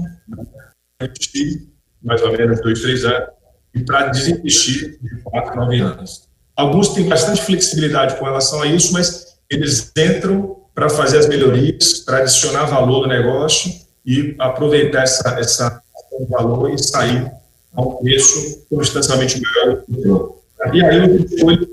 investir 1.03 1.69
mais 2.03 2.23
ou 2.23 2.33
menos 2.33 2.61
dois, 2.61 2.81
três 2.81 3.05
anos, 3.05 3.29
e 3.75 3.85
para 3.85 4.09
desinvestir 4.09 4.99
de 5.01 5.23
quatro, 5.23 5.57
nove 5.57 5.81
anos. 5.81 6.29
Alguns 6.57 6.89
têm 6.89 7.09
bastante 7.09 7.43
flexibilidade 7.43 8.17
com 8.17 8.25
relação 8.25 8.63
a 8.63 8.67
isso, 8.67 8.93
mas 8.93 9.39
eles 9.49 9.93
entram 9.97 10.57
para 10.75 10.89
fazer 10.89 11.19
as 11.19 11.29
melhorias, 11.29 12.01
para 12.01 12.19
adicionar 12.19 12.65
valor 12.67 13.03
no 13.03 13.09
negócio 13.09 13.73
e 14.05 14.35
aproveitar 14.39 15.03
essa, 15.03 15.39
essa 15.39 15.83
valor 16.29 16.73
e 16.73 16.79
sair 16.79 17.31
a 17.73 17.83
um 17.83 17.97
preço 17.97 18.65
substancialmente 18.69 19.41
maior 19.41 19.83
do 19.87 20.03
que 20.03 20.09
o 20.09 20.41
E 20.73 20.85
aí 20.85 21.01
o 21.01 21.19
portfólio 21.19 21.69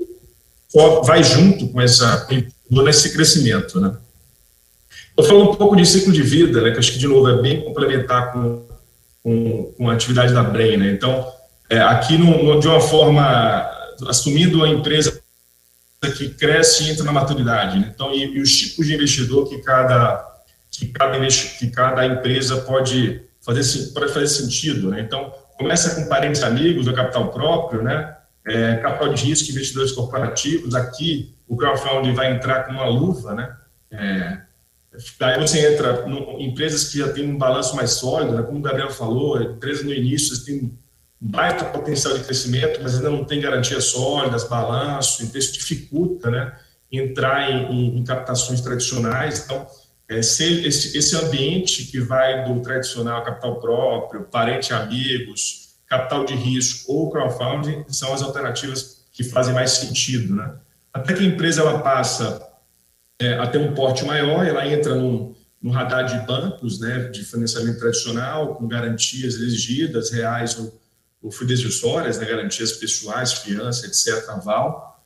só 0.68 1.02
vai 1.02 1.22
junto 1.22 1.68
com 1.68 1.80
essa 1.80 2.26
nesse 2.70 3.12
crescimento, 3.12 3.80
né? 3.80 3.96
Eu 5.18 5.24
falo 5.24 5.50
um 5.50 5.56
pouco 5.56 5.74
de 5.74 5.84
ciclo 5.84 6.12
de 6.12 6.22
vida, 6.22 6.62
né, 6.62 6.70
que 6.70 6.78
acho 6.78 6.92
que, 6.92 6.98
de 6.98 7.08
novo, 7.08 7.28
é 7.28 7.42
bem 7.42 7.60
complementar 7.60 8.32
com, 8.32 8.64
com, 9.20 9.74
com 9.76 9.90
a 9.90 9.92
atividade 9.92 10.32
da 10.32 10.44
Brain. 10.44 10.76
Né? 10.76 10.92
Então, 10.92 11.26
é, 11.68 11.80
aqui, 11.80 12.16
no, 12.16 12.44
no, 12.44 12.60
de 12.60 12.68
uma 12.68 12.80
forma, 12.80 13.68
assumindo 14.06 14.64
a 14.64 14.68
empresa 14.68 15.20
que 16.16 16.28
cresce 16.28 16.84
e 16.84 16.90
entra 16.90 17.04
na 17.04 17.10
maturidade. 17.10 17.80
Né? 17.80 17.90
Então, 17.92 18.14
e, 18.14 18.36
e, 18.36 18.40
os 18.40 18.56
tipos 18.56 18.86
de 18.86 18.94
investidor 18.94 19.48
que 19.48 19.58
cada, 19.58 20.24
que 20.70 20.86
cada, 20.86 21.18
que 21.18 21.68
cada 21.68 22.06
empresa 22.06 22.58
pode 22.58 23.20
fazer, 23.40 23.92
pode 23.92 24.12
fazer 24.12 24.28
sentido. 24.28 24.90
Né? 24.90 25.00
Então, 25.00 25.32
começa 25.58 25.96
com 25.96 26.08
parentes 26.08 26.44
amigos, 26.44 26.86
o 26.86 26.92
capital 26.92 27.32
próprio, 27.32 27.82
né? 27.82 28.14
É, 28.46 28.76
capital 28.76 29.12
de 29.12 29.24
risco, 29.26 29.50
investidores 29.50 29.90
corporativos. 29.90 30.76
Aqui, 30.76 31.34
o 31.48 31.56
crowdfunding 31.56 32.14
vai 32.14 32.32
entrar 32.32 32.62
com 32.62 32.72
uma 32.72 32.86
luva, 32.86 33.34
né? 33.34 33.56
É, 33.90 34.47
Daí 35.18 35.38
você 35.38 35.74
entra 35.74 36.04
em 36.06 36.48
empresas 36.48 36.90
que 36.90 36.98
já 36.98 37.12
têm 37.12 37.30
um 37.30 37.38
balanço 37.38 37.76
mais 37.76 37.92
sólido, 37.92 38.36
né? 38.36 38.42
como 38.42 38.58
o 38.58 38.62
Gabriel 38.62 38.90
falou, 38.90 39.40
empresas 39.40 39.84
no 39.84 39.92
início 39.92 40.44
têm 40.44 40.64
um 40.64 40.70
baita 41.20 41.64
potencial 41.64 42.16
de 42.16 42.24
crescimento, 42.24 42.80
mas 42.82 42.96
ainda 42.96 43.10
não 43.10 43.24
tem 43.24 43.40
garantias 43.40 43.84
sólidas, 43.84 44.44
balanço, 44.44 45.22
então 45.22 45.38
isso 45.38 45.52
dificulta 45.52 46.30
né? 46.30 46.56
entrar 46.90 47.50
em, 47.50 47.72
em, 47.72 47.98
em 47.98 48.04
captações 48.04 48.60
tradicionais. 48.60 49.44
Então, 49.44 49.66
é, 50.08 50.18
esse, 50.18 50.96
esse 50.96 51.16
ambiente 51.16 51.84
que 51.84 52.00
vai 52.00 52.44
do 52.44 52.60
tradicional 52.60 53.22
capital 53.22 53.60
próprio, 53.60 54.22
parente 54.24 54.72
amigos, 54.72 55.76
capital 55.86 56.24
de 56.24 56.34
risco 56.34 56.92
ou 56.92 57.10
crowdfunding 57.10 57.84
são 57.88 58.12
as 58.12 58.22
alternativas 58.22 59.04
que 59.12 59.22
fazem 59.22 59.54
mais 59.54 59.72
sentido. 59.72 60.34
Né? 60.34 60.54
Até 60.92 61.12
que 61.12 61.22
a 61.22 61.26
empresa 61.26 61.60
ela 61.60 61.80
passa 61.80 62.47
é, 63.20 63.34
a 63.34 63.46
ter 63.46 63.58
um 63.58 63.74
porte 63.74 64.04
maior, 64.04 64.46
ela 64.46 64.66
entra 64.66 64.94
no, 64.94 65.36
radar 65.70 66.04
de 66.04 66.24
bancos 66.26 66.78
né, 66.78 67.08
de 67.08 67.24
financiamento 67.24 67.78
tradicional, 67.78 68.54
com 68.54 68.68
garantias 68.68 69.34
exigidas, 69.34 70.10
reais 70.10 70.56
ou, 70.58 70.80
ou 71.22 71.30
fidejussórias, 71.30 72.18
né, 72.18 72.26
garantias 72.26 72.72
pessoais, 72.72 73.32
fiança, 73.32 73.86
etc., 73.86 74.28
aval. 74.28 75.02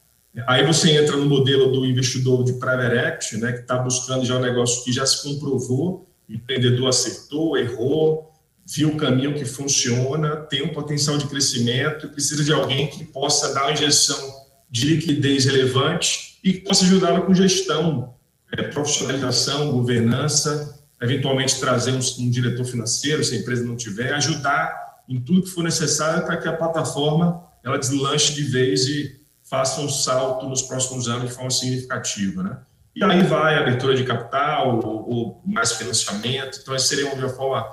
Aí 0.46 0.64
você 0.64 0.90
entra 0.90 1.16
no 1.16 1.26
modelo 1.26 1.72
do 1.72 1.84
investidor 1.86 2.44
de 2.44 2.54
private 2.54 2.96
equity, 2.96 3.36
né, 3.38 3.52
que 3.52 3.60
está 3.60 3.78
buscando 3.78 4.24
já 4.24 4.36
um 4.36 4.40
negócio 4.40 4.84
que 4.84 4.92
já 4.92 5.06
se 5.06 5.22
comprovou, 5.22 6.08
empreendedor 6.28 6.88
acertou, 6.88 7.56
errou, 7.56 8.30
viu 8.64 8.90
o 8.90 8.96
caminho 8.96 9.34
que 9.34 9.44
funciona, 9.44 10.36
tem 10.36 10.62
um 10.62 10.72
potencial 10.72 11.18
de 11.18 11.26
crescimento, 11.26 12.08
precisa 12.08 12.44
de 12.44 12.52
alguém 12.52 12.86
que 12.86 13.04
possa 13.04 13.52
dar 13.52 13.64
uma 13.64 13.72
injeção 13.72 14.42
de 14.70 14.86
liquidez 14.86 15.44
relevante 15.44 16.31
e 16.42 16.54
que 16.54 16.60
possa 16.60 16.84
ajudá-la 16.84 17.20
com 17.20 17.34
gestão, 17.34 18.14
é, 18.52 18.62
profissionalização, 18.62 19.72
governança, 19.72 20.78
eventualmente 21.00 21.58
trazer 21.58 21.92
um, 21.92 22.00
um, 22.18 22.30
diretor 22.30 22.64
financeiro, 22.64 23.24
se 23.24 23.34
a 23.34 23.38
empresa 23.38 23.64
não 23.64 23.76
tiver, 23.76 24.12
ajudar 24.14 25.02
em 25.08 25.20
tudo 25.20 25.42
que 25.42 25.50
for 25.50 25.64
necessário 25.64 26.24
para 26.24 26.36
que 26.36 26.48
a 26.48 26.52
plataforma 26.52 27.44
ela 27.64 27.78
deslanche 27.78 28.34
de 28.34 28.42
vez 28.42 28.86
e 28.86 29.20
faça 29.42 29.80
um 29.80 29.88
salto 29.88 30.48
nos 30.48 30.62
próximos 30.62 31.08
anos 31.08 31.30
de 31.30 31.34
forma 31.34 31.50
significativa, 31.50 32.42
né? 32.42 32.58
E 32.94 33.02
aí 33.02 33.22
vai 33.22 33.56
abertura 33.56 33.94
de 33.94 34.04
capital, 34.04 34.80
ou, 34.84 35.10
ou 35.10 35.42
mais 35.46 35.72
financiamento. 35.72 36.58
Então, 36.60 36.74
essa 36.74 36.88
seria 36.88 37.12
uma 37.12 37.28
forma 37.30 37.66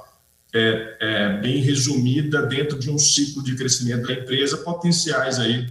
é, 0.54 0.98
é, 1.00 1.38
bem 1.40 1.62
resumida 1.62 2.42
dentro 2.44 2.80
de 2.80 2.90
um 2.90 2.98
ciclo 2.98 3.44
de 3.44 3.56
crescimento 3.56 4.08
da 4.08 4.14
empresa, 4.14 4.58
potenciais 4.58 5.38
aí 5.40 5.68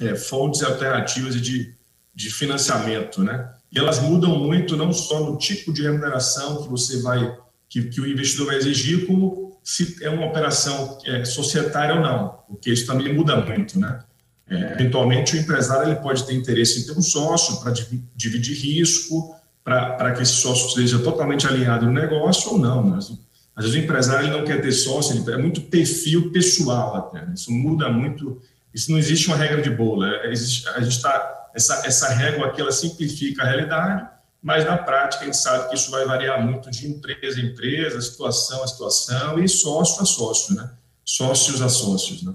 é, 0.00 0.14
fontes 0.14 0.62
alternativas 0.62 1.40
de, 1.40 1.74
de 2.14 2.30
financiamento, 2.30 3.22
né? 3.22 3.50
E 3.72 3.78
elas 3.78 4.00
mudam 4.00 4.38
muito 4.38 4.76
não 4.76 4.92
só 4.92 5.20
no 5.20 5.38
tipo 5.38 5.72
de 5.72 5.82
remuneração 5.82 6.62
que 6.62 6.68
você 6.68 7.00
vai, 7.00 7.36
que, 7.68 7.84
que 7.84 8.00
o 8.00 8.06
investidor 8.06 8.48
vai 8.48 8.56
exigir, 8.56 9.06
como 9.06 9.58
se 9.62 9.96
é 10.02 10.10
uma 10.10 10.26
operação 10.26 10.98
é, 11.06 11.24
societária 11.24 11.94
ou 11.94 12.00
não, 12.00 12.40
porque 12.48 12.70
isso 12.70 12.86
também 12.86 13.14
muda 13.14 13.36
muito, 13.36 13.78
né? 13.78 14.00
É, 14.48 14.72
eventualmente 14.72 15.36
o 15.36 15.38
empresário 15.38 15.92
ele 15.92 16.00
pode 16.00 16.26
ter 16.26 16.34
interesse 16.34 16.80
em 16.80 16.86
ter 16.86 16.98
um 16.98 17.02
sócio 17.02 17.60
para 17.60 17.72
dividir 18.16 18.56
risco, 18.56 19.36
para 19.62 20.12
que 20.12 20.22
esse 20.22 20.32
sócio 20.32 20.68
esteja 20.68 20.98
totalmente 20.98 21.46
alinhado 21.46 21.86
no 21.86 21.92
negócio 21.92 22.50
ou 22.50 22.58
não. 22.58 22.82
Mas, 22.82 23.12
às 23.54 23.64
vezes 23.64 23.80
o 23.80 23.84
empresário 23.84 24.26
ele 24.26 24.36
não 24.36 24.44
quer 24.44 24.60
ter 24.60 24.72
sócio, 24.72 25.16
ele 25.16 25.32
é 25.32 25.36
muito 25.36 25.60
perfil 25.60 26.32
pessoal 26.32 26.96
até. 26.96 27.24
Né? 27.24 27.34
Isso 27.36 27.52
muda 27.52 27.88
muito 27.88 28.42
isso 28.72 28.90
não 28.90 28.98
existe 28.98 29.26
uma 29.26 29.36
regra 29.36 29.60
de 29.60 29.70
bolo. 29.70 30.04
É, 30.04 30.28
a 30.28 30.34
gente 30.34 30.88
está 30.88 31.39
essa, 31.54 31.86
essa 31.86 32.08
régua 32.08 32.46
aqui 32.46 32.60
ela 32.60 32.72
simplifica 32.72 33.42
a 33.42 33.46
realidade, 33.46 34.08
mas 34.42 34.64
na 34.64 34.78
prática 34.78 35.22
a 35.22 35.26
gente 35.26 35.36
sabe 35.36 35.68
que 35.68 35.74
isso 35.74 35.90
vai 35.90 36.04
variar 36.04 36.42
muito 36.42 36.70
de 36.70 36.86
empresa 36.86 37.40
a 37.40 37.42
empresa, 37.42 38.00
situação 38.00 38.62
a 38.62 38.66
situação 38.66 39.38
e 39.38 39.48
sócio 39.48 40.02
a 40.02 40.06
sócio, 40.06 40.54
né? 40.54 40.70
Sócios 41.04 41.60
a 41.60 41.68
sócios, 41.68 42.22
né? 42.22 42.34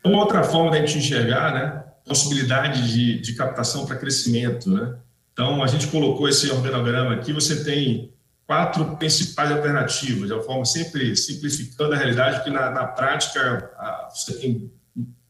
Então, 0.00 0.12
outra 0.14 0.42
forma 0.42 0.70
da 0.70 0.78
gente 0.78 0.98
enxergar, 0.98 1.54
né? 1.54 1.84
Possibilidade 2.04 2.92
de, 2.92 3.20
de 3.20 3.34
captação 3.34 3.86
para 3.86 3.96
crescimento, 3.96 4.70
né? 4.70 4.98
Então, 5.32 5.62
a 5.62 5.66
gente 5.66 5.86
colocou 5.86 6.28
esse 6.28 6.50
organograma 6.50 7.14
aqui, 7.14 7.32
você 7.32 7.64
tem 7.64 8.12
quatro 8.46 8.96
principais 8.96 9.50
alternativas, 9.50 10.28
de 10.28 10.34
uma 10.34 10.42
forma 10.42 10.64
sempre 10.64 11.16
simplificando 11.16 11.94
a 11.94 11.96
realidade, 11.96 12.36
porque 12.36 12.50
na, 12.50 12.70
na 12.70 12.86
prática 12.86 13.70
a, 13.76 14.08
você 14.14 14.34
tem 14.34 14.70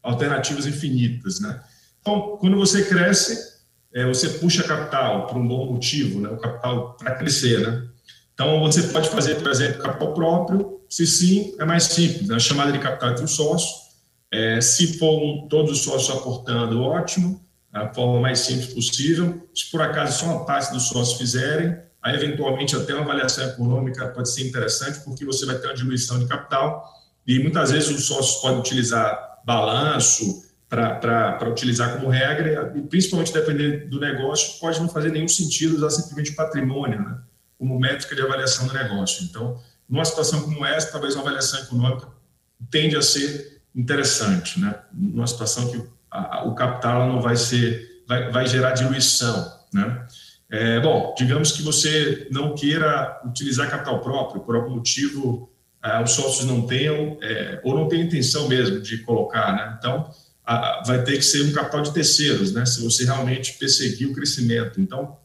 alternativas 0.03 0.65
infinitas, 0.65 1.39
né? 1.39 1.63
Então, 2.05 2.37
quando 2.37 2.55
você 2.55 2.83
cresce, 2.83 3.55
é, 3.91 4.05
você 4.05 4.29
puxa 4.29 4.61
capital 4.61 5.25
por 5.25 5.37
um 5.37 5.47
bom 5.47 5.73
motivo, 5.73 6.21
né? 6.21 6.29
O 6.29 6.37
capital 6.37 6.95
para 6.99 7.15
crescer, 7.15 7.59
né? 7.65 7.87
Então, 8.31 8.59
você 8.59 8.83
pode 8.83 9.09
fazer, 9.09 9.41
por 9.41 9.49
exemplo, 9.49 9.81
capital 9.81 10.13
próprio. 10.13 10.81
Se 10.87 11.07
sim, 11.07 11.55
é 11.59 11.65
mais 11.65 11.85
simples, 11.85 12.27
né? 12.27 12.37
chamada 12.37 12.71
de 12.71 12.77
capital 12.77 13.09
entre 13.09 13.23
os 13.23 13.31
sócios. 13.31 13.85
É, 14.31 14.61
se 14.61 14.99
for 14.99 15.19
um, 15.19 15.47
todos 15.47 15.71
os 15.71 15.83
sócios 15.83 16.15
aportando, 16.15 16.79
ótimo, 16.79 17.43
a 17.73 17.91
forma 17.91 18.19
mais 18.19 18.37
simples 18.37 18.71
possível. 18.71 19.41
Se 19.55 19.71
por 19.71 19.81
acaso 19.81 20.19
só 20.19 20.25
uma 20.27 20.45
parte 20.45 20.71
dos 20.73 20.83
sócios 20.83 21.17
fizerem, 21.17 21.75
aí 22.03 22.13
eventualmente 22.13 22.75
até 22.75 22.93
uma 22.93 23.01
avaliação 23.01 23.47
econômica 23.47 24.09
pode 24.09 24.29
ser 24.31 24.47
interessante, 24.47 24.99
porque 24.99 25.25
você 25.25 25.43
vai 25.47 25.57
ter 25.57 25.65
uma 25.65 25.73
diluição 25.73 26.19
de 26.19 26.27
capital 26.27 26.87
e 27.25 27.39
muitas 27.39 27.71
vezes 27.71 27.89
os 27.89 28.05
sócios 28.05 28.41
podem 28.41 28.59
utilizar 28.59 29.41
balanço 29.43 30.44
para 30.69 31.49
utilizar 31.49 31.93
como 31.93 32.09
regra, 32.09 32.73
e 32.75 32.81
principalmente 32.81 33.31
dependendo 33.31 33.89
do 33.89 33.99
negócio, 33.99 34.59
pode 34.59 34.79
não 34.79 34.89
fazer 34.89 35.11
nenhum 35.11 35.27
sentido 35.27 35.75
usar 35.75 35.89
simplesmente 35.89 36.33
patrimônio 36.33 36.99
né, 36.99 37.17
como 37.57 37.79
métrica 37.79 38.15
de 38.15 38.21
avaliação 38.21 38.67
do 38.67 38.73
negócio. 38.73 39.23
Então, 39.25 39.59
numa 39.87 40.03
situação 40.03 40.41
como 40.41 40.65
essa, 40.65 40.91
talvez 40.91 41.13
uma 41.13 41.21
avaliação 41.21 41.59
econômica 41.61 42.07
tende 42.71 42.95
a 42.95 43.01
ser 43.01 43.61
interessante, 43.75 44.59
né? 44.59 44.73
numa 44.91 45.27
situação 45.27 45.69
que 45.69 45.83
a, 46.09 46.45
o 46.45 46.55
capital 46.55 47.07
não 47.07 47.21
vai 47.21 47.35
ser, 47.35 48.03
vai, 48.07 48.31
vai 48.31 48.47
gerar 48.47 48.71
diluição, 48.71 49.53
né? 49.73 50.07
É, 50.49 50.79
bom, 50.79 51.13
digamos 51.17 51.51
que 51.51 51.63
você 51.63 52.27
não 52.31 52.53
queira 52.53 53.19
utilizar 53.25 53.69
capital 53.69 53.99
próprio 53.99 54.41
por 54.41 54.55
algum 54.55 54.75
motivo 54.75 55.51
ah, 55.85 56.01
os 56.01 56.11
sócios 56.11 56.45
não 56.45 56.65
tenham, 56.65 57.17
é, 57.21 57.61
ou 57.63 57.75
não 57.75 57.87
têm 57.87 58.01
intenção 58.01 58.47
mesmo 58.47 58.79
de 58.81 58.99
colocar, 58.99 59.55
né? 59.55 59.75
Então, 59.77 60.09
vai 60.85 61.03
ter 61.03 61.17
que 61.17 61.23
ser 61.23 61.43
um 61.43 61.51
capital 61.51 61.81
de 61.81 61.93
terceiros, 61.93 62.53
né? 62.53 62.65
Se 62.65 62.81
você 62.81 63.05
realmente 63.05 63.53
perseguir 63.53 64.09
o 64.09 64.13
crescimento. 64.13 64.79
Então, 64.79 65.17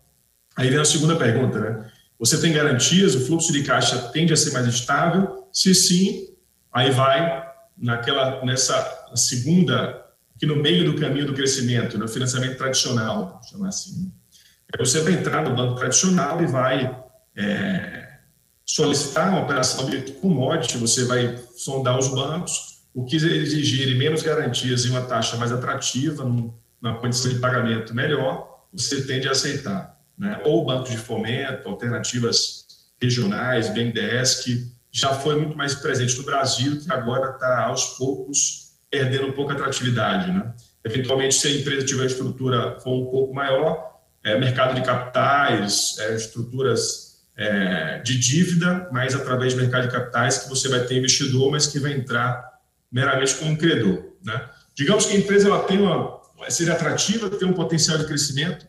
aí 0.57 0.71
vem 0.71 0.79
a 0.79 0.85
segunda 0.85 1.17
pergunta, 1.17 1.61
né? 1.61 1.91
Você 2.19 2.39
tem 2.39 2.53
garantias, 2.53 3.15
o 3.15 3.27
fluxo 3.27 3.53
de 3.53 3.63
caixa 3.63 3.99
tende 4.13 4.33
a 4.33 4.37
ser 4.37 4.53
mais 4.53 4.67
estável? 4.67 5.49
Se 5.53 5.75
sim, 5.75 6.29
aí 6.73 6.91
vai 6.91 7.49
naquela, 7.77 8.45
nessa 8.45 9.09
segunda, 9.15 10.05
aqui 10.37 10.45
no 10.45 10.57
meio 10.57 10.85
do 10.85 11.01
caminho 11.01 11.27
do 11.27 11.35
crescimento, 11.35 11.99
no 11.99 12.07
financiamento 12.07 12.59
tradicional, 12.59 13.31
vamos 13.31 13.49
chamar 13.49 13.69
assim. 13.69 14.03
Né? 14.03 14.11
Você 14.79 15.01
vai 15.01 15.15
entrar 15.15 15.43
no 15.43 15.57
banco 15.57 15.77
tradicional 15.77 16.43
e 16.43 16.47
vai 16.47 16.95
é, 17.37 18.11
solicitar 18.67 19.31
uma 19.31 19.43
operação 19.43 19.89
de 19.89 20.13
commodity, 20.13 20.77
você 20.77 21.05
vai 21.05 21.39
sondar 21.57 21.99
os 21.99 22.09
bancos, 22.09 22.70
o 22.95 23.05
que 23.05 23.17
exigir 23.17 23.97
menos 23.97 24.23
garantias 24.23 24.85
e 24.85 24.89
uma 24.89 25.03
taxa 25.03 25.37
mais 25.37 25.53
atrativa, 25.53 26.25
numa 26.25 26.99
condição 26.99 27.33
de 27.33 27.39
pagamento 27.39 27.95
melhor, 27.95 28.67
você 28.73 29.03
tende 29.03 29.29
a 29.29 29.33
aceitar. 29.33 29.99
Né? 30.19 30.41
Ou 30.45 30.65
bancos 30.65 30.91
de 30.91 30.99
fomento, 30.99 31.69
alternativas 31.69 32.67
regionais, 33.01 33.69
BNDES, 33.71 34.45
que 34.45 34.73
já 34.91 35.15
foi 35.15 35.37
muito 35.37 35.57
mais 35.57 35.75
presente 35.75 36.17
no 36.19 36.25
Brasil, 36.25 36.81
que 36.81 36.93
agora 36.93 37.31
está, 37.31 37.65
aos 37.67 37.97
poucos, 37.97 38.73
perdendo 38.91 39.29
um 39.29 39.33
pouco 39.33 39.53
a 39.53 39.55
atratividade. 39.55 40.31
Né? 40.33 40.53
Eventualmente, 40.85 41.35
se 41.37 41.47
a 41.47 41.51
empresa 41.53 41.87
tiver 41.87 42.07
estrutura 42.07 42.79
for 42.81 42.93
um 42.93 43.11
pouco 43.11 43.33
maior, 43.33 44.01
é, 44.23 44.39
mercado 44.39 44.75
de 44.75 44.83
capitais, 44.83 45.97
é, 45.99 46.15
estruturas 46.15 47.21
é, 47.37 48.01
de 48.01 48.19
dívida, 48.19 48.89
mas 48.93 49.15
através 49.15 49.55
do 49.55 49.61
mercado 49.61 49.87
de 49.87 49.93
capitais 49.93 50.39
que 50.39 50.49
você 50.49 50.69
vai 50.69 50.81
ter 50.81 50.99
investidor, 50.99 51.51
mas 51.51 51.67
que 51.67 51.79
vai 51.79 51.93
entrar 51.93 52.50
meramente 52.91 53.35
como 53.37 53.57
credor. 53.57 54.03
Né? 54.23 54.49
Digamos 54.75 55.07
que 55.07 55.17
a 55.17 55.19
empresa 55.19 55.49
ela 55.49 55.63
tem 55.65 55.79
uma, 55.79 56.21
seria 56.49 56.73
atrativa, 56.73 57.31
tem 57.31 57.49
um 57.49 57.53
potencial 57.53 57.99
de 57.99 58.07
crescimento, 58.07 58.67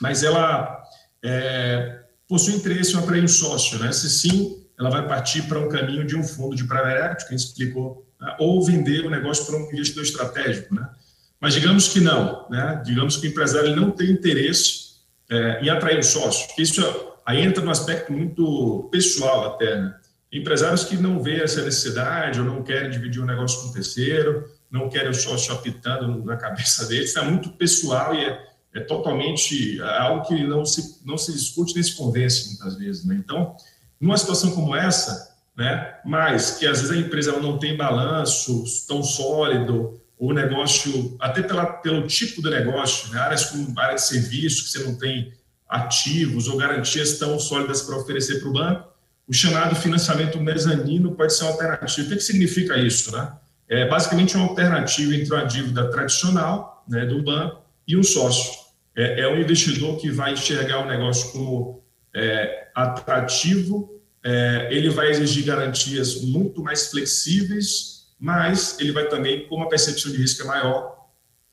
mas 0.00 0.22
ela 0.22 0.82
é, 1.22 2.00
possui 2.28 2.54
interesse 2.54 2.94
em 2.94 2.98
atrair 2.98 3.22
um 3.22 3.28
sócio. 3.28 3.78
Né? 3.78 3.92
Se 3.92 4.10
sim, 4.10 4.66
ela 4.78 4.90
vai 4.90 5.06
partir 5.06 5.42
para 5.42 5.58
um 5.58 5.68
caminho 5.68 6.04
de 6.04 6.16
um 6.16 6.24
fundo 6.24 6.56
de 6.56 6.64
private 6.64 6.98
equity, 6.98 7.28
que 7.28 7.34
explicou, 7.34 8.06
né? 8.20 8.36
ou 8.38 8.64
vender 8.64 9.04
o 9.06 9.10
negócio 9.10 9.46
para 9.46 9.56
um 9.56 9.72
investidor 9.72 10.04
estratégico. 10.04 10.74
Né? 10.74 10.88
Mas 11.40 11.54
digamos 11.54 11.88
que 11.88 12.00
não, 12.00 12.48
né? 12.50 12.82
digamos 12.84 13.16
que 13.16 13.26
o 13.26 13.30
empresário 13.30 13.74
não 13.76 13.90
tem 13.90 14.10
interesse 14.10 14.92
é, 15.30 15.60
em 15.62 15.70
atrair 15.70 15.98
um 15.98 16.02
sócio. 16.02 16.48
Isso 16.58 16.82
aí 17.24 17.40
entra 17.40 17.64
no 17.64 17.70
aspecto 17.70 18.12
muito 18.12 18.88
pessoal 18.90 19.54
até. 19.54 19.80
Né? 19.80 19.94
Empresários 20.32 20.84
que 20.84 20.96
não 20.96 21.22
veem 21.22 21.42
essa 21.42 21.62
necessidade 21.62 22.40
ou 22.40 22.46
não 22.46 22.62
querem 22.62 22.90
dividir 22.90 23.20
o 23.20 23.24
um 23.24 23.26
negócio 23.26 23.60
com 23.60 23.68
um 23.68 23.72
terceiro, 23.72 24.48
não 24.70 24.88
querem 24.88 25.10
o 25.10 25.14
sócio 25.14 25.52
apitando 25.52 26.24
na 26.24 26.36
cabeça 26.38 26.86
deles, 26.86 27.08
está 27.08 27.22
muito 27.22 27.50
pessoal 27.50 28.14
e 28.14 28.24
é, 28.24 28.42
é, 28.74 28.80
totalmente 28.80 29.78
é 29.78 29.98
algo 29.98 30.26
que 30.26 30.42
não 30.42 30.64
se, 30.64 31.02
não 31.04 31.18
se 31.18 31.32
discute 31.32 31.74
nem 31.74 31.82
se 31.82 31.94
convence 31.94 32.48
muitas 32.48 32.76
vezes. 32.76 33.04
Né? 33.04 33.16
Então, 33.16 33.54
numa 34.00 34.16
situação 34.16 34.52
como 34.52 34.74
essa, 34.74 35.36
né, 35.54 35.96
mas 36.02 36.52
que 36.52 36.66
às 36.66 36.80
vezes 36.80 36.96
a 36.96 36.98
empresa 36.98 37.38
não 37.38 37.58
tem 37.58 37.76
balanço 37.76 38.64
tão 38.88 39.02
sólido, 39.02 40.00
o 40.18 40.32
negócio, 40.32 41.16
até 41.20 41.42
pela, 41.42 41.66
pelo 41.66 42.06
tipo 42.06 42.40
de 42.40 42.48
negócio, 42.48 43.12
né, 43.12 43.20
áreas 43.20 43.46
como 43.46 43.78
área 43.78 43.96
de 43.96 44.02
serviço, 44.02 44.64
que 44.64 44.70
você 44.70 44.78
não 44.84 44.96
tem 44.96 45.32
ativos 45.68 46.48
ou 46.48 46.56
garantias 46.56 47.18
tão 47.18 47.38
sólidas 47.38 47.82
para 47.82 47.96
oferecer 47.96 48.40
para 48.40 48.48
o 48.48 48.52
banco, 48.52 48.91
o 49.32 49.34
chamado 49.34 49.74
financiamento 49.74 50.38
mezanino 50.38 51.12
pode 51.12 51.32
ser 51.32 51.44
uma 51.44 51.52
alternativa. 51.52 52.06
O 52.06 52.10
que, 52.10 52.16
que 52.16 52.22
significa 52.22 52.76
isso? 52.76 53.10
Né? 53.16 53.32
É 53.66 53.88
basicamente 53.88 54.36
uma 54.36 54.46
alternativa 54.46 55.14
entre 55.14 55.32
uma 55.32 55.46
dívida 55.46 55.90
tradicional 55.90 56.84
né, 56.86 57.06
do 57.06 57.22
banco 57.22 57.62
e 57.88 57.96
um 57.96 58.02
sócio. 58.02 58.60
É, 58.94 59.22
é 59.22 59.28
um 59.28 59.38
investidor 59.38 59.96
que 59.96 60.10
vai 60.10 60.34
enxergar 60.34 60.80
o 60.80 60.86
negócio 60.86 61.32
como 61.32 61.82
é, 62.14 62.68
atrativo, 62.74 64.02
é, 64.22 64.68
ele 64.70 64.90
vai 64.90 65.08
exigir 65.08 65.46
garantias 65.46 66.20
muito 66.20 66.62
mais 66.62 66.90
flexíveis, 66.90 68.08
mas 68.20 68.76
ele 68.80 68.92
vai 68.92 69.08
também, 69.08 69.48
como 69.48 69.64
a 69.64 69.68
percepção 69.68 70.12
de 70.12 70.18
risco 70.18 70.42
é 70.42 70.44
maior, 70.44 71.08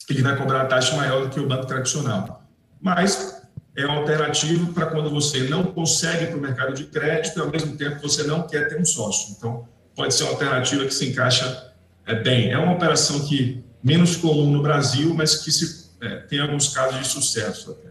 ele 0.10 0.22
vai 0.22 0.36
cobrar 0.36 0.64
a 0.64 0.66
taxa 0.66 0.98
maior 0.98 1.22
do 1.22 1.30
que 1.30 1.40
o 1.40 1.48
banco 1.48 1.66
tradicional. 1.66 2.44
Mas 2.82 3.39
é 3.76 3.86
uma 3.86 3.98
alternativa 3.98 4.72
para 4.74 4.88
quando 4.88 5.10
você 5.10 5.44
não 5.44 5.64
consegue 5.64 6.28
para 6.28 6.38
o 6.38 6.42
mercado 6.42 6.74
de 6.74 6.86
crédito 6.86 7.38
e, 7.38 7.42
ao 7.42 7.50
mesmo 7.50 7.78
tempo, 7.78 8.02
você 8.02 8.24
não 8.24 8.44
quer 8.44 8.68
ter 8.68 8.80
um 8.80 8.86
sócio. 8.86 9.36
Então, 9.38 9.68
pode 9.96 10.14
ser 10.14 10.24
uma 10.24 10.32
alternativa 10.34 10.86
que 10.86 10.94
se 10.94 11.10
encaixa 11.10 11.74
é, 12.06 12.16
bem. 12.16 12.52
É 12.52 12.58
uma 12.58 12.74
operação 12.74 13.26
que 13.28 13.64
menos 13.84 14.16
comum 14.16 14.52
no 14.52 14.62
Brasil, 14.62 15.14
mas 15.14 15.36
que 15.36 15.52
se, 15.52 15.92
é, 16.02 16.18
tem 16.18 16.40
alguns 16.40 16.70
casos 16.70 17.00
de 17.00 17.08
sucesso. 17.08 17.72
Até. 17.72 17.90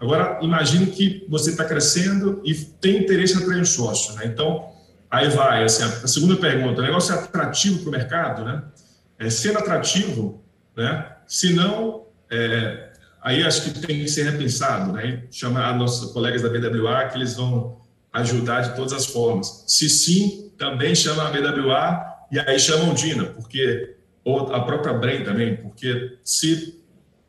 Agora, 0.00 0.38
imagine 0.40 0.86
que 0.86 1.26
você 1.28 1.50
está 1.50 1.64
crescendo 1.64 2.40
e 2.44 2.54
tem 2.54 2.98
interesse 2.98 3.34
em 3.34 3.42
atrair 3.42 3.60
um 3.60 3.66
sócio. 3.66 4.14
Né? 4.14 4.26
Então, 4.26 4.70
aí 5.10 5.28
vai 5.28 5.64
assim, 5.64 5.82
a 5.82 6.06
segunda 6.06 6.36
pergunta. 6.36 6.80
O 6.80 6.84
negócio 6.84 7.14
é 7.14 7.18
atrativo 7.18 7.80
para 7.80 7.88
o 7.88 7.92
mercado? 7.92 8.44
Né? 8.44 8.62
É, 9.18 9.28
sendo 9.28 9.58
atrativo, 9.58 10.42
né? 10.76 11.16
se 11.26 11.52
não... 11.52 12.06
É, 12.30 12.87
aí 13.22 13.42
acho 13.42 13.62
que 13.62 13.86
tem 13.86 14.00
que 14.00 14.08
ser 14.08 14.30
repensado, 14.30 14.92
né? 14.92 15.24
Chamar 15.30 15.76
nossos 15.76 16.12
colegas 16.12 16.42
da 16.42 16.48
BWA 16.48 17.08
que 17.08 17.16
eles 17.16 17.34
vão 17.34 17.78
ajudar 18.12 18.62
de 18.62 18.76
todas 18.76 18.92
as 18.92 19.06
formas. 19.06 19.64
Se 19.66 19.88
sim, 19.88 20.50
também 20.56 20.94
chama 20.94 21.28
a 21.28 21.30
BWA 21.30 22.04
e 22.30 22.38
aí 22.38 22.58
chamam 22.58 22.94
Dina, 22.94 23.26
porque 23.26 23.96
ou 24.24 24.52
a 24.52 24.60
própria 24.62 24.92
Brain 24.92 25.24
também, 25.24 25.56
porque 25.56 26.18
se 26.22 26.78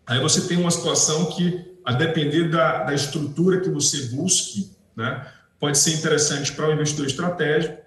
aí 0.05 0.19
você 0.19 0.41
tem 0.41 0.57
uma 0.57 0.71
situação 0.71 1.27
que 1.27 1.77
a 1.85 1.93
depender 1.93 2.49
da, 2.49 2.83
da 2.83 2.93
estrutura 2.93 3.61
que 3.61 3.69
você 3.69 4.07
busque, 4.07 4.71
né, 4.95 5.25
pode 5.59 5.77
ser 5.77 5.93
interessante 5.93 6.51
para 6.51 6.67
o 6.67 6.71
um 6.71 6.73
investidor 6.73 7.05
estratégico, 7.05 7.77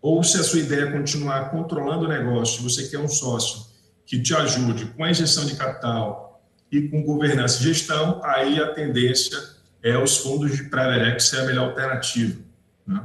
ou 0.00 0.24
se 0.24 0.38
a 0.38 0.42
sua 0.42 0.60
ideia 0.60 0.84
é 0.84 0.92
continuar 0.92 1.50
controlando 1.50 2.06
o 2.06 2.08
negócio, 2.08 2.62
você 2.62 2.88
quer 2.88 2.98
um 2.98 3.08
sócio 3.08 3.66
que 4.06 4.20
te 4.20 4.34
ajude 4.34 4.86
com 4.86 5.04
a 5.04 5.10
injeção 5.10 5.44
de 5.44 5.54
capital 5.54 6.29
e 6.70 6.88
com 6.88 7.02
governança 7.02 7.60
e 7.60 7.64
gestão, 7.64 8.20
aí 8.22 8.60
a 8.60 8.72
tendência 8.72 9.38
é 9.82 9.96
os 9.98 10.18
fundos 10.18 10.56
de 10.56 10.64
private 10.64 11.00
equity 11.00 11.22
ser 11.22 11.40
a 11.40 11.44
melhor 11.44 11.68
alternativa. 11.70 12.38
Né? 12.86 13.02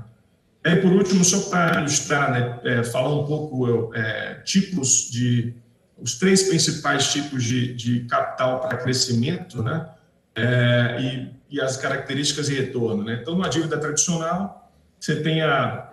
E 0.64 0.76
por 0.78 0.92
último, 0.92 1.24
só 1.24 1.50
para 1.50 1.80
ilustrar, 1.80 2.32
né, 2.32 2.60
é, 2.64 2.84
falar 2.84 3.14
um 3.14 3.26
pouco 3.26 3.94
é, 3.96 4.36
tipos 4.44 5.10
de 5.10 5.54
os 5.98 6.16
três 6.16 6.44
principais 6.44 7.12
tipos 7.14 7.44
de, 7.44 7.74
de 7.74 8.02
capital 8.02 8.60
para 8.60 8.78
crescimento, 8.78 9.64
né, 9.64 9.90
é, 10.36 10.98
e, 11.00 11.56
e, 11.56 11.62
as 11.62 11.78
características 11.78 12.48
de 12.48 12.56
retorno. 12.56 13.04
Né? 13.04 13.20
Então, 13.22 13.34
numa 13.34 13.48
dívida 13.48 13.78
tradicional, 13.78 14.70
você 15.00 15.16
tem 15.22 15.42
a, 15.42 15.90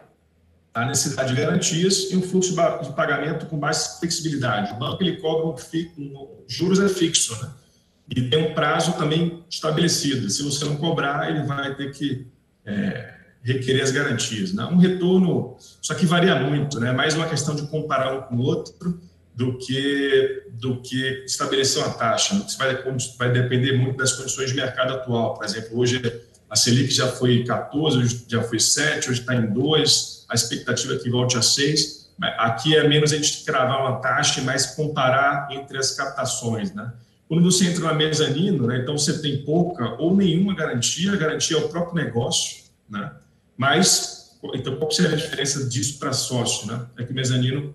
a 0.75 0.85
necessidade 0.87 1.35
de 1.35 1.41
garantias 1.41 2.11
e 2.11 2.17
um 2.17 2.23
fluxo 2.23 2.51
de 2.51 2.93
pagamento 2.95 3.47
com 3.47 3.57
mais 3.57 3.99
flexibilidade. 4.01 4.73
O 4.73 4.77
banco 4.77 5.01
ele 5.03 5.19
cobra 5.19 5.47
um, 5.47 6.03
um 6.03 6.29
juros 6.49 6.81
é 6.81 6.89
fixo, 6.89 7.41
né? 7.41 7.51
E 8.15 8.29
tem 8.29 8.51
um 8.51 8.55
prazo 8.55 8.93
também 8.93 9.43
estabelecido. 9.49 10.29
Se 10.29 10.43
você 10.43 10.65
não 10.67 10.77
cobrar, 10.77 11.31
ele 11.31 11.47
vai 11.47 11.75
ter 11.75 11.93
que 11.93 12.27
é, 12.65 13.15
requerer 13.43 13.83
as 13.83 13.91
garantias. 13.91 14.53
Né? 14.53 14.65
Um 14.67 14.77
retorno, 14.77 15.57
só 15.81 15.95
que 15.95 16.05
varia 16.05 16.35
muito, 16.35 16.79
né? 16.79 16.93
mais 16.93 17.15
uma 17.15 17.27
questão 17.27 17.55
de 17.55 17.67
comparar 17.69 18.15
um 18.15 18.23
com 18.23 18.37
o 18.37 18.43
outro 18.43 19.01
do 19.35 19.57
que, 19.57 20.45
do 20.51 20.83
que 20.83 21.25
estabelecer 21.25 21.83
uma 21.83 21.95
taxa. 21.95 22.35
Né? 22.35 22.45
Isso 22.47 22.59
vai, 22.59 22.83
vai 23.19 23.33
depender 23.33 23.79
muito 23.79 23.97
das 23.97 24.13
condições 24.13 24.51
de 24.51 24.57
mercado 24.57 24.93
atual. 24.93 25.35
Por 25.35 25.45
exemplo, 25.47 25.79
hoje 25.79 26.03
a 26.51 26.57
Selic 26.57 26.93
já 26.93 27.09
foi 27.09 27.45
14, 27.45 27.97
hoje 27.97 28.27
já 28.29 28.43
foi 28.43 28.61
7, 28.61 29.09
hoje 29.09 29.21
está 29.21 29.35
em 29.35 29.47
2, 29.55 30.27
a 30.29 30.35
expectativa 30.35 30.95
é 30.95 30.99
que 30.99 31.09
volte 31.09 31.39
a 31.39 31.43
6. 31.43 32.13
Aqui 32.39 32.77
é 32.77 32.87
menos 32.87 33.11
a 33.11 33.17
gente 33.17 33.43
cravar 33.43 33.81
uma 33.81 34.01
taxa 34.01 34.39
e 34.39 34.45
mais 34.45 34.67
comparar 34.67 35.49
entre 35.51 35.79
as 35.79 35.93
captações, 35.93 36.75
né? 36.75 36.93
Quando 37.33 37.51
você 37.51 37.65
entra 37.65 37.85
na 37.85 37.95
mezanino, 37.95 38.67
né, 38.67 38.81
então 38.83 38.99
você 38.99 39.23
tem 39.23 39.43
pouca 39.43 39.95
ou 39.99 40.15
nenhuma 40.15 40.55
garantia, 40.55 41.15
a 41.15 41.17
garantia 41.17 41.57
é 41.57 41.61
o 41.61 41.69
próprio 41.71 41.95
negócio, 41.95 42.65
né? 42.87 43.11
Mas, 43.57 44.39
então 44.53 44.77
qual 44.77 44.91
seria 44.91 45.13
a 45.13 45.17
diferença 45.17 45.67
disso 45.67 45.99
para 45.99 46.13
sócio, 46.13 46.67
né? 46.67 46.85
É 46.99 47.05
que 47.05 47.11
o 47.11 47.15
mezanino, 47.15 47.75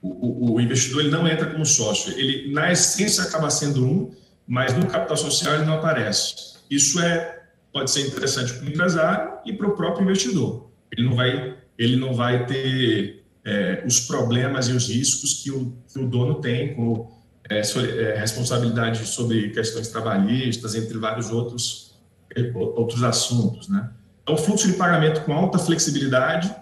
o, 0.00 0.52
o, 0.52 0.60
investidor 0.60 1.00
ele 1.00 1.10
não 1.10 1.26
entra 1.26 1.50
como 1.50 1.66
sócio, 1.66 2.16
ele 2.16 2.52
na 2.52 2.70
essência 2.70 3.24
acaba 3.24 3.50
sendo 3.50 3.84
um, 3.84 4.14
mas 4.46 4.76
no 4.76 4.86
capital 4.86 5.16
social 5.16 5.56
ele 5.56 5.64
não 5.64 5.78
aparece. 5.78 6.54
Isso 6.70 7.00
é 7.00 7.42
pode 7.72 7.90
ser 7.90 8.06
interessante 8.06 8.52
para 8.52 8.64
o 8.64 8.68
empresário 8.68 9.32
e 9.44 9.52
para 9.54 9.66
o 9.66 9.74
próprio 9.74 10.04
investidor. 10.04 10.70
Ele 10.96 11.04
não 11.04 11.16
vai, 11.16 11.56
ele 11.76 11.96
não 11.96 12.14
vai 12.14 12.46
ter 12.46 13.24
é, 13.44 13.82
os 13.84 13.98
problemas 13.98 14.68
e 14.68 14.72
os 14.72 14.88
riscos 14.88 15.42
que 15.42 15.50
o, 15.50 15.76
que 15.92 15.98
o 15.98 16.06
dono 16.06 16.36
tem 16.40 16.76
com 16.76 17.15
é, 17.48 17.60
é, 17.60 18.18
responsabilidade 18.18 19.06
sobre 19.06 19.50
questões 19.50 19.88
trabalhistas, 19.88 20.74
entre 20.74 20.98
vários 20.98 21.30
outros, 21.30 21.94
é, 22.34 22.50
outros 22.54 23.02
assuntos. 23.04 23.68
Né? 23.68 23.88
Então, 24.22 24.36
fluxo 24.36 24.66
de 24.66 24.72
pagamento 24.72 25.20
com 25.22 25.32
alta 25.32 25.58
flexibilidade, 25.58 26.52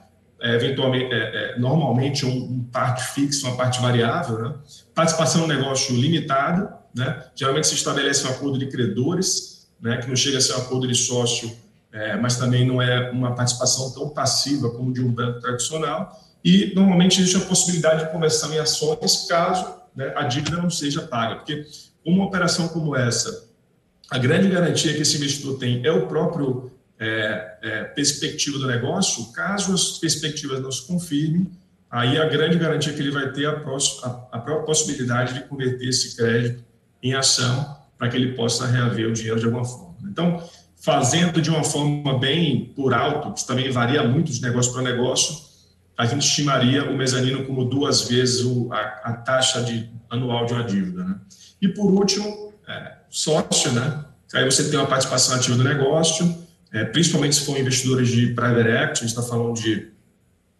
é, 0.40 0.54
eventualmente, 0.54 1.12
é, 1.12 1.16
é, 1.54 1.58
normalmente 1.58 2.26
um, 2.26 2.36
um, 2.36 2.64
parte 2.70 3.02
fixa, 3.14 3.46
uma 3.46 3.56
parte 3.56 3.80
variável, 3.80 4.38
né? 4.38 4.54
participação 4.94 5.42
no 5.42 5.46
negócio 5.46 5.96
limitada, 5.96 6.76
né? 6.94 7.24
geralmente 7.34 7.66
se 7.66 7.74
estabelece 7.74 8.26
um 8.26 8.30
acordo 8.30 8.58
de 8.58 8.66
credores, 8.66 9.66
né? 9.80 9.96
que 9.96 10.06
não 10.06 10.16
chega 10.16 10.36
a 10.36 10.40
ser 10.40 10.52
um 10.54 10.58
acordo 10.58 10.86
de 10.86 10.94
sócio, 10.94 11.50
mas 12.20 12.36
também 12.36 12.66
não 12.66 12.82
é 12.82 13.08
uma 13.12 13.36
participação 13.36 13.92
tão 13.92 14.08
passiva 14.08 14.68
como 14.70 14.92
de 14.92 15.00
um 15.00 15.12
banco 15.12 15.38
tradicional, 15.38 16.20
e 16.44 16.72
normalmente 16.74 17.20
existe 17.20 17.36
a 17.36 17.40
possibilidade 17.46 18.04
de 18.04 18.10
conversão 18.10 18.52
em 18.52 18.58
ações 18.58 19.26
caso 19.28 19.83
né, 19.94 20.12
a 20.16 20.24
dívida 20.24 20.56
não 20.56 20.70
seja 20.70 21.02
paga. 21.02 21.36
Porque 21.36 21.64
uma 22.04 22.24
operação 22.24 22.68
como 22.68 22.96
essa, 22.96 23.48
a 24.10 24.18
grande 24.18 24.48
garantia 24.48 24.94
que 24.94 25.02
esse 25.02 25.16
investidor 25.16 25.58
tem 25.58 25.84
é 25.84 25.92
o 25.92 26.06
próprio 26.06 26.70
é, 26.98 27.58
é, 27.62 27.84
perspectiva 27.84 28.58
do 28.58 28.66
negócio. 28.66 29.32
Caso 29.32 29.74
as 29.74 29.98
perspectivas 29.98 30.60
não 30.60 30.70
se 30.70 30.86
confirmem, 30.86 31.50
aí 31.90 32.18
a 32.18 32.26
grande 32.26 32.58
garantia 32.58 32.92
que 32.92 33.00
ele 33.00 33.10
vai 33.10 33.32
ter 33.32 33.44
é 33.44 33.46
a, 33.46 33.52
a, 33.52 34.28
a 34.32 34.38
própria 34.38 34.66
possibilidade 34.66 35.34
de 35.34 35.40
converter 35.44 35.88
esse 35.88 36.16
crédito 36.16 36.62
em 37.02 37.14
ação 37.14 37.76
para 37.98 38.08
que 38.08 38.16
ele 38.16 38.34
possa 38.34 38.66
reaver 38.66 39.08
o 39.08 39.12
dinheiro 39.12 39.38
de 39.38 39.46
alguma 39.46 39.64
forma. 39.64 39.96
Então, 40.04 40.42
fazendo 40.76 41.40
de 41.40 41.48
uma 41.48 41.64
forma 41.64 42.18
bem 42.18 42.72
por 42.76 42.92
alto, 42.92 43.32
que 43.32 43.46
também 43.46 43.70
varia 43.70 44.02
muito 44.02 44.30
de 44.30 44.42
negócio 44.42 44.72
para 44.72 44.82
negócio, 44.82 45.36
a 45.96 46.06
gente 46.06 46.26
estimaria 46.26 46.90
o 46.90 46.96
mezanino 46.96 47.44
como 47.44 47.64
duas 47.64 48.08
vezes 48.08 48.42
o, 48.44 48.72
a, 48.72 48.78
a, 49.04 49.12
taxa 49.12 49.62
de, 49.62 49.88
anual 50.10 50.44
de 50.46 50.52
uma 50.52 50.64
dívida. 50.64 51.04
Né? 51.04 51.16
E, 51.62 51.68
por 51.68 51.90
último, 51.90 52.52
é, 52.66 52.92
sócio, 53.08 53.72
né? 53.72 54.04
aí 54.34 54.44
você 54.44 54.68
tem 54.68 54.78
uma 54.78 54.88
participação 54.88 55.36
ativa 55.36 55.56
do 55.56 55.64
negócio, 55.64 56.36
é, 56.72 56.84
principalmente 56.84 57.36
se 57.36 57.44
for 57.44 57.56
investidores 57.58 58.08
de 58.08 58.28
private 58.34 58.68
equity, 58.68 59.04
a 59.04 59.06
gente 59.06 59.06
está 59.06 59.22
falando 59.22 59.54
de 59.54 59.88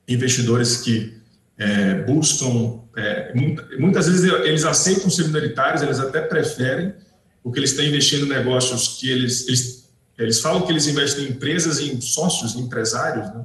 investidores 0.06 0.76
que 0.76 1.18
é, 1.58 1.94
buscam, 2.02 2.80
é, 2.96 3.32
muitas 3.78 4.06
vezes 4.06 4.24
eles 4.44 4.64
aceitam 4.64 5.10
ser 5.10 5.24
minoritários, 5.24 5.82
eles 5.82 5.98
até 5.98 6.20
preferem, 6.20 6.94
porque 7.42 7.58
eles 7.58 7.70
estão 7.70 7.84
investindo 7.84 8.26
em 8.26 8.28
negócios 8.28 8.98
que 9.00 9.10
eles, 9.10 9.48
eles, 9.48 9.90
eles 10.16 10.40
falam 10.40 10.62
que 10.62 10.70
eles 10.70 10.86
investem 10.86 11.24
em 11.24 11.30
empresas 11.30 11.80
e 11.80 11.92
em 11.92 12.00
sócios, 12.00 12.54
em 12.54 12.60
empresários, 12.60 13.26
né? 13.34 13.44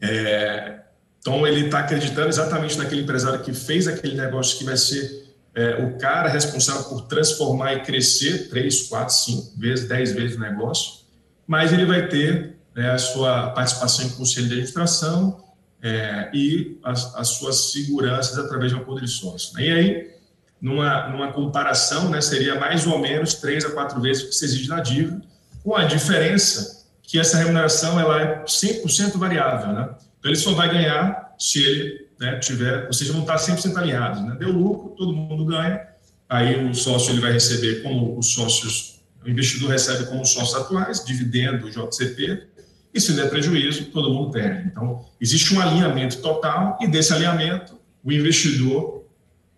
É, 0.00 0.80
então 1.18 1.46
ele 1.46 1.66
está 1.66 1.80
acreditando 1.80 2.28
exatamente 2.28 2.76
naquele 2.76 3.02
empresário 3.02 3.40
que 3.40 3.52
fez 3.52 3.88
aquele 3.88 4.14
negócio 4.14 4.58
que 4.58 4.64
vai 4.64 4.76
ser 4.76 5.24
é, 5.54 5.82
o 5.82 5.96
cara 5.96 6.28
responsável 6.28 6.84
por 6.84 7.02
transformar 7.02 7.74
e 7.74 7.80
crescer 7.80 8.48
três, 8.48 8.88
quatro, 8.88 9.14
cinco 9.14 9.58
vezes, 9.58 9.88
dez 9.88 10.12
vezes 10.12 10.36
o 10.36 10.40
negócio, 10.40 11.04
mas 11.46 11.72
ele 11.72 11.86
vai 11.86 12.08
ter 12.08 12.56
né, 12.74 12.90
a 12.90 12.98
sua 12.98 13.50
participação 13.50 14.04
em 14.06 14.10
conselho 14.10 14.46
de 14.46 14.52
administração, 14.54 15.44
é, 15.84 16.30
e 16.32 16.78
as, 16.82 17.14
as, 17.14 17.28
suas 17.28 17.72
seguranças 17.72 18.38
através 18.38 18.72
de 18.72 18.78
um 18.78 18.80
acordo 18.80 19.02
de 19.02 19.10
sócio. 19.10 19.54
Né? 19.54 19.66
E 19.66 19.70
aí, 19.70 20.10
numa, 20.58 21.08
numa 21.10 21.30
comparação, 21.30 22.08
né, 22.08 22.22
seria 22.22 22.58
mais 22.58 22.86
ou 22.86 22.98
menos 22.98 23.34
três 23.34 23.66
a 23.66 23.70
quatro 23.70 24.00
vezes 24.00 24.22
o 24.22 24.28
que 24.28 24.34
se 24.34 24.46
exige 24.46 24.66
na 24.66 24.80
dívida, 24.80 25.20
com 25.62 25.76
a 25.76 25.84
diferença 25.84 26.83
que 27.06 27.18
essa 27.18 27.36
remuneração 27.36 28.00
ela 28.00 28.20
é 28.20 28.44
100% 28.44 29.16
variável. 29.18 29.72
Né? 29.72 29.88
Então, 30.18 30.30
ele 30.30 30.36
só 30.36 30.52
vai 30.52 30.70
ganhar 30.70 31.34
se 31.38 31.62
ele 31.62 32.08
né, 32.18 32.38
tiver, 32.38 32.86
ou 32.86 32.92
seja, 32.92 33.12
não 33.12 33.20
está 33.20 33.36
100% 33.36 33.76
alinhado. 33.76 34.22
Né? 34.22 34.36
Deu 34.38 34.50
lucro, 34.50 34.90
todo 34.96 35.12
mundo 35.12 35.44
ganha, 35.44 35.86
aí 36.28 36.64
o 36.64 36.74
sócio 36.74 37.12
ele 37.12 37.20
vai 37.20 37.32
receber 37.32 37.82
como 37.82 38.18
os 38.18 38.32
sócios, 38.32 39.02
o 39.24 39.28
investidor 39.28 39.70
recebe 39.70 40.06
como 40.06 40.22
os 40.22 40.30
sócios 40.30 40.54
atuais, 40.54 41.04
dividendo, 41.04 41.70
JCP, 41.70 42.48
e 42.92 43.00
se 43.00 43.12
der 43.12 43.28
prejuízo, 43.28 43.86
todo 43.86 44.12
mundo 44.12 44.30
perde. 44.30 44.68
Então, 44.68 45.04
existe 45.20 45.52
um 45.52 45.60
alinhamento 45.60 46.18
total 46.18 46.78
e 46.80 46.86
desse 46.86 47.12
alinhamento, 47.12 47.78
o 48.02 48.12
investidor 48.12 49.04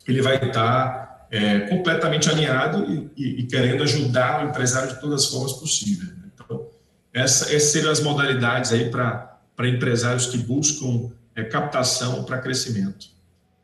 ele 0.09 0.23
vai 0.23 0.37
estar 0.37 1.27
é, 1.31 1.61
completamente 1.61 2.31
alinhado 2.31 2.85
e, 2.91 3.11
e, 3.17 3.41
e, 3.41 3.43
querendo 3.47 3.83
ajudar 3.83 4.45
o 4.45 4.49
empresário 4.49 4.95
de 4.95 5.01
todas 5.01 5.25
as 5.25 5.31
formas 5.31 5.53
possíveis. 5.55 6.16
Essa, 7.17 7.47
essas 7.47 7.71
seriam 7.73 7.91
as 7.91 8.01
modalidades 8.01 8.73
aí 8.73 8.91
para 8.91 9.39
empresários 9.61 10.27
que 10.27 10.39
buscam 10.39 11.11
é, 11.35 11.43
captação 11.45 12.25
para 12.25 12.39
crescimento. 12.39 13.09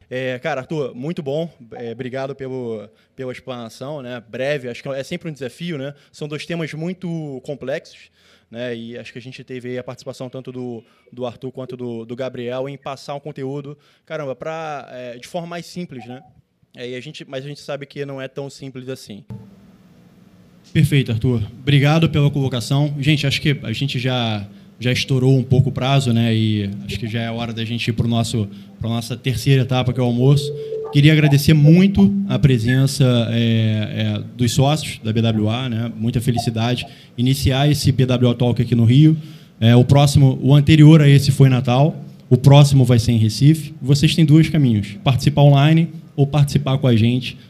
É, 0.09 0.39
cara, 0.39 0.63
Arthur, 0.63 0.95
muito 0.95 1.23
bom. 1.23 1.51
É, 1.73 1.93
obrigado 1.93 2.35
pelo, 2.35 2.89
pela 3.15 3.33
explanação, 3.33 4.03
né? 4.03 4.23
Breve, 4.29 4.69
acho 4.69 4.83
que 4.83 4.89
é 4.89 5.03
sempre 5.03 5.29
um 5.29 5.33
desafio, 5.33 5.79
né? 5.79 5.95
São 6.11 6.27
dois 6.27 6.45
temas 6.47 6.73
muito 6.75 7.41
complexos 7.45 8.11
né? 8.53 8.77
E 8.77 8.99
acho 8.99 9.11
que 9.11 9.19
a 9.19 9.23
gente 9.23 9.43
teve 9.43 9.79
a 9.79 9.83
participação 9.83 10.29
tanto 10.29 10.53
do, 10.53 10.85
do 11.11 11.25
Arthur 11.25 11.51
quanto 11.51 11.75
do, 11.75 12.05
do 12.05 12.15
Gabriel 12.15 12.69
em 12.69 12.77
passar 12.77 13.15
um 13.15 13.21
conteúdo, 13.21 13.79
caramba, 14.05 14.37
para 14.37 14.89
é, 14.91 15.17
de 15.17 15.27
forma 15.27 15.49
mais 15.49 15.65
simples, 15.65 16.07
né? 16.07 16.23
É, 16.77 16.91
e 16.91 16.95
a 16.95 17.01
gente, 17.01 17.25
mas 17.25 17.47
a 17.47 17.49
gente 17.49 17.63
sabe 17.63 17.87
que 17.87 18.05
não 18.05 18.21
é 18.21 18.29
tão 18.29 18.51
simples 18.51 18.91
assim. 18.91 19.25
Perfeito, 20.73 21.13
Arthur. 21.13 21.43
Obrigado 21.61 22.09
pela 22.09 22.31
colocação. 22.31 22.95
Gente, 22.99 23.27
acho 23.27 23.41
que 23.41 23.57
a 23.63 23.73
gente 23.73 23.99
já 23.99 24.47
já 24.81 24.91
estourou 24.91 25.39
um 25.39 25.45
pouco 25.45 25.69
o 25.69 25.73
prazo, 25.73 26.13
né? 26.13 26.35
E 26.35 26.69
acho 26.85 26.99
que 26.99 27.07
já 27.07 27.21
é 27.21 27.31
hora 27.31 27.53
da 27.53 27.65
gente 27.65 27.87
ir 27.89 27.93
para 27.93 28.09
para 28.81 28.91
nossa 28.91 29.17
terceira 29.17 29.63
etapa, 29.63 29.93
que 29.93 30.01
é 30.01 30.03
o 30.03 30.07
almoço. 30.07 30.53
Queria 30.93 31.13
agradecer 31.13 31.55
muito 31.55 32.13
a 32.29 32.39
presença 32.39 33.05
é, 33.31 34.19
é, 34.19 34.23
dos 34.37 34.53
sócios 34.53 34.99
da 35.03 35.13
BWA, 35.13 35.69
né? 35.69 35.93
Muita 35.97 36.21
felicidade 36.21 36.85
iniciar 37.17 37.71
esse 37.71 37.93
BWA 37.93 38.35
Talk 38.35 38.61
aqui 38.61 38.75
no 38.75 38.85
Rio. 38.85 39.17
É, 39.61 39.77
o 39.77 39.85
próximo, 39.85 40.39
o 40.43 40.55
anterior 40.55 41.01
a 41.01 41.09
esse 41.09 41.31
foi 41.31 41.49
Natal. 41.49 41.97
O 42.29 42.37
próximo 42.37 42.85
vai 42.85 42.99
ser 42.99 43.13
em 43.13 43.19
Recife. 43.19 43.73
Vocês 43.81 44.15
têm 44.15 44.25
dois 44.25 44.49
caminhos: 44.49 44.97
participar 45.05 45.43
online 45.43 45.89
ou 46.17 46.27
participar 46.27 46.77
com 46.79 46.87
a 46.87 46.97
gente 46.97 47.37